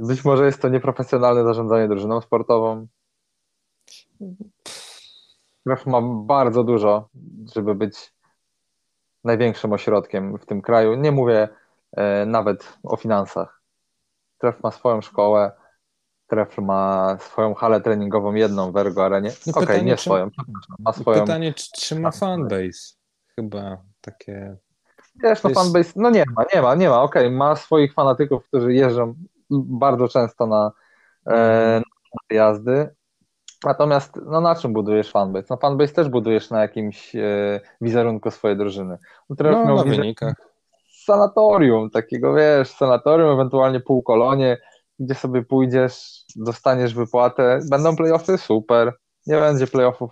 być 0.00 0.24
może 0.24 0.46
jest 0.46 0.62
to 0.62 0.68
nieprofesjonalne 0.68 1.44
zarządzanie 1.44 1.88
drużyną 1.88 2.20
sportową. 2.20 2.86
Tref 5.66 5.86
ma 5.86 6.00
bardzo 6.02 6.64
dużo, 6.64 7.08
żeby 7.54 7.74
być 7.74 8.14
największym 9.24 9.72
ośrodkiem 9.72 10.38
w 10.38 10.46
tym 10.46 10.62
kraju. 10.62 10.94
Nie 10.94 11.12
mówię 11.12 11.48
e, 11.92 12.26
nawet 12.26 12.78
o 12.82 12.96
finansach. 12.96 13.62
Tref 14.38 14.62
ma 14.62 14.70
swoją 14.70 15.00
szkołę, 15.00 15.52
Tref 16.34 16.58
ma 16.58 17.16
swoją 17.20 17.54
halę 17.54 17.80
treningową, 17.80 18.34
jedną 18.34 18.72
w 18.72 18.76
Ergo 18.76 19.04
Arenie. 19.04 19.30
No 19.46 19.52
Okej, 19.52 19.64
okay, 19.64 19.82
nie 19.82 19.96
czy, 19.96 20.02
swoją, 20.02 20.30
ma 20.78 20.92
swoją. 20.92 21.20
Pytanie, 21.20 21.54
czy, 21.54 21.66
czy 21.72 22.00
ma 22.00 22.10
fanbase? 22.10 22.94
Chyba 23.36 23.78
takie... 24.00 24.56
Wiesz, 25.22 25.42
no 25.42 25.50
jest... 25.50 25.60
fanbase, 25.60 25.92
no 25.96 26.10
nie 26.10 26.24
ma, 26.36 26.44
nie 26.54 26.62
ma, 26.62 26.74
nie 26.74 26.88
ma. 26.88 27.02
Okej, 27.02 27.26
okay, 27.26 27.36
ma 27.36 27.56
swoich 27.56 27.94
fanatyków, 27.94 28.44
którzy 28.48 28.74
jeżdżą 28.74 29.14
bardzo 29.50 30.08
często 30.08 30.46
na, 30.46 30.72
e, 31.26 31.82
na 32.30 32.36
jazdy, 32.36 32.94
Natomiast 33.64 34.20
no 34.26 34.40
na 34.40 34.54
czym 34.54 34.72
budujesz 34.72 35.10
fanbase? 35.10 35.46
No 35.50 35.56
fanbase 35.56 35.94
też 35.94 36.08
budujesz 36.08 36.50
na 36.50 36.62
jakimś 36.62 37.16
e, 37.16 37.60
wizerunku 37.80 38.30
swojej 38.30 38.56
drużyny. 38.56 38.98
No, 39.30 39.36
no 39.50 39.74
na 39.74 39.84
wynikach. 39.84 40.34
Sanatorium, 41.04 41.90
takiego 41.90 42.34
wiesz, 42.34 42.68
sanatorium, 42.68 43.30
ewentualnie 43.30 43.80
półkolonie, 43.80 44.56
gdzie 44.98 45.14
sobie 45.14 45.42
pójdziesz, 45.42 46.24
dostaniesz 46.36 46.94
wypłatę, 46.94 47.60
będą 47.70 47.96
playoffy, 47.96 48.38
super, 48.38 48.92
nie 49.26 49.36
będzie 49.36 49.66
playoffów, 49.66 50.10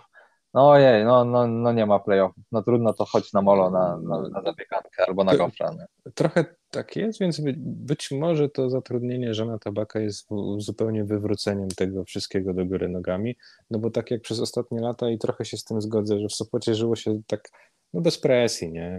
no 0.53 0.69
ojej, 0.69 1.05
no, 1.05 1.25
no, 1.25 1.47
no 1.47 1.73
nie 1.73 1.85
ma 1.85 1.99
playoffów, 1.99 2.43
no 2.51 2.63
trudno 2.63 2.93
to 2.93 3.05
chodź 3.05 3.33
na 3.33 3.41
molo, 3.41 3.69
na, 3.69 3.97
na, 3.97 4.21
na 4.29 4.41
zapiekankę 4.41 5.05
albo 5.07 5.23
na 5.23 5.37
gofra. 5.37 5.71
Trochę 6.13 6.45
tak 6.69 6.95
jest, 6.95 7.19
więc 7.19 7.41
być 7.57 8.11
może 8.11 8.49
to 8.49 8.69
zatrudnienie 8.69 9.33
żona 9.33 9.59
tabaka 9.59 9.99
jest 9.99 10.27
zupełnie 10.57 11.03
wywróceniem 11.03 11.67
tego 11.67 12.03
wszystkiego 12.03 12.53
do 12.53 12.65
góry 12.65 12.89
nogami, 12.89 13.35
no 13.71 13.79
bo 13.79 13.89
tak 13.89 14.11
jak 14.11 14.21
przez 14.21 14.39
ostatnie 14.39 14.81
lata 14.81 15.09
i 15.09 15.17
trochę 15.17 15.45
się 15.45 15.57
z 15.57 15.63
tym 15.63 15.81
zgodzę, 15.81 16.19
że 16.19 16.27
w 16.27 16.33
Sopocie 16.33 16.75
żyło 16.75 16.95
się 16.95 17.21
tak 17.27 17.49
no 17.93 18.01
bez 18.01 18.19
presji, 18.19 18.71
nie? 18.71 18.89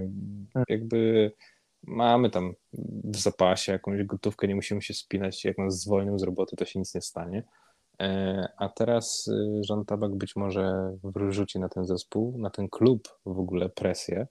Hmm. 0.52 0.64
Jakby 0.68 1.32
mamy 1.86 2.30
tam 2.30 2.54
w 3.04 3.16
zapasie 3.16 3.72
jakąś 3.72 4.04
gotówkę, 4.04 4.48
nie 4.48 4.54
musimy 4.54 4.82
się 4.82 4.94
spinać, 4.94 5.44
jak 5.44 5.58
nas 5.58 5.80
zwolnią 5.80 6.18
z 6.18 6.22
roboty, 6.22 6.56
to 6.56 6.64
się 6.64 6.78
nic 6.78 6.94
nie 6.94 7.00
stanie. 7.00 7.42
E, 8.00 8.48
a 8.56 8.68
teraz 8.68 9.28
y, 9.28 9.84
Tabak 9.86 10.14
być 10.14 10.36
może 10.36 10.96
wrzuci 11.04 11.58
na 11.58 11.68
ten 11.68 11.84
zespół, 11.86 12.38
na 12.38 12.50
ten 12.50 12.68
klub 12.68 13.18
w 13.26 13.38
ogóle 13.38 13.68
presję, 13.68 14.26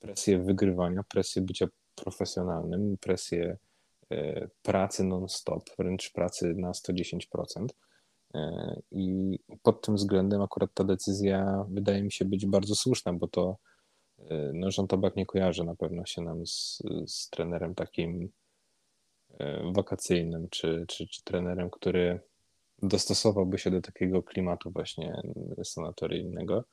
presję 0.00 0.38
wygrywania, 0.38 1.02
presję 1.08 1.42
bycia 1.42 1.66
profesjonalnym, 1.94 2.96
presję 3.00 3.56
e, 4.10 4.48
pracy 4.62 5.04
non-stop, 5.04 5.70
wręcz 5.78 6.12
pracy 6.12 6.54
na 6.54 6.72
110%. 6.72 7.66
E, 8.34 8.80
I 8.92 9.38
pod 9.62 9.82
tym 9.82 9.94
względem 9.94 10.42
akurat 10.42 10.70
ta 10.74 10.84
decyzja 10.84 11.64
wydaje 11.68 12.02
mi 12.02 12.12
się 12.12 12.24
być 12.24 12.46
bardzo 12.46 12.74
słuszna, 12.74 13.12
bo 13.12 13.28
to 13.28 13.56
no, 14.54 14.68
Jean 14.78 14.88
nie 15.16 15.26
kojarzy 15.26 15.64
na 15.64 15.74
pewno 15.74 16.06
się 16.06 16.22
nam 16.22 16.46
z, 16.46 16.82
z 17.06 17.30
trenerem 17.30 17.74
takim 17.74 18.28
wakacyjnym, 19.74 20.48
czy, 20.50 20.84
czy, 20.88 21.06
czy 21.06 21.24
trenerem, 21.24 21.70
który 21.70 22.20
dostosowałby 22.82 23.58
się 23.58 23.70
do 23.70 23.80
takiego 23.80 24.22
klimatu 24.22 24.70
właśnie 24.70 25.22
sanatoryjnego. 25.64 26.64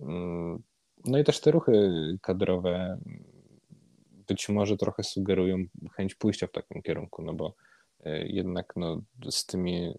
Mm, 0.00 0.62
no 1.04 1.18
i 1.18 1.24
też 1.24 1.40
te 1.40 1.50
ruchy 1.50 1.90
kadrowe 2.22 2.98
być 4.28 4.48
może 4.48 4.76
trochę 4.76 5.02
sugerują 5.02 5.56
chęć 5.96 6.14
pójścia 6.14 6.46
w 6.46 6.52
takim 6.52 6.82
kierunku, 6.82 7.22
no 7.22 7.34
bo 7.34 7.54
e, 8.04 8.26
jednak 8.26 8.72
no, 8.76 9.02
z 9.30 9.46
tymi 9.46 9.94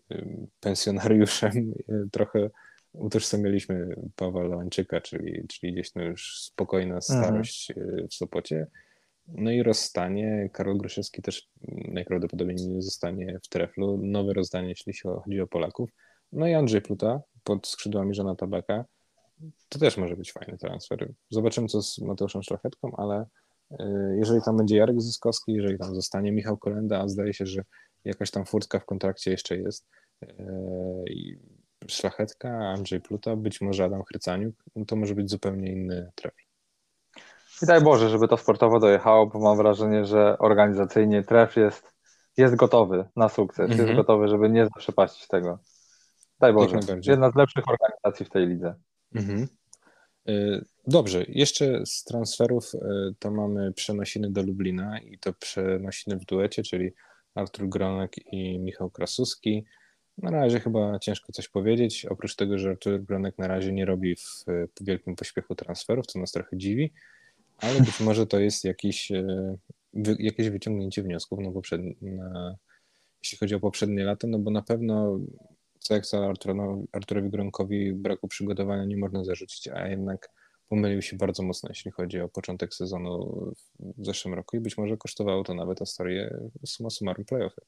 pensjonariuszem 0.59 1.73
e, 1.89 2.03
trochę 2.11 2.49
utożsamialiśmy 2.93 3.95
Pawła 4.15 4.43
Lełańczyka, 4.43 5.01
czyli, 5.01 5.47
czyli 5.47 5.73
gdzieś 5.73 5.95
no 5.95 6.03
już 6.03 6.39
spokojna 6.41 6.95
mhm. 6.95 7.01
starość 7.01 7.71
mhm. 7.71 8.07
w 8.07 8.13
Sopocie. 8.13 8.67
No 9.27 9.51
i 9.51 9.63
rozstanie. 9.63 10.49
Karol 10.53 10.77
Gruszewski 10.77 11.21
też 11.21 11.49
najprawdopodobniej 11.67 12.57
nie 12.67 12.81
zostanie 12.81 13.39
w 13.43 13.47
treflu. 13.47 13.99
Nowe 14.03 14.33
rozdanie, 14.33 14.69
jeśli 14.69 14.93
chodzi 15.03 15.41
o 15.41 15.47
Polaków. 15.47 15.89
No 16.31 16.47
i 16.47 16.53
Andrzej 16.53 16.81
Pluta 16.81 17.21
pod 17.43 17.67
skrzydłami 17.67 18.15
Żona 18.15 18.35
Tabaka. 18.35 18.85
To 19.69 19.79
też 19.79 19.97
może 19.97 20.15
być 20.15 20.31
fajny 20.31 20.57
transfer. 20.57 21.13
Zobaczymy, 21.29 21.67
co 21.67 21.81
z 21.81 21.99
Mateuszem 21.99 22.43
Szlachetką, 22.43 22.95
ale 22.97 23.25
y, 23.71 23.75
jeżeli 24.17 24.41
tam 24.41 24.57
będzie 24.57 24.77
Jarek 24.77 25.01
Zyskowski, 25.01 25.53
jeżeli 25.53 25.77
tam 25.77 25.95
zostanie 25.95 26.31
Michał 26.31 26.57
Kolenda, 26.57 27.01
a 27.01 27.07
zdaje 27.07 27.33
się, 27.33 27.45
że 27.45 27.63
jakaś 28.05 28.31
tam 28.31 28.45
furtka 28.45 28.79
w 28.79 28.85
kontrakcie 28.85 29.31
jeszcze 29.31 29.57
jest, 29.57 29.87
y, 30.23 30.27
i 31.09 31.37
Szlachetka, 31.89 32.49
Andrzej 32.49 33.01
Pluta, 33.01 33.35
być 33.35 33.61
może 33.61 33.85
Adam 33.85 34.03
Chrycaniuk, 34.03 34.55
no 34.75 34.85
to 34.85 34.95
może 34.95 35.15
być 35.15 35.29
zupełnie 35.29 35.71
inny 35.71 36.11
trefl. 36.15 36.41
I 37.63 37.65
daj 37.65 37.81
Boże, 37.81 38.09
żeby 38.09 38.27
to 38.27 38.37
sportowo 38.37 38.79
dojechało, 38.79 39.27
bo 39.27 39.39
mam 39.39 39.57
wrażenie, 39.57 40.05
że 40.05 40.37
organizacyjnie 40.37 41.23
tref 41.23 41.55
jest, 41.55 41.93
jest 42.37 42.55
gotowy 42.55 43.05
na 43.15 43.29
sukces, 43.29 43.69
jest 43.69 43.79
mhm. 43.79 43.97
gotowy, 43.97 44.27
żeby 44.27 44.49
nie 44.49 44.63
zaprzepaścić 44.65 45.27
tego. 45.27 45.59
Daj 46.39 46.53
Boże. 46.53 46.79
Jedna 47.03 47.31
z 47.31 47.35
lepszych 47.35 47.63
organizacji 47.67 48.25
w 48.25 48.29
tej 48.29 48.47
lidze. 48.47 48.75
Mhm. 49.15 49.47
Y, 50.29 50.65
dobrze, 50.87 51.23
jeszcze 51.27 51.85
z 51.85 52.03
transferów 52.03 52.73
y, 52.73 52.79
to 53.19 53.31
mamy 53.31 53.73
przenosiny 53.73 54.31
do 54.31 54.43
Lublina 54.43 54.99
i 54.99 55.19
to 55.19 55.33
przenosiny 55.33 56.17
w 56.17 56.25
duecie, 56.25 56.63
czyli 56.63 56.91
Artur 57.35 57.69
Gronek 57.69 58.33
i 58.33 58.59
Michał 58.59 58.89
Krasuski. 58.89 59.65
Na 60.21 60.31
razie 60.31 60.59
chyba 60.59 60.99
ciężko 60.99 61.33
coś 61.33 61.47
powiedzieć, 61.47 62.05
oprócz 62.05 62.35
tego, 62.35 62.57
że 62.57 62.69
Artur 62.69 63.03
Gronek 63.03 63.37
na 63.37 63.47
razie 63.47 63.71
nie 63.71 63.85
robi 63.85 64.15
w 64.15 64.45
wielkim 64.81 65.15
pośpiechu 65.15 65.55
transferów, 65.55 66.05
co 66.05 66.19
nas 66.19 66.31
trochę 66.31 66.57
dziwi, 66.57 66.93
ale 67.57 67.79
być 67.79 67.99
może 68.09 68.27
to 68.27 68.39
jest 68.39 68.63
jakiś, 68.63 69.11
y, 69.11 69.57
jakieś 70.19 70.49
wyciągnięcie 70.49 71.03
wniosków, 71.03 71.39
no 71.41 71.51
bo 71.51 71.61
przed, 71.61 71.81
na, 72.01 72.55
jeśli 73.23 73.37
chodzi 73.37 73.55
o 73.55 73.59
poprzednie 73.59 74.03
lata, 74.03 74.27
no 74.27 74.39
bo 74.39 74.51
na 74.51 74.61
pewno 74.61 75.19
co 75.79 75.93
jak 75.93 76.05
za 76.05 76.33
Arturowi 76.91 77.29
Gronkowi 77.29 77.93
braku 77.93 78.27
przygotowania 78.27 78.85
nie 78.85 78.97
można 78.97 79.23
zarzucić, 79.23 79.67
a 79.67 79.87
jednak 79.87 80.29
pomylił 80.69 81.01
się 81.01 81.17
bardzo 81.17 81.43
mocno, 81.43 81.69
jeśli 81.69 81.91
chodzi 81.91 82.21
o 82.21 82.29
początek 82.29 82.73
sezonu 82.73 83.53
w 83.79 84.05
zeszłym 84.05 84.33
roku 84.33 84.57
i 84.57 84.59
być 84.59 84.77
może 84.77 84.97
kosztowało 84.97 85.43
to 85.43 85.53
nawet 85.53 85.79
historię 85.79 86.39
summa 86.65 86.89
summarum 86.89 87.25
playoffy. 87.25 87.61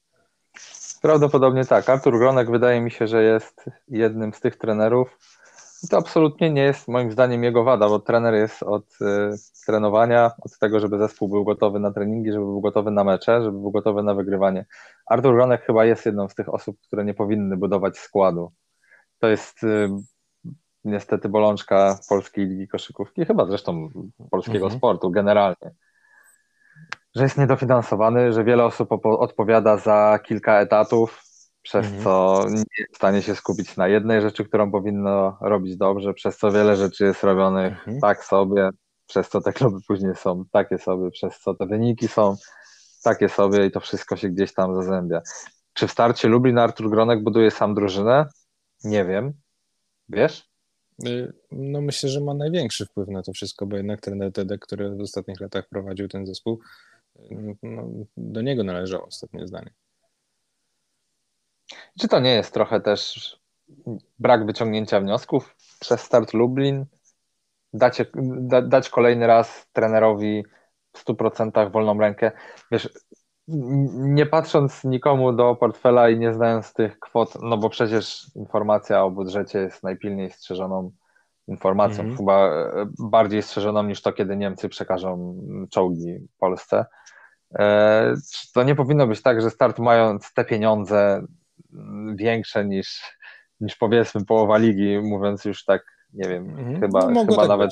Prawdopodobnie 1.02 1.64
tak. 1.64 1.88
Artur 1.88 2.18
Gronek 2.18 2.50
wydaje 2.50 2.80
mi 2.80 2.90
się, 2.90 3.06
że 3.06 3.22
jest 3.22 3.64
jednym 3.88 4.34
z 4.34 4.40
tych 4.40 4.56
trenerów, 4.56 5.18
i 5.82 5.88
to 5.88 5.96
absolutnie 5.98 6.50
nie 6.50 6.62
jest 6.62 6.88
moim 6.88 7.12
zdaniem 7.12 7.44
jego 7.44 7.64
wada, 7.64 7.88
bo 7.88 7.98
trener 7.98 8.34
jest 8.34 8.62
od 8.62 8.84
y, 9.00 9.30
trenowania, 9.66 10.30
od 10.42 10.58
tego, 10.58 10.80
żeby 10.80 10.98
zespół 10.98 11.28
był 11.28 11.44
gotowy 11.44 11.80
na 11.80 11.92
treningi, 11.92 12.32
żeby 12.32 12.44
był 12.44 12.60
gotowy 12.60 12.90
na 12.90 13.04
mecze, 13.04 13.42
żeby 13.42 13.58
był 13.58 13.70
gotowy 13.70 14.02
na 14.02 14.14
wygrywanie. 14.14 14.66
Artur 15.06 15.34
Gronek 15.34 15.62
chyba 15.62 15.84
jest 15.84 16.06
jedną 16.06 16.28
z 16.28 16.34
tych 16.34 16.54
osób, 16.54 16.76
które 16.80 17.04
nie 17.04 17.14
powinny 17.14 17.56
budować 17.56 17.98
składu. 17.98 18.52
To 19.18 19.28
jest 19.28 19.64
y, 19.64 19.88
niestety 20.84 21.28
bolączka 21.28 21.98
polskiej 22.08 22.46
ligi 22.46 22.68
koszykówki, 22.68 23.24
chyba 23.24 23.46
zresztą 23.46 23.88
polskiego 24.30 24.64
mhm. 24.64 24.78
sportu 24.78 25.10
generalnie. 25.10 25.70
Że 27.14 27.22
jest 27.22 27.38
niedofinansowany, 27.38 28.32
że 28.32 28.44
wiele 28.44 28.64
osób 28.64 28.88
odpowiada 29.04 29.76
za 29.76 30.18
kilka 30.24 30.60
etatów, 30.60 31.22
przez 31.62 31.86
mhm. 31.86 32.04
co 32.04 32.44
nie 32.48 32.64
jest 32.78 32.92
w 32.92 32.96
stanie 32.96 33.22
się 33.22 33.34
skupić 33.34 33.76
na 33.76 33.88
jednej 33.88 34.22
rzeczy, 34.22 34.44
którą 34.44 34.70
powinno 34.70 35.38
robić 35.40 35.76
dobrze, 35.76 36.14
przez 36.14 36.38
co 36.38 36.52
wiele 36.52 36.76
rzeczy 36.76 37.04
jest 37.04 37.24
robionych 37.24 37.72
mhm. 37.72 38.00
tak 38.00 38.24
sobie, 38.24 38.70
przez 39.06 39.28
co 39.28 39.40
te 39.40 39.52
kluby 39.52 39.78
później 39.88 40.14
są 40.14 40.44
takie 40.52 40.78
sobie, 40.78 41.10
przez 41.10 41.40
co 41.40 41.54
te 41.54 41.66
wyniki 41.66 42.08
są 42.08 42.36
takie 43.04 43.28
sobie 43.28 43.66
i 43.66 43.70
to 43.70 43.80
wszystko 43.80 44.16
się 44.16 44.28
gdzieś 44.28 44.54
tam 44.54 44.74
zazębia. 44.74 45.22
Czy 45.72 45.86
w 45.86 45.90
starcie 45.90 46.28
Lublin 46.28 46.58
Artur 46.58 46.90
Gronek 46.90 47.22
buduje 47.22 47.50
sam 47.50 47.74
drużynę? 47.74 48.26
Nie 48.84 49.04
wiem. 49.04 49.32
Wiesz? 50.08 50.48
Y, 51.06 51.32
no 51.52 51.80
myślę, 51.80 52.08
że 52.08 52.20
ma 52.20 52.34
największy 52.34 52.86
wpływ 52.86 53.08
na 53.08 53.22
to 53.22 53.32
wszystko, 53.32 53.66
bo 53.66 53.76
jednak 53.76 54.00
trener 54.00 54.32
Tedek, 54.32 54.60
który 54.60 54.96
w 54.96 55.00
ostatnich 55.00 55.40
latach 55.40 55.68
prowadził 55.68 56.08
ten 56.08 56.26
zespół, 56.26 56.60
no, 57.62 57.88
do 58.16 58.42
niego 58.42 58.64
należało 58.64 59.06
ostatnie 59.06 59.46
zdanie. 59.46 59.70
Czy 62.00 62.08
to 62.08 62.20
nie 62.20 62.30
jest 62.30 62.54
trochę 62.54 62.80
też 62.80 63.36
brak 64.18 64.46
wyciągnięcia 64.46 65.00
wniosków 65.00 65.56
przez 65.80 66.00
start 66.00 66.32
Lublin? 66.32 66.86
Dacie, 67.72 68.06
da, 68.40 68.62
dać 68.62 68.90
kolejny 68.90 69.26
raz 69.26 69.68
trenerowi 69.72 70.44
w 70.92 71.04
100% 71.04 71.70
wolną 71.70 71.98
rękę. 71.98 72.32
Wiesz, 72.70 72.88
nie 73.94 74.26
patrząc 74.26 74.84
nikomu 74.84 75.32
do 75.32 75.54
portfela 75.54 76.10
i 76.10 76.18
nie 76.18 76.34
znając 76.34 76.72
tych 76.72 76.98
kwot, 76.98 77.34
no 77.42 77.58
bo 77.58 77.68
przecież 77.68 78.30
informacja 78.34 79.04
o 79.04 79.10
budżecie 79.10 79.58
jest 79.58 79.82
najpilniej 79.82 80.30
strzeżoną 80.30 80.92
informacją, 81.48 82.00
mm 82.00 82.14
-hmm. 82.14 82.18
chyba 82.18 82.48
e, 82.48 82.86
bardziej 82.98 83.42
strzeżoną 83.42 83.82
niż 83.82 84.02
to, 84.02 84.12
kiedy 84.12 84.36
Niemcy 84.36 84.68
przekażą 84.68 85.36
czołgi 85.70 86.28
Polsce. 86.38 86.84
E, 87.58 88.14
to 88.54 88.62
nie 88.62 88.74
powinno 88.74 89.06
być 89.06 89.22
tak, 89.22 89.42
że 89.42 89.50
start 89.50 89.78
mając 89.78 90.32
te 90.34 90.44
pieniądze 90.44 91.22
większe 92.14 92.64
niż, 92.64 93.16
niż 93.60 93.76
powiedzmy 93.76 94.24
połowa 94.24 94.58
ligi, 94.58 94.98
mówiąc 94.98 95.44
już 95.44 95.64
tak, 95.64 95.82
nie 96.12 96.28
wiem, 96.28 96.50
mhm. 96.50 96.80
chyba, 96.80 97.10
no, 97.10 97.20
chyba 97.20 97.36
tak 97.36 97.48
nawet. 97.48 97.70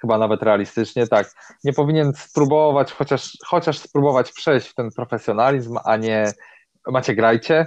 Chyba 0.00 0.18
nawet 0.18 0.42
realistycznie, 0.42 1.06
tak. 1.06 1.32
Nie 1.64 1.72
powinien 1.72 2.12
spróbować, 2.16 2.92
chociaż, 2.92 3.38
chociaż 3.46 3.78
spróbować 3.78 4.32
przejść 4.32 4.68
w 4.68 4.74
ten 4.74 4.90
profesjonalizm, 4.96 5.78
a 5.84 5.96
nie 5.96 6.32
macie 6.86 7.14
grajcie, 7.14 7.66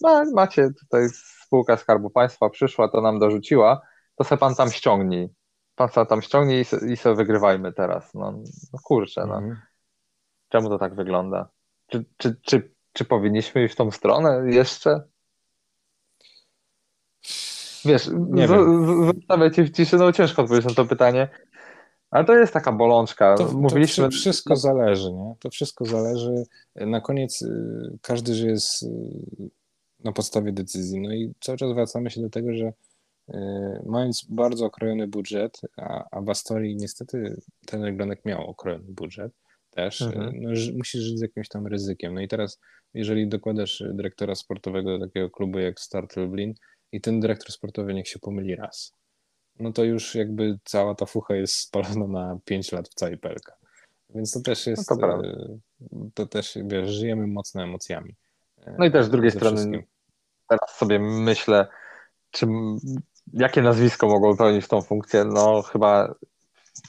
no, 0.00 0.24
macie 0.34 0.68
tutaj 0.80 1.08
spółka 1.54 1.76
Skarbu 1.76 2.10
Państwa 2.10 2.50
przyszła, 2.50 2.88
to 2.88 3.00
nam 3.00 3.18
dorzuciła, 3.18 3.80
to 4.16 4.24
se 4.24 4.36
pan 4.36 4.54
tam 4.54 4.70
ściągnij. 4.70 5.28
Pan 5.76 5.88
se 5.88 6.06
tam 6.06 6.22
ściągnij 6.22 6.60
i 6.60 6.64
se, 6.64 6.92
i 6.92 6.96
se 6.96 7.14
wygrywajmy 7.14 7.72
teraz. 7.72 8.14
No, 8.14 8.32
no 8.72 8.78
kurczę, 8.82 9.26
no. 9.26 9.36
Mhm. 9.36 9.56
Czemu 10.48 10.68
to 10.68 10.78
tak 10.78 10.94
wygląda? 10.94 11.48
Czy, 11.86 12.04
czy, 12.16 12.36
czy 12.42 12.74
czy 12.94 13.04
powinniśmy 13.04 13.64
iść 13.64 13.74
w 13.74 13.76
tą 13.76 13.90
stronę 13.90 14.44
jeszcze? 14.50 15.02
Wiesz, 17.84 18.10
zostawię 19.06 19.50
ci 19.50 19.62
w 19.62 19.70
ciszy, 19.70 19.96
no 19.96 20.12
ciężko 20.12 20.42
odpowiedzieć 20.42 20.68
na 20.68 20.74
to 20.74 20.84
pytanie, 20.84 21.28
ale 22.10 22.24
to 22.24 22.34
jest 22.34 22.52
taka 22.52 22.72
bolączka. 22.72 23.34
To, 23.34 23.52
Mówiliśmy... 23.52 24.04
to 24.04 24.10
wszystko 24.10 24.56
zależy, 24.56 25.12
nie? 25.12 25.34
To 25.40 25.50
wszystko 25.50 25.84
zależy. 25.84 26.44
Na 26.76 27.00
koniec 27.00 27.42
y, 27.42 27.98
każdy 28.02 28.34
żyje 28.34 28.60
z, 28.60 28.82
y, 28.82 28.88
na 30.04 30.12
podstawie 30.12 30.52
decyzji. 30.52 31.00
No 31.00 31.12
i 31.12 31.34
cały 31.40 31.58
czas 31.58 31.72
wracamy 31.72 32.10
się 32.10 32.20
do 32.20 32.30
tego, 32.30 32.54
że 32.54 32.72
y, 33.28 33.34
mając 33.86 34.26
bardzo 34.30 34.66
okrojony 34.66 35.06
budżet, 35.06 35.60
a, 35.76 36.04
a 36.10 36.20
w 36.20 36.30
Astorii 36.30 36.76
niestety 36.76 37.40
ten 37.66 37.96
Gronek 37.96 38.24
miał 38.24 38.46
okrojony 38.46 38.92
budżet 38.92 39.32
też, 39.74 40.02
mhm. 40.02 40.42
no, 40.42 40.50
musisz 40.76 41.02
żyć 41.02 41.18
z 41.18 41.22
jakimś 41.22 41.48
tam 41.48 41.66
ryzykiem. 41.66 42.14
No 42.14 42.20
i 42.20 42.28
teraz 42.28 42.60
jeżeli 42.94 43.28
dokładasz 43.28 43.84
dyrektora 43.92 44.34
sportowego 44.34 44.98
do 44.98 45.06
takiego 45.06 45.30
klubu 45.30 45.58
jak 45.58 45.80
Start 45.80 46.16
Lublin 46.16 46.54
i 46.92 47.00
ten 47.00 47.20
dyrektor 47.20 47.52
sportowy 47.52 47.94
niech 47.94 48.08
się 48.08 48.18
pomyli 48.18 48.56
raz, 48.56 48.92
no 49.58 49.72
to 49.72 49.84
już 49.84 50.14
jakby 50.14 50.58
cała 50.64 50.94
ta 50.94 51.06
fucha 51.06 51.34
jest 51.34 51.54
spalona 51.54 52.06
na 52.06 52.38
5 52.44 52.72
lat 52.72 52.88
w 52.88 52.94
całej 52.94 53.18
pelka. 53.18 53.52
Więc 54.14 54.32
to 54.32 54.40
też 54.40 54.66
jest, 54.66 54.90
no 54.90 54.96
to, 54.96 55.24
e, 55.24 55.58
to, 56.14 56.26
też, 56.26 56.58
wiesz, 56.64 56.90
żyjemy 56.90 57.26
mocno 57.26 57.62
emocjami. 57.62 58.16
E, 58.66 58.76
no 58.78 58.84
i 58.84 58.90
też 58.90 59.06
z 59.06 59.10
drugiej 59.10 59.30
strony 59.30 59.56
wszystkim. 59.56 59.82
teraz 60.48 60.76
sobie 60.76 60.98
myślę, 60.98 61.66
czym, 62.30 62.78
jakie 63.32 63.62
nazwisko 63.62 64.06
mogło 64.06 64.36
pełnić 64.36 64.68
tą 64.68 64.82
funkcję, 64.82 65.24
no 65.24 65.62
chyba 65.62 66.14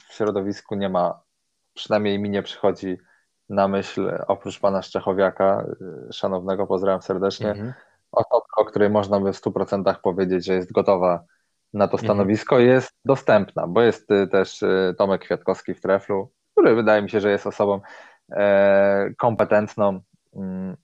w 0.08 0.14
środowisku 0.14 0.74
nie 0.74 0.88
ma, 0.88 1.20
przynajmniej 1.76 2.18
mi 2.18 2.30
nie 2.30 2.42
przychodzi 2.42 2.96
na 3.48 3.68
myśl, 3.68 4.10
oprócz 4.26 4.60
pana 4.60 4.82
Szczechowiaka, 4.82 5.66
y, 6.08 6.12
szanownego, 6.12 6.66
pozdrawiam 6.66 7.02
serdecznie, 7.02 7.54
-hmm. 7.54 7.72
osobę, 8.12 8.44
o 8.56 8.64
której 8.64 8.90
można 8.90 9.20
by 9.20 9.32
w 9.32 9.36
100% 9.36 9.94
powiedzieć, 10.02 10.44
że 10.44 10.54
jest 10.54 10.72
gotowa 10.72 11.24
na 11.74 11.88
to 11.88 11.92
mhm. 11.92 12.06
stanowisko, 12.06 12.56
-hmm. 12.56 12.66
jest 12.66 12.92
dostępna, 13.04 13.66
bo 13.66 13.82
jest 13.82 14.10
y, 14.10 14.26
też 14.26 14.62
y, 14.62 14.94
Tomek 14.98 15.20
Kwiatkowski 15.20 15.74
w 15.74 15.80
Treflu, 15.80 16.30
który 16.52 16.74
wydaje 16.74 17.02
mi 17.02 17.10
się, 17.10 17.20
że 17.20 17.30
jest 17.30 17.46
osobą 17.46 17.80
e, 18.32 19.10
kompetentną. 19.18 20.00
Mm, 20.36 20.76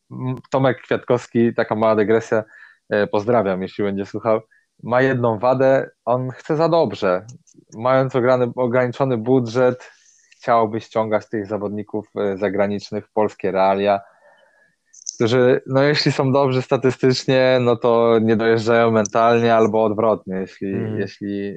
Tomek 0.51 0.82
Kwiatkowski, 0.82 1.55
taka 1.55 1.74
mała 1.74 1.97
dygresja, 1.97 2.45
e, 2.90 3.07
pozdrawiam, 3.07 3.62
jeśli 3.62 3.84
będzie 3.84 4.07
słuchał, 4.07 4.40
ma 4.82 5.03
jedną 5.03 5.38
wadę, 5.38 5.90
on 6.05 6.30
chce 6.30 6.57
za 6.57 6.68
dobrze. 6.68 7.26
Mając 7.74 8.12
ograniczony 8.57 9.16
budżet, 9.16 9.90
chciałoby 10.43 10.80
ściągać 10.80 11.28
tych 11.28 11.47
zawodników 11.47 12.09
e, 12.16 12.36
zagranicznych 12.36 13.07
w 13.07 13.12
polskie 13.12 13.51
realia, 13.51 14.01
którzy, 15.14 15.62
no 15.66 15.82
jeśli 15.82 16.12
są 16.12 16.32
dobrzy 16.32 16.62
statystycznie, 16.62 17.59
no 17.61 17.76
to 17.76 18.18
nie 18.22 18.36
dojeżdżają 18.36 18.90
mentalnie 18.90 19.55
albo 19.55 19.84
odwrotnie. 19.84 20.36
Jeśli, 20.36 20.74
mm. 20.74 21.01
jeśli 21.01 21.57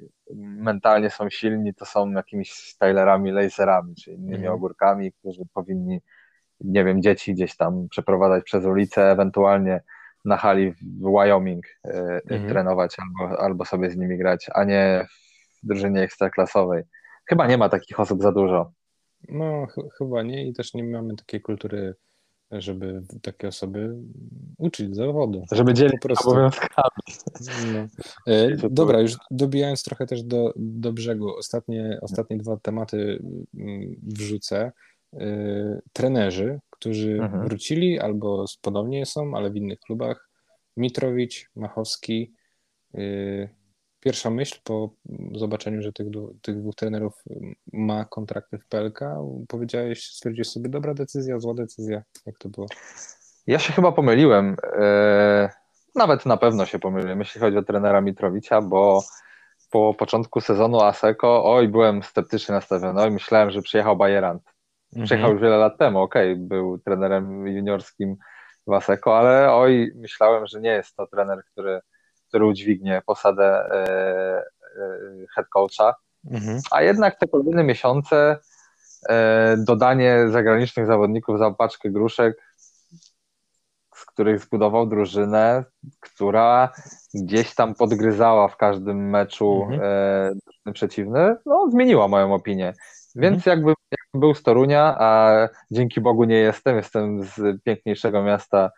mentalnie 0.58 1.10
są 1.10 1.30
silni, 1.30 1.74
to 1.74 1.86
są 1.86 2.12
jakimiś 2.12 2.54
stylerami, 2.54 3.32
laserami, 3.32 3.96
czyli 3.96 4.18
innymi 4.18 4.46
mm. 4.46 4.54
ogórkami, 4.54 5.12
którzy 5.12 5.42
powinni, 5.54 6.02
nie 6.62 6.84
wiem, 6.84 7.02
dzieci 7.02 7.34
gdzieś 7.34 7.58
tam 7.58 7.88
przeprowadzać 7.90 8.44
przez 8.44 8.66
ulicę, 8.66 9.12
ewentualnie 9.12 9.82
na 10.26 10.38
hali 10.38 10.72
w 10.72 10.78
Wyoming 11.02 11.66
mm. 12.30 12.50
trenować 12.50 12.98
albo, 13.00 13.40
albo 13.40 13.66
sobie 13.66 13.90
z 13.90 13.98
nimi 13.98 14.18
grać, 14.18 14.50
a 14.54 14.64
nie 14.64 15.06
w 15.64 15.68
drużynie 15.68 16.02
ekstraklasowej. 16.02 16.84
Chyba 17.30 17.48
nie 17.48 17.58
ma 17.58 17.70
takich 17.70 18.00
osób 18.00 18.22
za 18.22 18.32
dużo. 18.32 18.72
No, 19.30 19.68
ch 19.68 19.76
chyba 19.98 20.24
nie 20.24 20.48
i 20.48 20.54
też 20.54 20.74
nie 20.74 20.84
mamy 20.84 21.16
takiej 21.16 21.42
kultury, 21.42 21.96
żeby 22.52 23.04
takie 23.22 23.48
osoby 23.48 23.96
uczyć 24.58 24.96
zawodu. 24.96 25.46
Żeby 25.52 25.74
dzielić 25.74 26.02
obowiązkami. 26.26 27.02
No. 27.74 27.88
E, 28.28 28.50
dobra, 28.70 29.00
już 29.00 29.18
dobijając 29.32 29.84
trochę 29.84 30.06
też 30.06 30.24
do, 30.24 30.54
do 30.56 30.94
brzegu, 30.94 31.36
ostatnie, 31.38 31.98
ostatnie 32.02 32.38
dwa 32.38 32.58
tematy 32.58 33.24
mm, 33.58 33.96
wrzucę. 34.04 34.72
E, 35.14 35.82
trenerzy, 35.94 36.60
którzy 36.70 37.12
mhm. 37.22 37.44
wrócili 37.48 38.00
albo 38.00 38.46
ponownie 38.62 39.06
są, 39.06 39.36
ale 39.36 39.52
w 39.52 39.56
innych 39.56 39.80
klubach. 39.80 40.30
Mitrowicz, 40.78 41.50
Machowski, 41.56 42.34
pierwsza 44.06 44.30
myśl 44.30 44.60
po 44.64 44.90
zobaczeniu, 45.36 45.82
że 45.82 45.94
tych, 45.94 46.08
tych 46.42 46.60
dwóch 46.60 46.76
trenerów 46.76 47.24
ma 47.74 48.06
kontrakty 48.06 48.58
w 48.58 48.68
PLK, 48.68 49.00
powiedziałeś, 49.48 50.08
stwierdziłeś 50.08 50.50
sobie, 50.50 50.70
dobra 50.70 50.94
decyzja, 50.94 51.40
zła 51.40 51.54
decyzja, 51.54 52.04
jak 52.26 52.38
to 52.38 52.50
było? 52.50 52.68
Ja 53.48 53.60
się 53.60 53.74
chyba 53.74 53.92
pomyliłem. 53.92 54.56
E, 54.64 55.50
nawet 55.96 56.26
na 56.26 56.38
pewno 56.38 56.66
się 56.66 56.80
pomyliłem, 56.80 57.20
jeśli 57.20 57.42
chodzi 57.42 57.58
o 57.58 57.64
trenera 57.64 58.02
Mitrowicza, 58.02 58.62
bo 58.62 59.04
po 59.72 59.94
początku 59.94 60.42
sezonu 60.42 60.82
Aseko, 60.82 61.54
oj, 61.54 61.68
byłem 61.68 62.04
sceptycznie 62.04 62.56
nastawiony, 62.56 63.02
oj, 63.02 63.12
myślałem, 63.12 63.52
że 63.52 63.62
przyjechał 63.62 63.98
Bajerant. 63.98 64.44
Mhm. 64.94 65.06
Przyjechał 65.06 65.32
już 65.32 65.42
wiele 65.42 65.58
lat 65.58 65.78
temu, 65.78 66.00
okej, 66.00 66.34
okay, 66.34 66.46
był 66.48 66.78
trenerem 66.78 67.48
juniorskim 67.48 68.16
w 68.68 68.74
Aseko, 68.74 69.18
ale 69.18 69.54
oj, 69.54 69.92
myślałem, 69.96 70.48
że 70.48 70.62
nie 70.62 70.70
jest 70.70 70.96
to 70.96 71.08
trener, 71.08 71.44
który 71.52 71.82
który 72.36 72.46
udźwignie 72.46 73.02
posadę 73.06 73.46
e, 73.46 74.44
e, 74.78 74.98
head 75.36 75.48
coacha. 75.50 75.96
Mhm. 76.32 76.60
A 76.72 76.82
jednak 76.82 77.20
te 77.20 77.28
kolejne 77.28 77.64
miesiące 77.64 78.38
e, 79.10 79.56
dodanie 79.58 80.26
zagranicznych 80.30 80.86
zawodników 80.86 81.40
za 81.40 81.52
paczkę 81.52 81.90
gruszek, 81.90 82.42
z 83.96 84.06
których 84.06 84.40
zbudował 84.40 84.88
drużynę, 84.88 85.64
która 86.00 86.70
gdzieś 87.14 87.56
tam 87.56 87.76
podgryzała 87.76 88.48
w 88.48 88.58
każdym 88.58 89.10
meczu 89.10 89.68
mhm. 89.72 90.40
przeciwny, 90.74 91.36
no 91.46 91.70
zmieniła 91.70 92.08
moją 92.08 92.34
opinię. 92.34 92.74
Więc 93.16 93.36
mhm. 93.36 93.58
jakby, 93.58 93.74
jakby 93.92 94.20
był 94.20 94.36
z 94.36 94.44
Torunia, 94.44 94.96
a 95.00 95.36
dzięki 95.72 96.02
Bogu 96.02 96.24
nie 96.24 96.38
jestem, 96.38 96.76
jestem 96.76 97.24
z 97.24 97.64
piękniejszego 97.64 98.24
miasta 98.24 98.72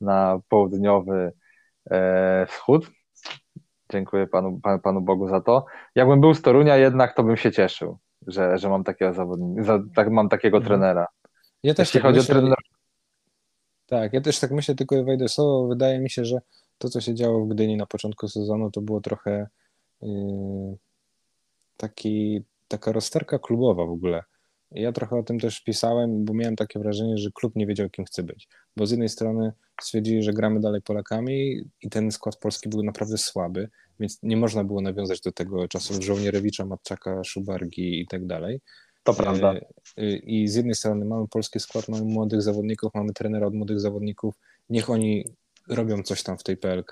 na 0.00 0.38
południowy 0.48 1.32
wschód, 2.46 2.90
Dziękuję 3.94 4.26
panu, 4.26 4.60
panu, 4.62 4.78
panu 4.78 5.00
Bogu 5.00 5.28
za 5.28 5.40
to. 5.40 5.64
Jakbym 5.94 6.20
był 6.20 6.34
z 6.34 6.42
Torunia 6.42 6.76
jednak, 6.76 7.16
to 7.16 7.22
bym 7.22 7.36
się 7.36 7.52
cieszył, 7.52 7.98
że, 8.26 8.58
że 8.58 8.68
mam 8.68 8.84
takiego 8.84 9.12
zawodnika, 9.12 9.78
tak, 9.94 10.10
mam 10.10 10.28
takiego 10.28 10.56
mhm. 10.56 10.68
trenera. 10.68 11.06
Ja 11.62 11.74
też 11.74 11.88
Jeśli 11.88 12.00
tak 12.00 12.08
chodzi 12.08 12.18
myślę, 12.18 12.34
o 12.34 12.38
trenera... 12.38 12.56
Tak, 13.86 14.12
ja 14.12 14.20
też 14.20 14.40
tak 14.40 14.50
myślę, 14.50 14.74
tylko 14.74 15.04
wejdę 15.04 15.28
słowo. 15.28 15.68
Wydaje 15.68 15.98
mi 16.00 16.10
się, 16.10 16.24
że 16.24 16.38
to, 16.78 16.88
co 16.88 17.00
się 17.00 17.14
działo 17.14 17.44
w 17.44 17.48
Gdyni 17.48 17.76
na 17.76 17.86
początku 17.86 18.28
sezonu, 18.28 18.70
to 18.70 18.80
było 18.80 19.00
trochę 19.00 19.46
yy, 20.02 20.76
taki, 21.76 22.44
taka 22.68 22.92
rozterka 22.92 23.38
klubowa 23.38 23.86
w 23.86 23.90
ogóle. 23.90 24.22
Ja 24.70 24.92
trochę 24.92 25.16
o 25.16 25.22
tym 25.22 25.40
też 25.40 25.60
pisałem, 25.60 26.24
bo 26.24 26.34
miałem 26.34 26.56
takie 26.56 26.78
wrażenie, 26.78 27.18
że 27.18 27.30
klub 27.34 27.56
nie 27.56 27.66
wiedział, 27.66 27.90
kim 27.90 28.04
chce 28.04 28.22
być. 28.22 28.48
Bo 28.76 28.86
z 28.86 28.90
jednej 28.90 29.08
strony 29.08 29.52
stwierdzili, 29.82 30.22
że 30.22 30.32
gramy 30.32 30.60
dalej 30.60 30.82
Polakami 30.82 31.64
i 31.82 31.90
ten 31.90 32.10
skład 32.10 32.36
polski 32.36 32.68
był 32.68 32.82
naprawdę 32.82 33.18
słaby, 33.18 33.68
więc 34.00 34.18
nie 34.22 34.36
można 34.36 34.64
było 34.64 34.80
nawiązać 34.80 35.20
do 35.20 35.32
tego 35.32 35.68
czasów 35.68 36.04
Żołnierewicza, 36.04 36.66
Matczaka, 36.66 37.24
Szubargi 37.24 38.00
i 38.00 38.06
tak 38.06 38.26
dalej. 38.26 38.60
To 39.04 39.14
prawda. 39.14 39.52
E, 39.52 39.60
e, 39.96 40.16
I 40.16 40.48
z 40.48 40.54
jednej 40.54 40.74
strony 40.74 41.04
mamy 41.04 41.28
polski 41.28 41.60
skład, 41.60 41.88
mamy 41.88 42.04
młodych 42.04 42.42
zawodników, 42.42 42.94
mamy 42.94 43.12
trenera 43.12 43.46
od 43.46 43.54
młodych 43.54 43.80
zawodników, 43.80 44.34
niech 44.68 44.90
oni 44.90 45.24
robią 45.68 46.02
coś 46.02 46.22
tam 46.22 46.38
w 46.38 46.42
tej 46.42 46.56
PLK, 46.56 46.90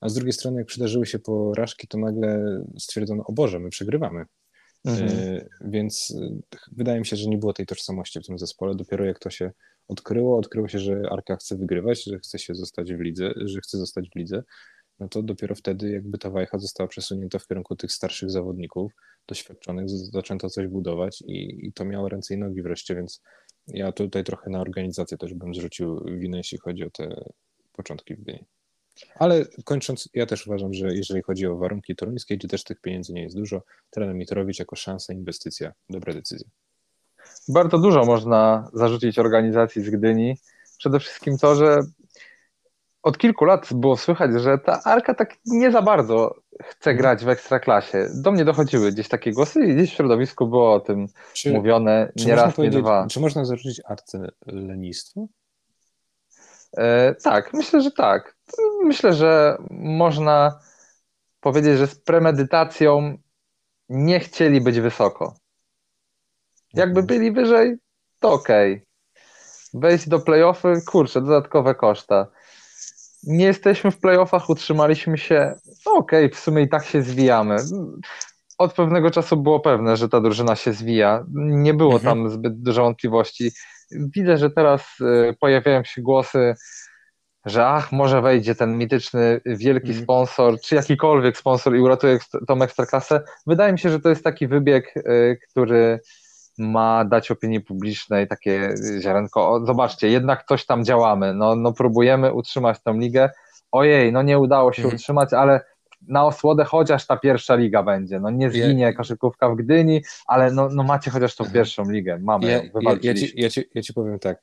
a 0.00 0.08
z 0.08 0.14
drugiej 0.14 0.32
strony 0.32 0.58
jak 0.58 0.66
przydarzyły 0.66 1.06
się 1.06 1.18
porażki, 1.18 1.88
to 1.88 1.98
nagle 1.98 2.62
stwierdzono, 2.78 3.24
o 3.26 3.32
Boże, 3.32 3.58
my 3.58 3.70
przegrywamy. 3.70 4.24
Mhm. 4.84 5.08
E, 5.08 5.46
więc 5.60 6.14
wydaje 6.72 6.98
mi 7.00 7.06
się, 7.06 7.16
że 7.16 7.28
nie 7.28 7.38
było 7.38 7.52
tej 7.52 7.66
tożsamości 7.66 8.20
w 8.20 8.26
tym 8.26 8.38
zespole. 8.38 8.74
Dopiero 8.74 9.04
jak 9.04 9.18
to 9.18 9.30
się 9.30 9.50
odkryło, 9.88 10.38
odkryło 10.38 10.68
się, 10.68 10.78
że 10.78 11.02
Arka 11.10 11.36
chce 11.36 11.56
wygrywać, 11.56 12.04
że 12.04 12.18
chce 12.18 12.38
się 12.38 12.54
zostać 12.54 12.94
w 12.94 13.00
lidze, 13.00 13.32
że 13.36 13.60
chce 13.60 13.78
zostać 13.78 14.10
w 14.10 14.18
lidze, 14.18 14.42
no 14.98 15.08
to 15.08 15.22
dopiero 15.22 15.54
wtedy 15.54 15.90
jakby 15.90 16.18
ta 16.18 16.30
wajcha 16.30 16.58
została 16.58 16.88
przesunięta 16.88 17.38
w 17.38 17.46
kierunku 17.46 17.76
tych 17.76 17.92
starszych 17.92 18.30
zawodników, 18.30 18.92
doświadczonych, 19.28 19.88
zaczęto 19.88 20.50
coś 20.50 20.66
budować 20.66 21.22
i, 21.26 21.66
i 21.66 21.72
to 21.72 21.84
miało 21.84 22.08
ręce 22.08 22.34
i 22.34 22.38
nogi 22.38 22.62
wreszcie, 22.62 22.94
więc 22.94 23.22
ja 23.66 23.92
tutaj 23.92 24.24
trochę 24.24 24.50
na 24.50 24.60
organizację 24.60 25.18
też 25.18 25.34
bym 25.34 25.54
zwrócił 25.54 26.04
winę, 26.04 26.36
jeśli 26.36 26.58
chodzi 26.58 26.84
o 26.84 26.90
te 26.90 27.24
początki 27.72 28.14
w 28.14 28.20
Gdyni. 28.20 28.44
Ale 29.14 29.44
kończąc, 29.64 30.08
ja 30.14 30.26
też 30.26 30.46
uważam, 30.46 30.74
że 30.74 30.94
jeżeli 30.94 31.22
chodzi 31.22 31.46
o 31.46 31.56
warunki 31.56 31.96
toruńskie, 31.96 32.36
gdzie 32.36 32.48
też 32.48 32.64
tych 32.64 32.80
pieniędzy 32.80 33.12
nie 33.12 33.22
jest 33.22 33.36
dużo, 33.36 33.62
trener 33.90 34.14
Mitrowicz 34.14 34.58
jako 34.58 34.76
szansa, 34.76 35.12
inwestycja, 35.12 35.72
dobra 35.90 36.14
decyzja. 36.14 36.48
Bardzo 37.48 37.78
dużo 37.78 38.04
można 38.04 38.70
zarzucić 38.72 39.18
organizacji 39.18 39.82
z 39.82 39.90
Gdyni. 39.90 40.38
Przede 40.78 41.00
wszystkim 41.00 41.38
to, 41.38 41.54
że 41.54 41.82
od 43.02 43.18
kilku 43.18 43.44
lat 43.44 43.68
było 43.74 43.96
słychać, 43.96 44.30
że 44.40 44.58
ta 44.58 44.82
Arka 44.84 45.14
tak 45.14 45.36
nie 45.46 45.72
za 45.72 45.82
bardzo 45.82 46.34
chce 46.62 46.94
grać 46.94 47.24
w 47.24 47.28
ekstraklasie. 47.28 48.08
Do 48.14 48.32
mnie 48.32 48.44
dochodziły 48.44 48.92
gdzieś 48.92 49.08
takie 49.08 49.32
głosy 49.32 49.60
i 49.60 49.74
gdzieś 49.74 49.92
w 49.92 49.94
środowisku 49.94 50.46
było 50.46 50.74
o 50.74 50.80
tym 50.80 51.06
czy, 51.32 51.52
mówione 51.52 52.12
nie 52.16 52.34
raz, 52.34 52.58
nie 52.58 52.70
dwa. 52.70 53.06
Czy 53.10 53.20
można 53.20 53.44
zarzucić 53.44 53.80
Arce 53.84 54.28
lenistwo? 54.46 55.26
E, 56.76 57.14
tak, 57.14 57.52
myślę, 57.52 57.80
że 57.80 57.90
tak. 57.90 58.36
Myślę, 58.84 59.12
że 59.12 59.58
można 59.70 60.60
powiedzieć, 61.40 61.78
że 61.78 61.86
z 61.86 61.94
premedytacją 61.94 63.18
nie 63.88 64.20
chcieli 64.20 64.60
być 64.60 64.80
wysoko. 64.80 65.34
Jakby 66.74 67.00
mhm. 67.00 67.06
byli 67.06 67.32
wyżej, 67.32 67.76
to 68.20 68.32
okej. 68.32 68.72
Okay. 68.72 68.86
Wejść 69.80 70.08
do 70.08 70.18
playoffy, 70.18 70.82
kurczę, 70.86 71.20
dodatkowe 71.20 71.74
koszta 71.74 72.26
nie 73.22 73.44
jesteśmy 73.44 73.90
w 73.90 74.00
playoffach, 74.00 74.50
utrzymaliśmy 74.50 75.18
się, 75.18 75.54
no 75.86 75.92
okej, 75.92 76.26
okay, 76.26 76.36
w 76.36 76.40
sumie 76.40 76.62
i 76.62 76.68
tak 76.68 76.84
się 76.84 77.02
zwijamy. 77.02 77.56
Od 78.58 78.72
pewnego 78.72 79.10
czasu 79.10 79.36
było 79.36 79.60
pewne, 79.60 79.96
że 79.96 80.08
ta 80.08 80.20
drużyna 80.20 80.56
się 80.56 80.72
zwija. 80.72 81.24
Nie 81.34 81.74
było 81.74 81.94
mhm. 81.94 82.18
tam 82.18 82.30
zbyt 82.30 82.62
dużo 82.62 82.82
wątpliwości. 82.82 83.52
Widzę, 83.90 84.38
że 84.38 84.50
teraz 84.50 85.00
y, 85.00 85.36
pojawiają 85.40 85.84
się 85.84 86.02
głosy, 86.02 86.54
że 87.46 87.66
ach, 87.66 87.92
może 87.92 88.22
wejdzie 88.22 88.54
ten 88.54 88.78
mityczny 88.78 89.40
wielki 89.46 89.88
mhm. 89.88 90.04
sponsor, 90.04 90.60
czy 90.60 90.74
jakikolwiek 90.74 91.36
sponsor 91.38 91.76
i 91.76 91.80
uratuje 91.80 92.18
tą 92.48 92.62
ekstraklasę. 92.62 93.20
Wydaje 93.46 93.72
mi 93.72 93.78
się, 93.78 93.90
że 93.90 94.00
to 94.00 94.08
jest 94.08 94.24
taki 94.24 94.48
wybieg, 94.48 94.96
y, 94.96 95.38
który 95.50 96.00
ma 96.58 97.04
dać 97.04 97.30
opinii 97.30 97.60
publicznej 97.60 98.28
takie 98.28 98.74
ziarenko, 99.00 99.50
o, 99.50 99.66
zobaczcie, 99.66 100.08
jednak 100.08 100.44
coś 100.48 100.66
tam 100.66 100.84
działamy, 100.84 101.34
no, 101.34 101.56
no 101.56 101.72
próbujemy 101.72 102.32
utrzymać 102.32 102.82
tę 102.82 102.92
ligę, 102.92 103.30
ojej, 103.72 104.12
no 104.12 104.22
nie 104.22 104.38
udało 104.38 104.72
się 104.72 104.82
mhm. 104.82 104.96
utrzymać, 104.96 105.32
ale 105.32 105.60
na 106.08 106.26
osłodę 106.26 106.64
chociaż 106.64 107.06
ta 107.06 107.16
pierwsza 107.16 107.56
liga 107.56 107.82
będzie, 107.82 108.20
no 108.20 108.30
nie 108.30 108.50
zginie 108.50 108.94
koszykówka 108.94 109.50
w 109.50 109.56
Gdyni, 109.56 110.02
ale 110.26 110.52
no, 110.52 110.68
no 110.68 110.82
macie 110.82 111.10
chociaż 111.10 111.36
tą 111.36 111.50
pierwszą 111.50 111.90
ligę, 111.90 112.18
mamy 112.18 112.50
ja, 112.50 112.62
ja, 112.80 112.98
ja, 113.02 113.14
ci, 113.14 113.32
ja, 113.40 113.50
ci, 113.50 113.64
ja 113.74 113.82
ci 113.82 113.94
powiem 113.94 114.18
tak, 114.18 114.40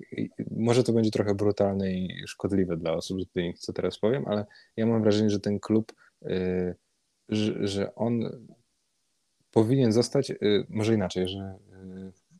może 0.51 0.83
to 0.83 0.93
będzie 0.93 1.11
trochę 1.11 1.35
brutalne 1.35 1.91
i 1.91 2.23
szkodliwe 2.27 2.77
dla 2.77 2.93
osób 2.93 3.21
z 3.21 3.25
Gdyni, 3.25 3.53
co 3.53 3.73
teraz 3.73 3.99
powiem, 3.99 4.23
ale 4.27 4.45
ja 4.77 4.85
mam 4.85 5.01
wrażenie, 5.01 5.29
że 5.29 5.39
ten 5.39 5.59
klub, 5.59 5.93
yy, 6.21 6.75
że, 7.29 7.67
że 7.67 7.95
on 7.95 8.21
powinien 9.51 9.91
zostać, 9.91 10.29
yy, 10.29 10.65
może 10.69 10.93
inaczej, 10.93 11.27
że 11.27 11.55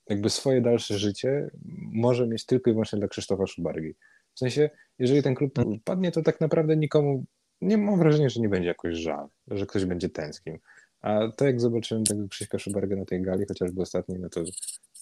jakby 0.09 0.30
swoje 0.30 0.61
dalsze 0.61 0.97
życie 0.97 1.49
może 1.91 2.28
mieć 2.28 2.45
tylko 2.45 2.70
i 2.70 2.74
wyłącznie 2.74 2.99
dla 2.99 3.07
Krzysztofa 3.07 3.47
Szubargi. 3.47 3.93
W 4.34 4.39
sensie, 4.39 4.70
jeżeli 4.99 5.24
ten 5.24 5.36
klub 5.36 5.59
mm. 5.59 5.80
padnie, 5.84 6.11
to 6.11 6.22
tak 6.22 6.41
naprawdę 6.41 6.78
nikomu, 6.78 7.26
nie 7.62 7.78
mam 7.78 7.99
wrażenia, 7.99 8.30
że 8.30 8.41
nie 8.41 8.49
będzie 8.49 8.68
jakoś 8.68 8.95
żal, 8.95 9.28
że 9.47 9.66
ktoś 9.66 9.86
będzie 9.86 10.10
tęsknił. 10.10 10.60
A 11.01 11.20
to 11.38 11.45
jak 11.45 11.62
zobaczyłem 11.62 12.03
tego 12.03 12.28
Krzyśka 12.28 12.60
Szubarga 12.60 12.95
na 12.95 13.05
tej 13.05 13.22
gali, 13.22 13.45
chociażby 13.45 13.82
ostatniej, 13.82 14.20
no 14.20 14.30
to 14.30 14.41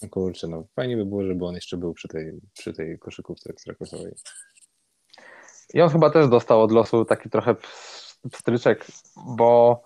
no 0.02 0.08
kurczę, 0.08 0.48
no 0.48 0.66
fajnie 0.76 0.96
by 0.96 1.06
było, 1.06 1.24
żeby 1.24 1.46
on 1.46 1.54
jeszcze 1.54 1.76
był 1.76 1.94
przy 1.94 2.08
tej, 2.08 2.40
przy 2.52 2.72
tej 2.72 2.98
koszykówce 2.98 3.50
ekstraklasowej. 3.50 4.12
I 5.74 5.80
on 5.80 5.90
chyba 5.90 6.10
też 6.10 6.28
dostał 6.28 6.62
od 6.62 6.72
losu 6.72 7.04
taki 7.04 7.30
trochę 7.30 7.54
pstryczek, 8.32 8.86
bo 9.36 9.82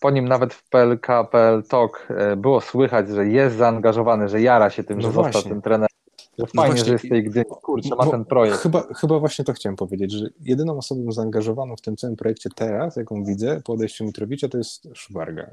po 0.00 0.10
nim 0.10 0.28
nawet 0.28 0.54
w 0.54 0.68
PLK, 0.68 1.06
PL 1.30 1.62
Talk 1.62 2.06
e, 2.10 2.36
było 2.36 2.60
słychać, 2.60 3.08
że 3.08 3.26
jest 3.26 3.56
zaangażowany, 3.56 4.28
że 4.28 4.40
jara 4.40 4.70
się 4.70 4.84
tym, 4.84 4.98
no 4.98 5.02
że 5.02 5.10
właśnie. 5.10 5.32
został 5.32 5.52
tym 5.52 5.62
trenerem. 5.62 5.95
Że 6.38 6.44
no 6.44 6.62
fajnie, 6.62 6.74
właśnie. 6.74 6.86
że 6.86 6.92
jest 6.92 7.08
tej 7.08 7.24
Gdyni, 7.24 7.44
kurczę, 7.62 7.96
ma 7.96 8.06
ten 8.06 8.24
projekt. 8.24 8.58
Chyba, 8.58 8.82
chyba 8.96 9.18
właśnie 9.18 9.44
to 9.44 9.52
chciałem 9.52 9.76
powiedzieć, 9.76 10.12
że 10.12 10.26
jedyną 10.40 10.78
osobą 10.78 11.12
zaangażowaną 11.12 11.76
w 11.76 11.80
tym 11.80 11.96
całym 11.96 12.16
projekcie 12.16 12.50
teraz, 12.54 12.96
jaką 12.96 13.24
widzę 13.24 13.60
po 13.64 13.72
odejściu 13.72 14.04
Mitrowicza, 14.04 14.48
to 14.48 14.58
jest 14.58 14.88
Szubarga. 14.94 15.50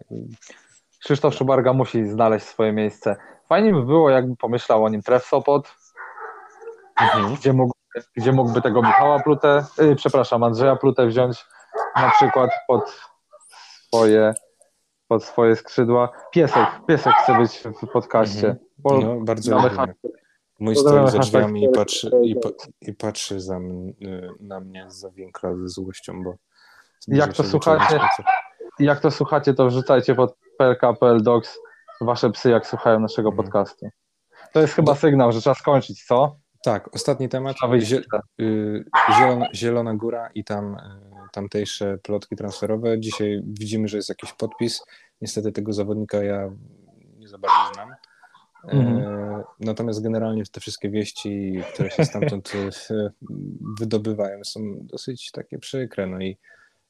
Krzysztof 1.00 1.36
Szubarga 1.36 1.74
musi 1.74 2.06
znaleźć 2.06 2.46
swoje 2.46 2.74
miejsce. 2.74 3.16
Fajnie 3.50 3.74
by 3.74 3.84
było, 3.86 4.10
jakby 4.10 4.36
pomyślał 4.36 4.84
o 4.84 4.90
nim 4.90 5.02
Tref 5.02 5.26
Sopot, 5.26 5.76
mhm. 7.02 7.36
gdzie, 7.36 7.54
mógł, 7.54 7.74
gdzie 8.16 8.32
mógłby 8.32 8.62
tego 8.62 8.82
Michała 8.82 9.20
Plutę, 9.20 9.66
yy, 9.78 9.96
przepraszam, 9.96 10.44
Andrzeja 10.44 10.76
Plutę 10.76 11.08
wziąć 11.08 11.46
na 11.96 12.10
przykład 12.10 12.50
pod 12.68 12.90
swoje, 13.88 14.34
pod 15.08 15.24
swoje 15.24 15.56
skrzydła. 15.56 16.10
Piesek, 16.32 16.68
piesek 16.88 17.14
chce 17.14 17.38
być 17.38 17.64
w 17.84 17.88
podcaście. 17.88 18.56
no, 18.84 19.22
bardzo. 19.22 19.60
Mój 20.60 20.76
stoi 20.76 21.12
za 21.12 21.20
drzwiami 21.20 21.64
i 21.64 21.70
patrzy, 21.70 22.12
i, 22.24 22.36
i 22.82 22.93
patrzy 22.93 23.39
za, 23.39 23.60
na 24.39 24.60
mnie 24.60 24.86
za 24.88 25.10
winkla 25.10 25.56
ze 25.56 25.68
złością, 25.68 26.24
bo 26.24 26.36
jak 27.08 27.34
to 27.34 27.43
słuchacie, 27.43 27.99
jak 28.80 28.99
to 28.99 29.12
słuchacie, 29.12 29.54
to 29.54 29.68
wrzucajcie 29.68 30.16
pod 30.16 30.36
PLK.pl 30.58 31.24
Docs 31.24 31.60
wasze 32.01 32.30
psy, 32.30 32.49
jak 32.49 32.68
słuchają 32.68 32.99
naszego 32.99 33.30
mhm. 33.30 33.45
podcastu. 33.45 33.89
To 34.54 34.62
jest 34.62 34.74
chyba 34.74 34.95
sygnał, 34.95 35.32
że 35.32 35.41
trzeba 35.41 35.54
skończyć, 35.54 36.04
co? 36.04 36.36
Tak, 36.64 36.95
ostatni 36.95 37.30
temat. 37.30 37.56
Y, 38.41 38.86
Zielona, 39.18 39.47
Zielona 39.54 39.93
Góra 39.93 40.30
i 40.36 40.43
tam 40.43 40.76
y, 40.76 40.78
tamtejsze 41.32 41.97
plotki 41.97 42.36
transferowe. 42.36 42.99
Dzisiaj 42.99 43.41
widzimy, 43.45 43.88
że 43.88 43.97
jest 43.97 44.10
jakiś 44.10 44.34
podpis. 44.34 44.84
Niestety 45.22 45.51
tego 45.51 45.74
zawodnika 45.74 46.24
ja 46.24 46.49
nie 47.18 47.28
za 47.28 47.38
bardzo 47.38 47.74
znam. 47.74 47.89
Mhm. 48.68 48.97
E, 48.97 49.43
natomiast 49.59 50.03
generalnie 50.03 50.43
te 50.51 50.59
wszystkie 50.59 50.89
wieści, 50.89 51.61
które 51.74 51.89
się 51.89 52.05
stamtąd 52.05 52.51
e, 52.91 53.09
wydobywają, 53.80 54.43
są 54.43 54.59
dosyć 54.82 55.32
takie 55.32 55.59
przykre. 55.59 56.07
No 56.07 56.22
i, 56.22 56.38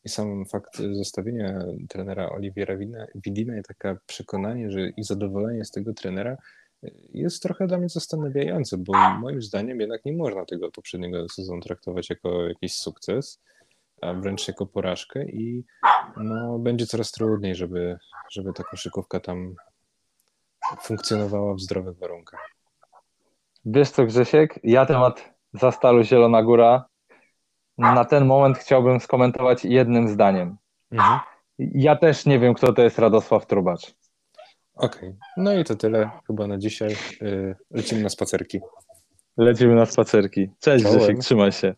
i 0.06 0.10
sam 0.10 0.46
fakt 0.46 0.78
zostawienia 0.92 1.66
trenera 1.90 2.30
Oliwiera 2.30 2.78
Widina 3.16 3.58
i 3.60 3.64
takie 3.64 3.98
przekonanie, 4.06 4.72
że 4.72 4.90
i 4.90 5.04
zadowolenie 5.04 5.66
z 5.66 5.72
tego 5.72 5.94
trenera 5.94 6.38
e, 6.84 6.92
jest 7.14 7.44
trochę 7.44 7.68
dla 7.68 7.78
mnie 7.78 7.90
zastanawiające, 7.90 8.78
bo 8.78 8.94
moim 9.20 9.42
zdaniem 9.42 9.80
jednak 9.80 10.06
nie 10.06 10.14
można 10.14 10.46
tego 10.46 10.72
poprzedniego 10.72 11.30
sezonu 11.30 11.62
traktować 11.62 12.10
jako 12.10 12.48
jakiś 12.48 12.74
sukces, 12.74 13.42
a 14.02 14.14
wręcz 14.14 14.48
jako 14.48 14.66
porażkę 14.66 15.26
i 15.26 15.64
no, 16.18 16.60
będzie 16.60 16.86
coraz 16.86 17.12
trudniej, 17.12 17.56
żeby, 17.56 17.98
żeby 18.32 18.54
ta 18.54 18.64
koszykówka 18.64 19.20
tam 19.20 19.56
funkcjonowała 20.82 21.54
w 21.54 21.60
zdrowych 21.60 21.98
warunkach. 21.98 22.50
Wiesz 23.66 23.90
co, 23.90 24.06
Grzesiek? 24.06 24.60
Ja 24.64 24.86
temat 24.86 25.34
Zastalu 25.54 26.04
Zielona 26.04 26.44
Góra 26.44 26.86
na 27.78 28.06
ten 28.06 28.26
moment 28.26 28.58
chciałbym 28.58 29.00
skomentować 29.00 29.66
jednym 29.66 30.08
zdaniem. 30.08 30.58
Mhm. 30.92 31.20
Ja 31.60 31.96
też 31.96 32.26
nie 32.26 32.40
wiem, 32.40 32.54
kto 32.54 32.74
to 32.74 32.82
jest 32.82 33.00
Radosław 33.00 33.48
Trubacz. 33.48 33.96
Okej, 34.76 35.10
okay. 35.10 35.18
no 35.38 35.54
i 35.54 35.64
to 35.64 35.76
tyle 35.76 36.10
chyba 36.28 36.48
na 36.48 36.58
dzisiaj. 36.58 36.96
Y, 37.22 37.56
lecimy 37.72 38.04
na 38.04 38.10
spacerki. 38.10 38.60
Lecimy 39.38 39.76
na 39.76 39.86
spacerki. 39.86 40.50
Cześć 40.60 40.84
Czołem. 40.84 40.98
Grzesiek, 40.98 41.20
trzymaj 41.20 41.52
się. 41.52 41.76